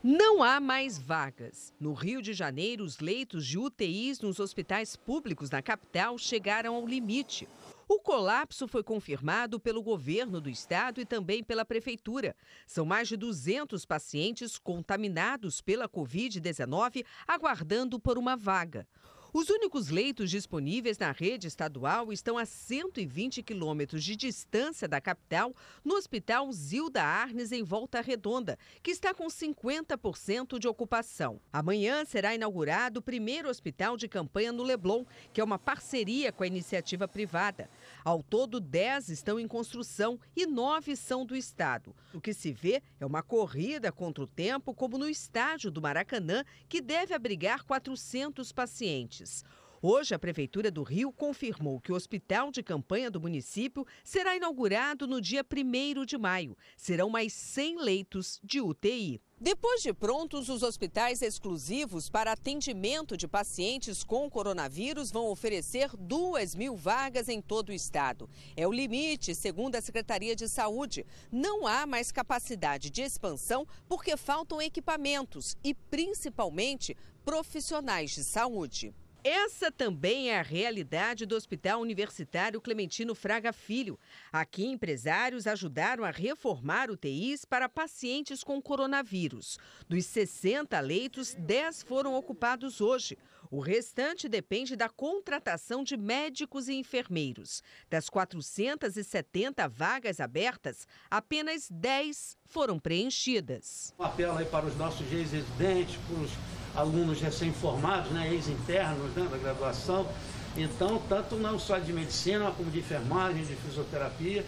Não 0.01 0.41
há 0.41 0.62
mais 0.62 0.97
vagas. 0.97 1.74
No 1.78 1.93
Rio 1.93 2.22
de 2.22 2.32
Janeiro, 2.32 2.86
os 2.86 2.99
leitos 2.99 3.45
de 3.45 3.59
UTIs 3.59 4.22
nos 4.22 4.39
hospitais 4.39 4.95
públicos 4.95 5.49
na 5.49 5.62
capital 5.62 6.18
chegaram 6.18 6.74
ao 6.76 6.88
limite. 6.88 7.49
O 7.93 7.99
colapso 7.99 8.70
foi 8.70 8.82
confirmado 8.82 9.59
pelo 9.59 9.84
governo 9.84 10.39
do 10.39 10.49
estado 10.49 11.01
e 11.01 11.05
também 11.05 11.43
pela 11.43 11.66
prefeitura. 11.66 12.34
São 12.66 12.86
mais 12.86 13.09
de 13.09 13.18
200 13.18 13.86
pacientes 13.86 14.57
contaminados 14.57 15.59
pela 15.59 15.89
Covid-19 15.89 17.05
aguardando 17.28 17.99
por 17.99 18.18
uma 18.18 18.38
vaga. 18.38 18.88
Os 19.34 19.49
únicos 19.49 19.88
leitos 19.88 20.29
disponíveis 20.29 20.97
na 20.97 21.13
rede 21.13 21.47
estadual 21.47 22.11
estão 22.11 22.38
a 22.38 22.45
120 22.45 23.41
quilômetros 23.41 24.03
de 24.03 24.13
distância 24.13 24.89
da 24.89 24.99
capital, 24.99 25.55
no 25.86 25.95
Hospital 25.95 26.51
Zilda 26.51 27.01
Arnes, 27.01 27.53
em 27.53 27.63
Volta 27.63 28.01
Redonda, 28.01 28.59
que 28.84 28.91
está 28.91 29.13
com 29.13 29.27
50% 29.27 30.59
de 30.59 30.67
ocupação. 30.67 31.39
Amanhã 31.53 32.03
será 32.03 32.36
inaugurado 32.36 32.99
o 32.99 33.01
primeiro 33.01 33.47
hospital 33.47 33.95
de 33.95 34.09
campanha 34.09 34.51
no 34.51 34.63
Leblon, 34.63 35.05
que 35.32 35.39
é 35.39 35.43
uma 35.43 35.57
parceria 35.57 36.34
com 36.34 36.43
a 36.43 36.47
iniciativa 36.47 37.07
privada. 37.07 37.69
Ao 38.04 38.24
todo, 38.24 38.60
10 38.60 39.10
estão 39.10 39.39
em 39.39 39.47
construção 39.47 40.20
e 40.36 40.45
9 40.45 40.95
são 40.95 41.26
do 41.26 41.36
Estado. 41.36 41.95
O 42.14 42.20
que 42.20 42.34
se 42.34 42.52
vê 42.52 42.82
é 42.99 43.06
uma 43.06 43.22
corrida 43.22 43.91
contra 43.91 44.24
o 44.24 44.28
tempo, 44.28 44.74
como 44.74 44.97
no 44.97 45.08
estádio 45.08 45.70
do 45.70 45.82
Maracanã, 45.82 46.43
que 46.68 46.82
deve 46.82 47.14
abrigar 47.14 47.64
400 47.64 48.52
pacientes. 48.52 49.43
Hoje, 49.84 50.13
a 50.13 50.19
Prefeitura 50.19 50.69
do 50.69 50.84
Rio 50.84 51.11
confirmou 51.11 51.82
que 51.82 51.91
o 51.91 51.95
hospital 51.95 52.51
de 52.51 52.61
campanha 52.61 53.09
do 53.09 53.19
município 53.19 53.84
será 54.03 54.36
inaugurado 54.36 55.07
no 55.07 55.19
dia 55.19 55.43
1 55.43 56.05
de 56.05 56.19
maio. 56.19 56.55
Serão 56.77 57.09
mais 57.09 57.34
100 57.34 57.82
leitos 57.82 58.39
de 58.43 58.61
UTI. 58.61 59.19
Depois 59.39 59.82
de 59.82 59.91
prontos, 59.91 60.49
os 60.49 60.61
hospitais 60.61 61.23
exclusivos 61.23 62.11
para 62.11 62.32
atendimento 62.32 63.17
de 63.17 63.27
pacientes 63.27 64.03
com 64.03 64.29
coronavírus 64.29 65.09
vão 65.09 65.25
oferecer 65.25 65.89
2 65.97 66.53
mil 66.53 66.75
vagas 66.75 67.27
em 67.27 67.41
todo 67.41 67.69
o 67.69 67.73
estado. 67.73 68.29
É 68.55 68.67
o 68.67 68.71
limite, 68.71 69.34
segundo 69.34 69.77
a 69.77 69.82
Secretaria 69.82 70.36
de 70.36 70.47
Saúde. 70.47 71.07
Não 71.32 71.65
há 71.65 71.88
mais 71.88 72.11
capacidade 72.11 72.91
de 72.91 73.01
expansão 73.01 73.67
porque 73.89 74.15
faltam 74.15 74.61
equipamentos 74.61 75.57
e, 75.63 75.73
principalmente, 75.73 76.95
profissionais 77.25 78.11
de 78.11 78.23
saúde. 78.23 78.93
Essa 79.24 79.72
também 79.72 80.32
é 80.32 80.39
a 80.39 80.41
realidade 80.41 81.28
do 81.28 81.36
Hospital 81.36 81.80
Universitário 81.80 82.59
Clementino 82.59 83.13
Fraga 83.13 83.53
Filho. 83.53 83.99
Aqui, 84.34 84.65
empresários 84.65 85.45
ajudaram 85.45 86.03
a 86.03 86.09
reformar 86.09 86.89
UTIs 86.89 87.45
para 87.45 87.69
pacientes 87.69 88.43
com 88.43 88.59
coronavírus. 88.59 89.59
Dos 89.88 90.07
60 90.07 90.80
leitos, 90.80 91.36
10 91.36 91.84
foram 91.84 92.15
ocupados 92.15 92.82
hoje. 92.82 93.15
O 93.51 93.59
restante 93.59 94.28
depende 94.28 94.76
da 94.76 94.89
contratação 94.89 95.84
de 95.84 95.95
médicos 95.95 96.67
e 96.67 96.74
enfermeiros. 96.74 97.61
Das 97.91 98.09
470 98.09 99.67
vagas 99.67 100.19
abertas, 100.19 100.88
apenas 101.11 101.69
10 101.69 102.38
foram 102.45 102.80
preenchidas. 102.80 103.93
Um 103.99 104.03
apelo 104.03 104.38
aí 104.39 104.45
para 104.45 104.65
os 104.65 104.76
nossos 104.78 105.05
ex-residentes, 105.13 105.97
para 106.07 106.15
os 106.15 106.32
alunos 106.76 107.22
recém-formados, 107.22 108.11
né, 108.11 108.32
ex-internos 108.32 109.13
né, 109.15 109.28
da 109.30 109.38
graduação. 109.38 110.07
Então, 110.55 111.01
tanto 111.07 111.36
não 111.36 111.57
só 111.57 111.78
de 111.78 111.93
medicina, 111.93 112.51
como 112.51 112.69
de 112.69 112.80
enfermagem, 112.80 113.43
de 113.45 113.55
fisioterapia. 113.55 114.45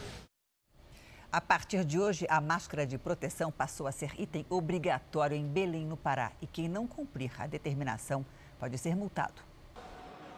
A 1.31 1.41
partir 1.41 1.83
de 1.83 1.99
hoje, 1.99 2.27
a 2.29 2.39
máscara 2.39 2.85
de 2.85 2.97
proteção 2.97 3.51
passou 3.51 3.87
a 3.87 3.91
ser 3.91 4.11
item 4.19 4.45
obrigatório 4.49 5.35
em 5.35 5.47
Belém, 5.47 5.85
no 5.85 5.97
Pará. 5.97 6.31
E 6.41 6.45
quem 6.45 6.67
não 6.67 6.85
cumprir 6.85 7.31
a 7.39 7.47
determinação 7.47 8.25
pode 8.59 8.77
ser 8.77 8.95
multado. 8.95 9.41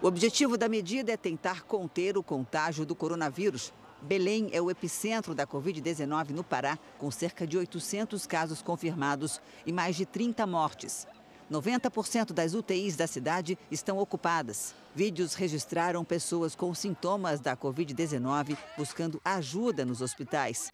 O 0.01 0.07
objetivo 0.07 0.57
da 0.57 0.69
medida 0.69 1.11
é 1.11 1.17
tentar 1.17 1.63
conter 1.63 2.17
o 2.17 2.23
contágio 2.23 2.85
do 2.85 2.95
coronavírus. 2.95 3.73
Belém 4.01 4.49
é 4.53 4.61
o 4.61 4.69
epicentro 4.69 5.33
da 5.33 5.47
Covid-19 5.47 6.29
no 6.29 6.43
Pará, 6.43 6.77
com 6.97 7.09
cerca 7.09 7.47
de 7.47 7.57
800 7.57 8.27
casos 8.27 8.61
confirmados 8.61 9.41
e 9.65 9.73
mais 9.73 9.95
de 9.95 10.05
30 10.05 10.45
mortes. 10.45 11.07
90% 11.51 12.33
das 12.33 12.53
UTIs 12.53 12.95
da 12.95 13.05
cidade 13.05 13.57
estão 13.69 13.97
ocupadas. 13.99 14.73
Vídeos 14.95 15.35
registraram 15.35 16.03
pessoas 16.03 16.55
com 16.55 16.73
sintomas 16.73 17.39
da 17.39 17.55
Covid-19 17.55 18.57
buscando 18.77 19.21
ajuda 19.23 19.85
nos 19.85 20.01
hospitais. 20.01 20.71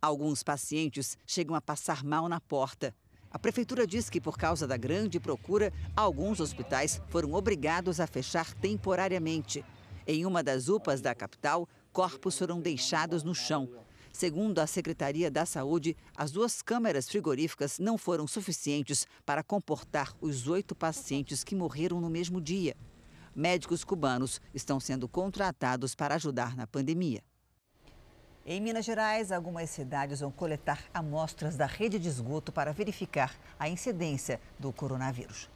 Alguns 0.00 0.42
pacientes 0.42 1.18
chegam 1.26 1.56
a 1.56 1.60
passar 1.60 2.04
mal 2.04 2.28
na 2.28 2.40
porta. 2.40 2.94
A 3.30 3.38
prefeitura 3.38 3.84
diz 3.84 4.08
que, 4.08 4.20
por 4.20 4.38
causa 4.38 4.64
da 4.64 4.76
grande 4.76 5.18
procura, 5.18 5.72
alguns 5.96 6.38
hospitais 6.38 7.00
foram 7.08 7.32
obrigados 7.32 7.98
a 7.98 8.06
fechar 8.06 8.54
temporariamente. 8.54 9.64
Em 10.06 10.24
uma 10.24 10.42
das 10.42 10.68
UPAs 10.68 11.00
da 11.00 11.14
capital, 11.14 11.68
corpos 11.92 12.38
foram 12.38 12.60
deixados 12.60 13.24
no 13.24 13.34
chão. 13.34 13.68
Segundo 14.14 14.60
a 14.60 14.66
Secretaria 14.68 15.28
da 15.28 15.44
Saúde, 15.44 15.96
as 16.16 16.30
duas 16.30 16.62
câmeras 16.62 17.08
frigoríficas 17.08 17.80
não 17.80 17.98
foram 17.98 18.28
suficientes 18.28 19.08
para 19.26 19.42
comportar 19.42 20.14
os 20.20 20.46
oito 20.46 20.72
pacientes 20.72 21.42
que 21.42 21.56
morreram 21.56 22.00
no 22.00 22.08
mesmo 22.08 22.40
dia. 22.40 22.76
Médicos 23.34 23.82
cubanos 23.82 24.40
estão 24.54 24.78
sendo 24.78 25.08
contratados 25.08 25.96
para 25.96 26.14
ajudar 26.14 26.54
na 26.54 26.64
pandemia. 26.64 27.24
Em 28.46 28.60
Minas 28.60 28.84
Gerais, 28.84 29.32
algumas 29.32 29.68
cidades 29.70 30.20
vão 30.20 30.30
coletar 30.30 30.84
amostras 30.94 31.56
da 31.56 31.66
rede 31.66 31.98
de 31.98 32.06
esgoto 32.06 32.52
para 32.52 32.72
verificar 32.72 33.34
a 33.58 33.68
incidência 33.68 34.40
do 34.60 34.72
coronavírus. 34.72 35.50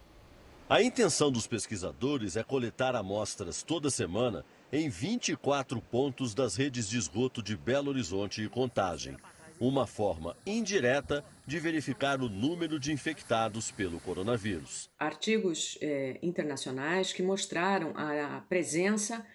A 0.69 0.83
intenção 0.83 1.31
dos 1.31 1.47
pesquisadores 1.47 2.37
é 2.37 2.43
coletar 2.43 2.97
amostras 2.97 3.63
toda 3.63 3.89
semana 3.89 4.45
em 4.73 4.89
24 4.89 5.81
pontos 5.81 6.35
das 6.35 6.57
redes 6.57 6.89
de 6.89 6.99
esgoto 6.99 7.43
de 7.43 7.57
Belo 7.57 7.91
Horizonte 7.91 8.43
e 8.43 8.49
Contagem. 8.49 9.17
Uma 9.59 9.87
forma 9.87 10.37
indireta 10.47 11.25
de 11.47 11.59
verificar 11.59 12.21
o 12.21 12.29
número 12.29 12.79
de 12.79 12.93
infectados 12.93 13.71
pelo 13.71 13.99
coronavírus. 13.99 14.89
Artigos 14.99 15.77
é, 15.81 16.19
internacionais 16.23 17.13
que 17.13 17.23
mostraram 17.23 17.93
a 17.97 18.45
presença 18.49 19.27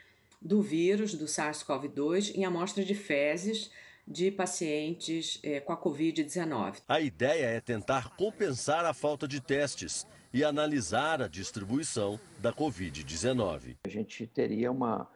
do 0.42 0.62
vírus, 0.62 1.14
do 1.16 1.26
SARS-CoV-2, 1.26 2.36
em 2.36 2.46
amostras 2.46 2.86
de 2.86 2.96
fezes 2.96 3.72
de 4.08 4.30
pacientes 4.32 5.40
é, 5.44 5.60
com 5.60 5.74
a 5.74 5.82
Covid-19. 5.82 6.82
A 6.88 7.02
ideia 7.02 7.46
é 7.46 7.60
tentar 7.60 8.16
compensar 8.16 8.86
a 8.86 8.94
falta 8.94 9.28
de 9.28 9.42
testes 9.42 10.06
e 10.34 10.44
analisar 10.44 11.22
a 11.22 11.28
distribuição 11.28 12.20
da 12.40 12.52
Covid-19. 12.54 13.78
A 13.86 13.90
gente 13.90 14.28
teria 14.28 14.72
uma 14.72 15.10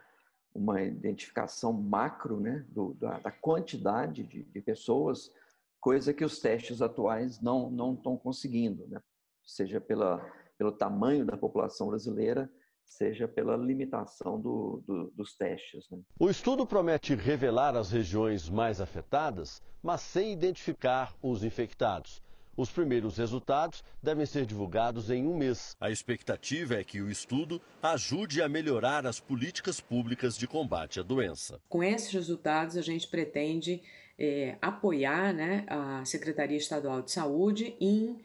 uma 0.57 0.81
identificação 0.81 1.71
macro 1.71 2.39
né, 2.39 2.65
do, 2.69 2.93
da, 2.95 3.19
da, 3.19 3.31
quantidade 3.31 4.23
de, 4.23 4.43
de, 4.43 4.61
pessoas, 4.61 5.31
coisa 5.79 6.13
que 6.13 6.25
os 6.25 6.39
testes 6.39 6.81
atuais 6.81 7.39
não 7.39 7.69
não 7.69 7.93
estão 7.93 8.17
conseguindo, 8.17 8.87
né? 8.87 8.99
seja 9.45 9.79
pela 9.79 10.19
pelo 10.57 10.71
tamanho 10.71 11.23
da 11.23 11.37
população 11.37 11.89
brasileira, 11.89 12.51
seja 12.83 13.27
pela 13.27 13.55
limitação 13.55 14.41
do, 14.41 14.83
do, 14.87 15.11
dos 15.11 15.35
testes. 15.35 15.87
Né? 15.91 15.99
O 16.19 16.29
estudo 16.29 16.65
promete 16.65 17.13
revelar 17.13 17.75
as 17.75 17.91
regiões 17.91 18.49
mais 18.49 18.81
afetadas, 18.81 19.61
mas 19.83 20.01
sem 20.01 20.33
identificar 20.33 21.13
os 21.21 21.43
infectados. 21.43 22.23
Os 22.57 22.71
primeiros 22.71 23.17
resultados 23.17 23.83
devem 24.01 24.25
ser 24.25 24.43
divulgados 24.47 25.11
em 25.11 25.27
um 25.27 25.37
mês. 25.37 25.77
A 25.79 25.91
expectativa 25.91 26.73
é 26.73 26.83
que 26.83 26.99
o 26.99 27.07
estudo 27.07 27.61
ajude 27.83 28.41
a 28.41 28.49
melhorar 28.49 29.05
as 29.05 29.19
políticas 29.19 29.79
públicas 29.79 30.35
de 30.35 30.47
combate 30.47 30.99
à 30.99 31.03
doença. 31.03 31.61
Com 31.69 31.83
esses 31.83 32.11
resultados, 32.11 32.75
a 32.75 32.81
gente 32.81 33.07
pretende 33.07 33.83
é, 34.17 34.57
apoiar 34.59 35.31
né, 35.35 35.65
a 35.67 36.03
Secretaria 36.03 36.57
Estadual 36.57 37.03
de 37.03 37.11
Saúde 37.11 37.75
em 37.79 38.17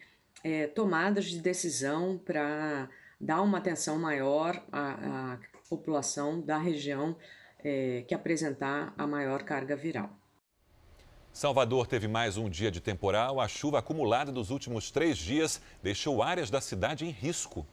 é, 0.42 0.66
tomadas 0.66 1.26
de 1.26 1.38
decisão 1.38 2.16
para 2.16 2.88
dar 3.20 3.42
uma 3.42 3.58
atenção 3.58 3.98
maior 3.98 4.64
à, 4.72 5.34
à 5.34 5.38
população 5.68 6.40
da 6.40 6.56
região 6.56 7.14
é, 7.62 8.02
que 8.08 8.14
apresentar 8.14 8.94
a 8.96 9.06
maior 9.06 9.42
carga 9.42 9.76
viral. 9.76 10.21
Salvador 11.32 11.86
teve 11.86 12.06
mais 12.06 12.36
um 12.36 12.48
dia 12.48 12.70
de 12.70 12.78
temporal. 12.78 13.40
A 13.40 13.48
chuva 13.48 13.78
acumulada 13.78 14.30
dos 14.30 14.50
últimos 14.50 14.90
três 14.90 15.16
dias 15.16 15.62
deixou 15.82 16.22
áreas 16.22 16.50
da 16.50 16.60
cidade 16.60 17.06
em 17.06 17.10
risco. 17.10 17.66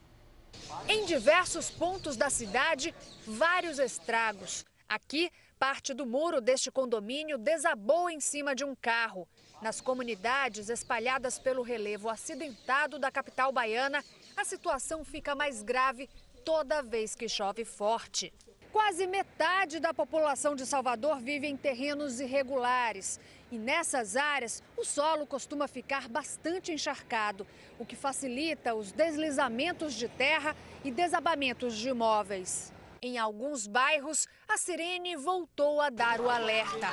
Em 0.88 1.06
diversos 1.06 1.70
pontos 1.70 2.16
da 2.16 2.30
cidade, 2.30 2.96
vários 3.28 3.78
estragos. 3.78 4.66
Aqui, 4.88 5.30
parte 5.60 5.94
do 5.94 6.06
muro 6.06 6.40
deste 6.40 6.72
condomínio 6.72 7.38
desabou 7.38 8.10
em 8.10 8.22
cima 8.22 8.56
de 8.56 8.64
um 8.64 8.74
carro. 8.74 9.28
Nas 9.62 9.82
comunidades 9.82 10.70
espalhadas 10.70 11.38
pelo 11.38 11.62
relevo 11.62 12.08
acidentado 12.08 12.98
da 12.98 13.12
capital 13.12 13.52
baiana, 13.52 14.02
a 14.38 14.46
situação 14.46 15.04
fica 15.04 15.36
mais 15.36 15.62
grave 15.62 16.10
toda 16.46 16.82
vez 16.82 17.14
que 17.14 17.28
chove 17.28 17.66
forte. 17.66 18.34
Quase 18.72 19.08
metade 19.08 19.80
da 19.80 19.94
população 19.94 20.56
de 20.56 20.64
Salvador 20.66 21.20
vive 21.20 21.48
em 21.48 21.58
terrenos 21.58 22.20
irregulares. 22.20 23.20
E 23.52 23.58
nessas 23.58 24.16
áreas, 24.16 24.62
o 24.78 24.86
solo 24.86 25.26
costuma 25.26 25.68
ficar 25.68 26.08
bastante 26.08 26.72
encharcado, 26.72 27.48
o 27.80 27.86
que 27.86 27.96
facilita 27.96 28.76
os 28.76 28.92
deslizamentos 28.92 29.96
de 29.96 30.08
terra 30.08 30.56
e 30.84 30.92
desabamentos 30.92 31.76
de 31.76 31.90
imóveis. 31.90 32.72
Em 33.02 33.18
alguns 33.18 33.66
bairros, 33.66 34.28
a 34.48 34.58
sirene 34.58 35.16
voltou 35.16 35.82
a 35.82 35.90
dar 35.90 36.22
o 36.22 36.30
alerta. 36.30 36.90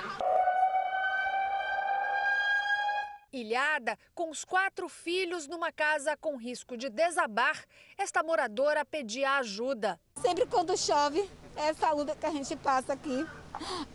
Ilhada, 3.33 3.99
com 4.15 4.31
os 4.31 4.45
quatro 4.45 4.89
filhos 4.89 5.47
numa 5.47 5.71
casa 5.71 6.17
com 6.17 6.37
risco 6.37 6.75
de 6.75 6.89
desabar, 6.89 7.67
esta 7.99 8.23
moradora 8.23 8.83
pedia 8.83 9.33
ajuda. 9.33 10.01
Sempre 10.23 10.47
quando 10.47 10.75
chove, 10.79 11.29
é 11.55 11.69
essa 11.69 11.91
luta 11.91 12.17
que 12.17 12.25
a 12.25 12.31
gente 12.31 12.57
passa 12.57 12.95
aqui. 12.95 13.27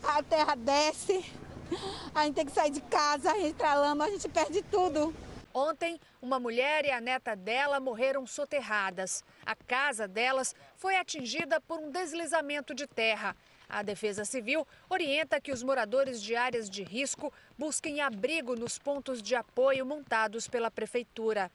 A 0.03 0.21
terra 0.21 0.55
desce, 0.55 1.25
a 2.13 2.25
gente 2.25 2.35
tem 2.35 2.45
que 2.45 2.51
sair 2.51 2.71
de 2.71 2.81
casa, 2.81 3.37
entra 3.37 3.73
lama, 3.73 4.05
a 4.05 4.09
gente 4.09 4.27
perde 4.29 4.61
tudo. 4.63 5.13
Ontem, 5.53 5.99
uma 6.21 6.39
mulher 6.39 6.85
e 6.85 6.91
a 6.91 7.01
neta 7.01 7.35
dela 7.35 7.79
morreram 7.79 8.25
soterradas. 8.25 9.21
A 9.45 9.53
casa 9.53 10.07
delas 10.07 10.55
foi 10.77 10.95
atingida 10.95 11.59
por 11.59 11.77
um 11.79 11.91
deslizamento 11.91 12.73
de 12.73 12.87
terra. 12.87 13.35
A 13.67 13.83
Defesa 13.83 14.23
Civil 14.23 14.65
orienta 14.89 15.41
que 15.41 15.51
os 15.51 15.61
moradores 15.61 16.21
de 16.21 16.35
áreas 16.35 16.69
de 16.69 16.83
risco 16.83 17.33
busquem 17.57 17.99
abrigo 17.99 18.55
nos 18.55 18.79
pontos 18.79 19.21
de 19.21 19.35
apoio 19.35 19.85
montados 19.85 20.47
pela 20.47 20.71
Prefeitura. 20.71 21.51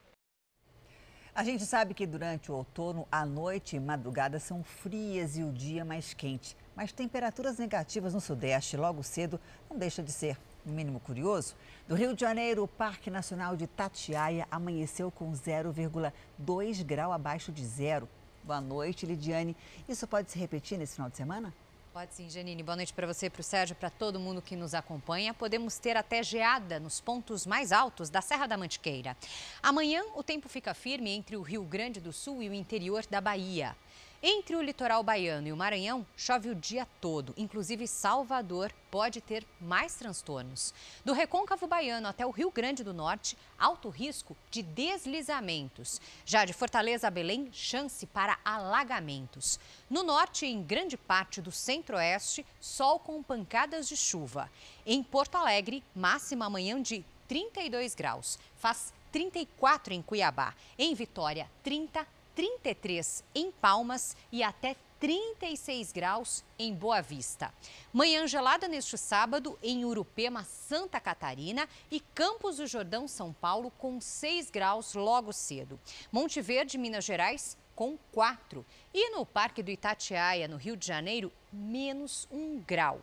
A 1.34 1.44
gente 1.44 1.64
sabe 1.64 1.92
que 1.92 2.06
durante 2.06 2.50
o 2.50 2.54
outono, 2.54 3.06
a 3.12 3.24
noite 3.26 3.76
e 3.76 3.80
madrugada 3.80 4.38
são 4.38 4.62
frias 4.62 5.36
e 5.36 5.42
o 5.42 5.52
dia 5.52 5.84
mais 5.84 6.14
quente. 6.14 6.56
Mas 6.76 6.92
temperaturas 6.92 7.56
negativas 7.56 8.12
no 8.12 8.20
Sudeste 8.20 8.76
logo 8.76 9.02
cedo 9.02 9.40
não 9.70 9.78
deixa 9.78 10.02
de 10.02 10.12
ser, 10.12 10.38
no 10.62 10.74
mínimo, 10.74 11.00
curioso. 11.00 11.56
Do 11.88 11.94
Rio 11.94 12.14
de 12.14 12.20
Janeiro, 12.20 12.62
o 12.62 12.68
Parque 12.68 13.10
Nacional 13.10 13.56
de 13.56 13.66
Tatiaia 13.66 14.46
amanheceu 14.50 15.10
com 15.10 15.32
0,2 15.32 16.84
grau 16.84 17.12
abaixo 17.14 17.50
de 17.50 17.64
zero. 17.64 18.06
Boa 18.44 18.60
noite, 18.60 19.06
Lidiane. 19.06 19.56
Isso 19.88 20.06
pode 20.06 20.30
se 20.30 20.38
repetir 20.38 20.76
nesse 20.76 20.96
final 20.96 21.08
de 21.08 21.16
semana? 21.16 21.52
Pode 21.94 22.12
sim, 22.12 22.28
Janine. 22.28 22.62
Boa 22.62 22.76
noite 22.76 22.92
para 22.92 23.06
você, 23.06 23.30
para 23.30 23.40
o 23.40 23.42
Sérgio, 23.42 23.74
para 23.74 23.88
todo 23.88 24.20
mundo 24.20 24.42
que 24.42 24.54
nos 24.54 24.74
acompanha. 24.74 25.32
Podemos 25.32 25.78
ter 25.78 25.96
até 25.96 26.22
geada 26.22 26.78
nos 26.78 27.00
pontos 27.00 27.46
mais 27.46 27.72
altos 27.72 28.10
da 28.10 28.20
Serra 28.20 28.46
da 28.46 28.54
Mantiqueira. 28.54 29.16
Amanhã, 29.62 30.04
o 30.14 30.22
tempo 30.22 30.46
fica 30.46 30.74
firme 30.74 31.08
entre 31.08 31.38
o 31.38 31.42
Rio 31.42 31.64
Grande 31.64 32.02
do 32.02 32.12
Sul 32.12 32.42
e 32.42 32.50
o 32.50 32.54
interior 32.54 33.06
da 33.06 33.18
Bahia. 33.18 33.74
Entre 34.22 34.56
o 34.56 34.62
litoral 34.62 35.02
baiano 35.02 35.46
e 35.46 35.52
o 35.52 35.56
Maranhão, 35.56 36.06
chove 36.16 36.48
o 36.48 36.54
dia 36.54 36.86
todo. 37.00 37.34
Inclusive, 37.36 37.86
Salvador 37.86 38.72
pode 38.90 39.20
ter 39.20 39.46
mais 39.60 39.94
transtornos. 39.94 40.72
Do 41.04 41.12
recôncavo 41.12 41.66
baiano 41.66 42.08
até 42.08 42.24
o 42.24 42.30
Rio 42.30 42.50
Grande 42.50 42.82
do 42.82 42.94
Norte, 42.94 43.36
alto 43.58 43.90
risco 43.90 44.34
de 44.50 44.62
deslizamentos. 44.62 46.00
Já 46.24 46.46
de 46.46 46.54
Fortaleza 46.54 47.06
a 47.06 47.10
Belém, 47.10 47.50
chance 47.52 48.06
para 48.06 48.38
alagamentos. 48.42 49.60
No 49.88 50.02
norte 50.02 50.46
e 50.46 50.50
em 50.50 50.62
grande 50.62 50.96
parte 50.96 51.42
do 51.42 51.52
centro-oeste, 51.52 52.44
sol 52.58 52.98
com 52.98 53.22
pancadas 53.22 53.86
de 53.86 53.98
chuva. 53.98 54.50
Em 54.86 55.02
Porto 55.02 55.36
Alegre, 55.36 55.84
máxima 55.94 56.46
amanhã 56.46 56.80
de 56.80 57.04
32 57.28 57.94
graus. 57.94 58.38
Faz 58.56 58.94
34 59.12 59.92
em 59.92 60.00
Cuiabá. 60.00 60.54
Em 60.78 60.94
Vitória, 60.94 61.50
30 61.62 62.15
33 62.37 63.24
em 63.34 63.51
Palmas 63.51 64.14
e 64.30 64.43
até 64.43 64.76
36 65.01 65.91
graus 65.91 66.45
em 66.59 66.74
Boa 66.74 67.01
Vista. 67.01 67.53
Manhã 67.91 68.26
gelada 68.26 68.68
neste 68.68 68.99
sábado 68.99 69.59
em 69.62 69.87
Urupema, 69.87 70.45
Santa 70.45 71.01
Catarina 71.01 71.66
e 71.91 71.99
Campos 71.99 72.59
do 72.59 72.66
Jordão, 72.66 73.09
São 73.09 73.32
Paulo, 73.32 73.72
com 73.78 74.01
6 74.01 74.51
graus 74.51 74.93
logo 74.93 75.32
cedo. 75.32 75.80
Monte 76.12 76.43
Verde, 76.43 76.76
Minas 76.76 77.07
Gerais, 77.07 77.57
com 77.74 77.99
4. 78.12 78.64
E 78.93 79.11
no 79.11 79.24
Parque 79.24 79.62
do 79.62 79.70
Itatiaia, 79.70 80.47
no 80.47 80.59
Rio 80.59 80.76
de 80.76 80.87
Janeiro, 80.87 81.32
menos 81.51 82.28
1 82.30 82.61
grau. 82.66 83.01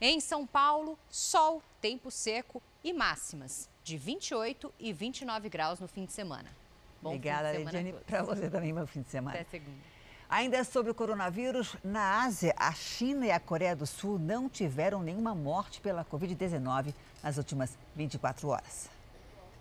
Em 0.00 0.18
São 0.18 0.44
Paulo, 0.44 0.98
sol, 1.08 1.62
tempo 1.80 2.10
seco 2.10 2.60
e 2.82 2.92
máximas 2.92 3.68
de 3.84 3.96
28 3.96 4.74
e 4.80 4.92
29 4.92 5.48
graus 5.48 5.78
no 5.78 5.86
fim 5.86 6.04
de 6.04 6.12
semana. 6.12 6.61
Bom 7.02 7.10
Obrigada, 7.10 7.52
Lidiane. 7.52 7.94
Para 8.06 8.22
você 8.22 8.48
também, 8.48 8.72
bom 8.72 8.86
fim 8.86 9.02
de 9.02 9.10
semana. 9.10 9.40
Até 9.40 9.50
segunda. 9.50 9.92
Ainda 10.30 10.64
sobre 10.64 10.90
o 10.90 10.94
coronavírus, 10.94 11.76
na 11.84 12.22
Ásia, 12.22 12.54
a 12.56 12.72
China 12.72 13.26
e 13.26 13.30
a 13.30 13.38
Coreia 13.38 13.76
do 13.76 13.86
Sul 13.86 14.18
não 14.18 14.48
tiveram 14.48 15.02
nenhuma 15.02 15.34
morte 15.34 15.78
pela 15.80 16.06
Covid-19 16.06 16.94
nas 17.22 17.36
últimas 17.36 17.76
24 17.94 18.48
horas. 18.48 18.88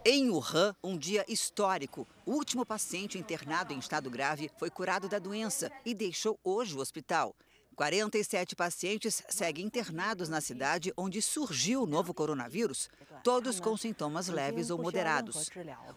Em 0.06 0.30
Wuhan, 0.30 0.74
um 0.84 0.98
dia 0.98 1.26
histórico. 1.28 2.08
O 2.26 2.32
último 2.32 2.66
paciente 2.66 3.18
internado 3.18 3.74
em 3.74 3.80
estado 3.80 4.10
grave 4.10 4.50
foi 4.58 4.70
curado 4.70 5.10
da 5.10 5.20
doença 5.20 5.70
e 5.86 5.94
deixou 5.94 6.40
hoje 6.44 6.76
o 6.76 6.80
hospital. 6.80 7.36
47 7.76 8.56
pacientes 8.56 9.24
seguem 9.30 9.66
internados 9.66 10.30
na 10.30 10.42
cidade 10.42 10.94
onde 10.98 11.22
surgiu 11.22 11.84
o 11.84 11.88
novo 11.88 12.14
coronavírus, 12.14 12.90
todos 13.24 13.60
com 13.60 13.78
sintomas 13.78 14.28
leves 14.28 14.70
ou 14.70 14.78
moderados. 14.78 15.50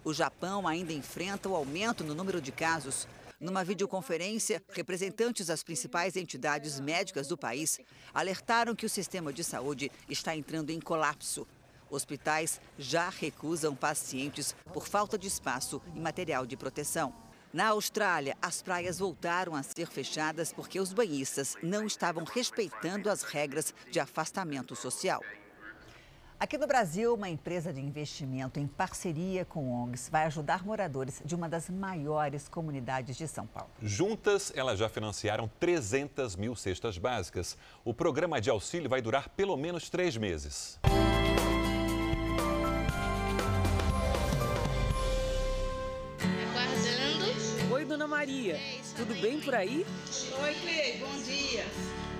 O 0.05 0.15
Japão 0.15 0.69
ainda 0.69 0.93
enfrenta 0.93 1.49
o 1.49 1.57
aumento 1.57 2.05
no 2.05 2.15
número 2.15 2.41
de 2.41 2.53
casos. 2.53 3.09
Numa 3.41 3.65
videoconferência, 3.65 4.63
representantes 4.71 5.49
das 5.49 5.63
principais 5.63 6.17
entidades 6.17 6.79
médicas 6.81 7.27
do 7.27 7.37
país 7.37 7.81
alertaram 8.15 8.75
que 8.75 8.87
o 8.87 8.91
sistema 8.91 9.33
de 9.33 9.43
saúde 9.43 9.91
está 10.09 10.35
entrando 10.35 10.71
em 10.71 10.81
colapso. 10.81 11.47
Hospitais 11.91 12.61
já 12.79 13.09
recusam 13.09 13.75
pacientes 13.75 14.55
por 14.73 14.87
falta 14.87 15.19
de 15.19 15.27
espaço 15.27 15.83
e 15.95 16.01
material 16.01 16.47
de 16.47 16.57
proteção. 16.57 17.24
Na 17.55 17.69
Austrália, 17.69 18.37
as 18.43 18.61
praias 18.61 18.99
voltaram 18.99 19.55
a 19.55 19.63
ser 19.63 19.87
fechadas 19.87 20.53
porque 20.53 20.81
os 20.81 20.93
banhistas 20.93 21.57
não 21.63 21.87
estavam 21.87 22.25
respeitando 22.25 23.09
as 23.09 23.23
regras 23.23 23.73
de 23.93 24.01
afastamento 24.01 24.75
social. 24.75 25.23
Aqui 26.37 26.59
no 26.59 26.67
Brasil, 26.67 27.15
uma 27.15 27.29
empresa 27.29 27.73
de 27.73 27.81
investimento 27.81 28.59
em 28.59 28.67
parceria 28.67 29.45
com 29.45 29.71
ONGs 29.71 30.09
vai 30.09 30.25
ajudar 30.25 30.67
moradores 30.67 31.23
de 31.25 31.37
uma 31.37 31.49
das 31.49 31.71
maiores 31.71 32.49
comunidades 32.49 33.17
de 33.17 33.29
São 33.29 33.47
Paulo. 33.47 33.71
Juntas, 33.81 34.53
elas 34.57 34.81
já 34.81 34.89
financiaram 34.89 35.49
300 35.61 36.35
mil 36.35 36.57
cestas 36.57 36.99
básicas. 36.99 37.57
O 37.85 37.95
programa 37.95 38.41
de 38.41 38.51
auxílio 38.51 38.91
vai 38.91 39.01
durar 39.01 39.29
pelo 39.29 39.57
menos 39.57 39.89
três 39.89 40.17
meses. 40.17 40.81
Tudo 48.97 49.15
bem 49.21 49.41
por 49.41 49.55
aí? 49.55 49.87
Oi, 50.43 50.55
Clei. 50.55 50.99
Bom 50.99 51.23
dia. 51.23 51.65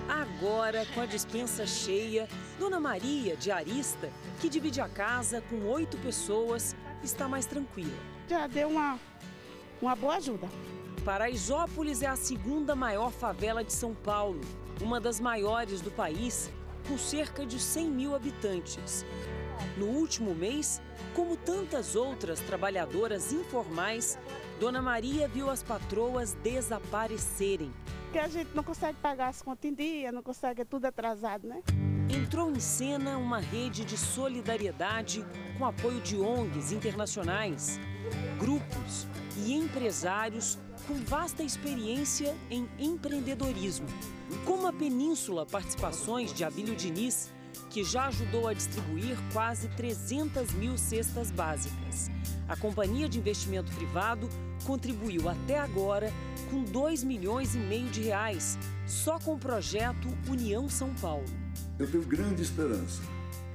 Agora, 0.07 0.85
com 0.93 1.01
a 1.01 1.05
dispensa 1.05 1.67
cheia, 1.67 2.29
Dona 2.57 2.79
Maria, 2.79 3.35
diarista, 3.35 4.09
que 4.39 4.47
divide 4.47 4.79
a 4.79 4.87
casa 4.87 5.41
com 5.49 5.65
oito 5.65 5.97
pessoas, 5.97 6.73
está 7.03 7.27
mais 7.27 7.45
tranquila. 7.45 7.97
Já 8.29 8.47
deu 8.47 8.69
uma, 8.69 8.97
uma 9.81 9.93
boa 9.93 10.15
ajuda. 10.15 10.47
Paraisópolis 11.03 12.01
é 12.01 12.07
a 12.07 12.15
segunda 12.15 12.75
maior 12.75 13.11
favela 13.11 13.61
de 13.61 13.73
São 13.73 13.93
Paulo, 13.93 14.39
uma 14.81 15.01
das 15.01 15.19
maiores 15.19 15.81
do 15.81 15.91
país, 15.91 16.49
com 16.87 16.97
cerca 16.97 17.45
de 17.45 17.59
100 17.59 17.89
mil 17.89 18.15
habitantes. 18.15 19.05
No 19.77 19.87
último 19.87 20.33
mês, 20.33 20.81
como 21.13 21.35
tantas 21.35 21.93
outras 21.93 22.39
trabalhadoras 22.39 23.33
informais, 23.33 24.17
Dona 24.59 24.81
Maria 24.81 25.27
viu 25.27 25.49
as 25.49 25.61
patroas 25.61 26.33
desaparecerem. 26.41 27.73
Que 28.13 28.19
a 28.19 28.27
gente 28.29 28.51
não 28.55 28.63
consegue 28.63 28.97
pagar 29.01 29.27
as 29.27 29.41
contas 29.41 29.69
em 29.69 29.73
dia, 29.73 30.11
não 30.11 30.23
consegue, 30.23 30.61
é 30.61 30.65
tudo 30.65 30.85
atrasado, 30.85 31.45
né? 31.45 31.61
Entrou 32.09 32.49
em 32.49 32.59
cena 32.59 33.17
uma 33.17 33.39
rede 33.39 33.83
de 33.83 33.97
solidariedade 33.97 35.25
com 35.57 35.65
apoio 35.65 35.99
de 35.99 36.15
ONGs 36.17 36.71
internacionais, 36.71 37.79
grupos 38.39 39.07
e 39.37 39.53
empresários 39.53 40.57
com 40.87 40.93
vasta 41.03 41.43
experiência 41.43 42.33
em 42.49 42.69
empreendedorismo, 42.79 43.87
como 44.45 44.67
a 44.67 44.73
Península 44.73 45.45
Participações 45.45 46.33
de 46.33 46.45
Abílio 46.45 46.75
Diniz, 46.75 47.33
que 47.69 47.83
já 47.83 48.05
ajudou 48.07 48.47
a 48.47 48.53
distribuir 48.53 49.17
quase 49.33 49.67
300 49.69 50.53
mil 50.53 50.77
cestas 50.77 51.29
básicas. 51.29 52.14
A 52.47 52.55
Companhia 52.55 53.09
de 53.09 53.17
Investimento 53.17 53.73
Privado 53.73 54.29
contribuiu 54.67 55.27
até 55.27 55.57
agora 55.57 56.11
com 56.51 56.63
2 56.63 57.03
milhões 57.03 57.55
e 57.55 57.57
meio 57.57 57.89
de 57.89 58.01
reais, 58.03 58.55
só 58.85 59.17
com 59.17 59.33
o 59.33 59.39
projeto 59.39 60.07
União 60.29 60.69
São 60.69 60.93
Paulo. 60.93 61.25
Eu 61.79 61.89
tenho 61.89 62.05
grande 62.05 62.43
esperança 62.43 63.01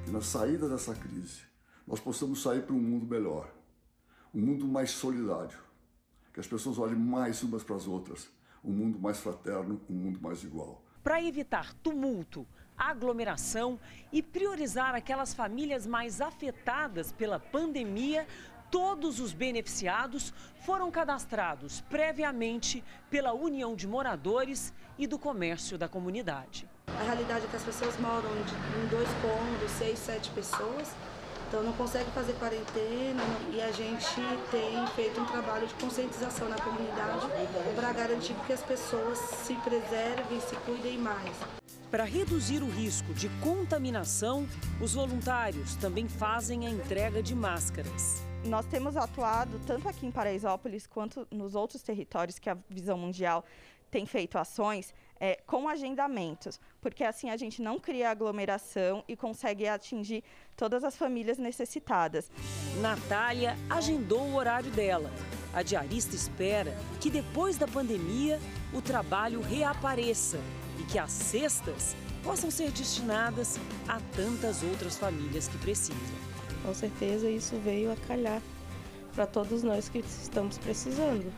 que 0.05 0.11
na 0.11 0.20
saída 0.20 0.68
dessa 0.68 0.93
crise 0.93 1.43
nós 1.86 2.01
possamos 2.01 2.43
sair 2.43 2.62
para 2.62 2.74
um 2.74 2.80
mundo 2.80 3.07
melhor, 3.07 3.49
um 4.34 4.41
mundo 4.41 4.66
mais 4.66 4.91
solidário, 4.91 5.59
que 6.34 6.41
as 6.41 6.49
pessoas 6.49 6.76
olhem 6.76 6.97
mais 6.99 7.45
umas 7.45 7.62
para 7.62 7.76
as 7.76 7.86
outras, 7.86 8.28
um 8.64 8.72
mundo 8.72 8.99
mais 8.99 9.18
fraterno, 9.18 9.80
um 9.88 9.95
mundo 9.95 10.20
mais 10.20 10.43
igual. 10.43 10.82
Para 11.01 11.22
evitar 11.22 11.74
tumulto, 11.74 12.45
aglomeração 12.76 13.78
e 14.12 14.20
priorizar 14.20 14.95
aquelas 14.97 15.32
famílias 15.32 15.86
mais 15.86 16.20
afetadas 16.20 17.12
pela 17.12 17.38
pandemia, 17.38 18.26
todos 18.71 19.18
os 19.18 19.33
beneficiados 19.33 20.33
foram 20.64 20.91
cadastrados 20.91 21.81
previamente 21.83 22.85
pela 23.11 23.33
União 23.33 23.75
de 23.75 23.87
Moradores 23.87 24.73
e 24.99 25.07
do 25.07 25.18
Comércio 25.18 25.77
da 25.77 25.89
Comunidade. 25.89 26.68
A 26.87 27.03
realidade 27.03 27.47
é 27.47 27.49
que 27.49 27.57
as 27.57 27.64
pessoas 27.64 27.99
moram 27.99 28.31
em 28.31 28.89
dois 28.89 29.09
cômodos, 29.23 29.71
seis, 29.73 29.99
sete 29.99 30.31
pessoas, 30.31 30.95
então 31.49 31.62
não 31.64 31.73
consegue 31.73 32.11
fazer 32.12 32.35
quarentena 32.35 33.23
e 33.53 33.61
a 33.61 33.73
gente 33.73 34.21
tem 34.51 34.87
feito 34.95 35.21
um 35.21 35.25
trabalho 35.25 35.66
de 35.66 35.75
conscientização 35.75 36.49
na 36.49 36.57
comunidade 36.57 37.27
para 37.75 37.93
garantir 37.93 38.35
que 38.47 38.53
as 38.53 38.62
pessoas 38.62 39.18
se 39.18 39.55
preservem, 39.57 40.41
se 40.41 40.55
cuidem 40.57 40.99
mais. 40.99 41.37
Para 41.91 42.05
reduzir 42.05 42.62
o 42.62 42.71
risco 42.71 43.12
de 43.12 43.29
contaminação, 43.41 44.47
os 44.81 44.95
voluntários 44.95 45.75
também 45.75 46.07
fazem 46.07 46.68
a 46.68 46.71
entrega 46.71 47.21
de 47.21 47.35
máscaras. 47.35 48.30
Nós 48.45 48.64
temos 48.66 48.97
atuado 48.97 49.61
tanto 49.66 49.88
aqui 49.88 50.07
em 50.07 50.11
Paraisópolis 50.11 50.86
quanto 50.86 51.26
nos 51.30 51.55
outros 51.55 51.82
territórios 51.82 52.38
que 52.38 52.49
a 52.49 52.57
Visão 52.68 52.97
Mundial 52.97 53.45
tem 53.91 54.07
feito 54.07 54.38
ações 54.38 54.95
é, 55.18 55.38
com 55.47 55.68
agendamentos, 55.68 56.59
porque 56.80 57.05
assim 57.05 57.28
a 57.28 57.36
gente 57.36 57.61
não 57.61 57.78
cria 57.78 58.11
aglomeração 58.11 59.05
e 59.07 59.14
consegue 59.14 59.68
atingir 59.68 60.24
todas 60.57 60.84
as 60.84 60.97
famílias 60.97 61.36
necessitadas. 61.36 62.30
Natália 62.80 63.57
agendou 63.68 64.22
o 64.22 64.36
horário 64.36 64.70
dela. 64.70 65.11
A 65.53 65.62
diarista 65.62 66.16
espera 66.16 66.74
que 67.01 67.11
depois 67.11 67.59
da 67.59 67.68
pandemia 67.68 68.41
o 68.72 68.80
trabalho 68.80 69.43
reapareça 69.43 70.38
e 70.78 70.84
que 70.84 70.99
as 70.99 71.11
cestas 71.11 71.95
possam 72.22 72.51
ser 72.51 72.70
destinadas 72.70 73.59
a 73.86 74.01
tantas 74.16 74.62
outras 74.62 74.97
famílias 74.97 75.49
que 75.49 75.59
precisam. 75.59 76.30
Com 76.63 76.75
certeza 76.75 77.29
isso 77.29 77.57
veio 77.65 77.93
a 77.93 77.97
calhar 77.97 78.43
para 79.15 79.27
todos 79.27 79.63
nós 79.63 79.89
que 79.89 79.99
estamos 79.99 80.59
precisando. 80.59 81.33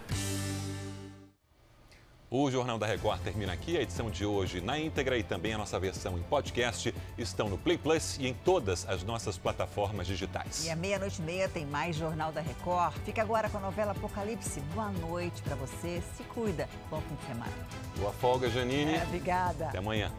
O 2.35 2.51
Jornal 2.51 2.79
da 2.79 2.87
Record 2.87 3.20
termina 3.20 3.53
aqui. 3.53 3.77
A 3.77 3.83
edição 3.83 4.11
de 4.11 4.25
hoje 4.25 4.62
na 4.62 4.79
íntegra 4.79 5.18
e 5.18 5.23
também 5.23 5.53
a 5.53 5.59
nossa 5.59 5.79
versão 5.79 6.16
em 6.16 6.23
podcast 6.23 6.95
estão 7.18 7.51
no 7.51 7.59
Play 7.59 7.77
Plus 7.77 8.16
e 8.18 8.27
em 8.27 8.33
todas 8.33 8.89
as 8.89 9.05
nossas 9.05 9.37
plataformas 9.37 10.07
digitais. 10.07 10.64
E 10.64 10.70
à 10.70 10.75
meia-noite 10.75 11.20
e 11.20 11.25
meia 11.27 11.47
tem 11.47 11.66
mais 11.66 11.95
Jornal 11.95 12.33
da 12.33 12.41
Record. 12.41 12.95
Fica 13.05 13.20
agora 13.20 13.51
com 13.51 13.59
a 13.59 13.61
novela 13.61 13.93
Apocalipse. 13.93 14.61
Boa 14.75 14.91
noite 14.93 15.43
para 15.43 15.57
você. 15.57 16.03
Se 16.16 16.23
cuida. 16.23 16.66
Bom 16.89 17.03
fim 17.03 17.14
de 17.16 17.27
semana. 17.27 17.53
Boa 17.99 18.12
folga, 18.14 18.49
Janine. 18.49 18.95
É, 18.95 19.03
obrigada. 19.03 19.66
Até 19.68 19.77
amanhã. 19.77 20.11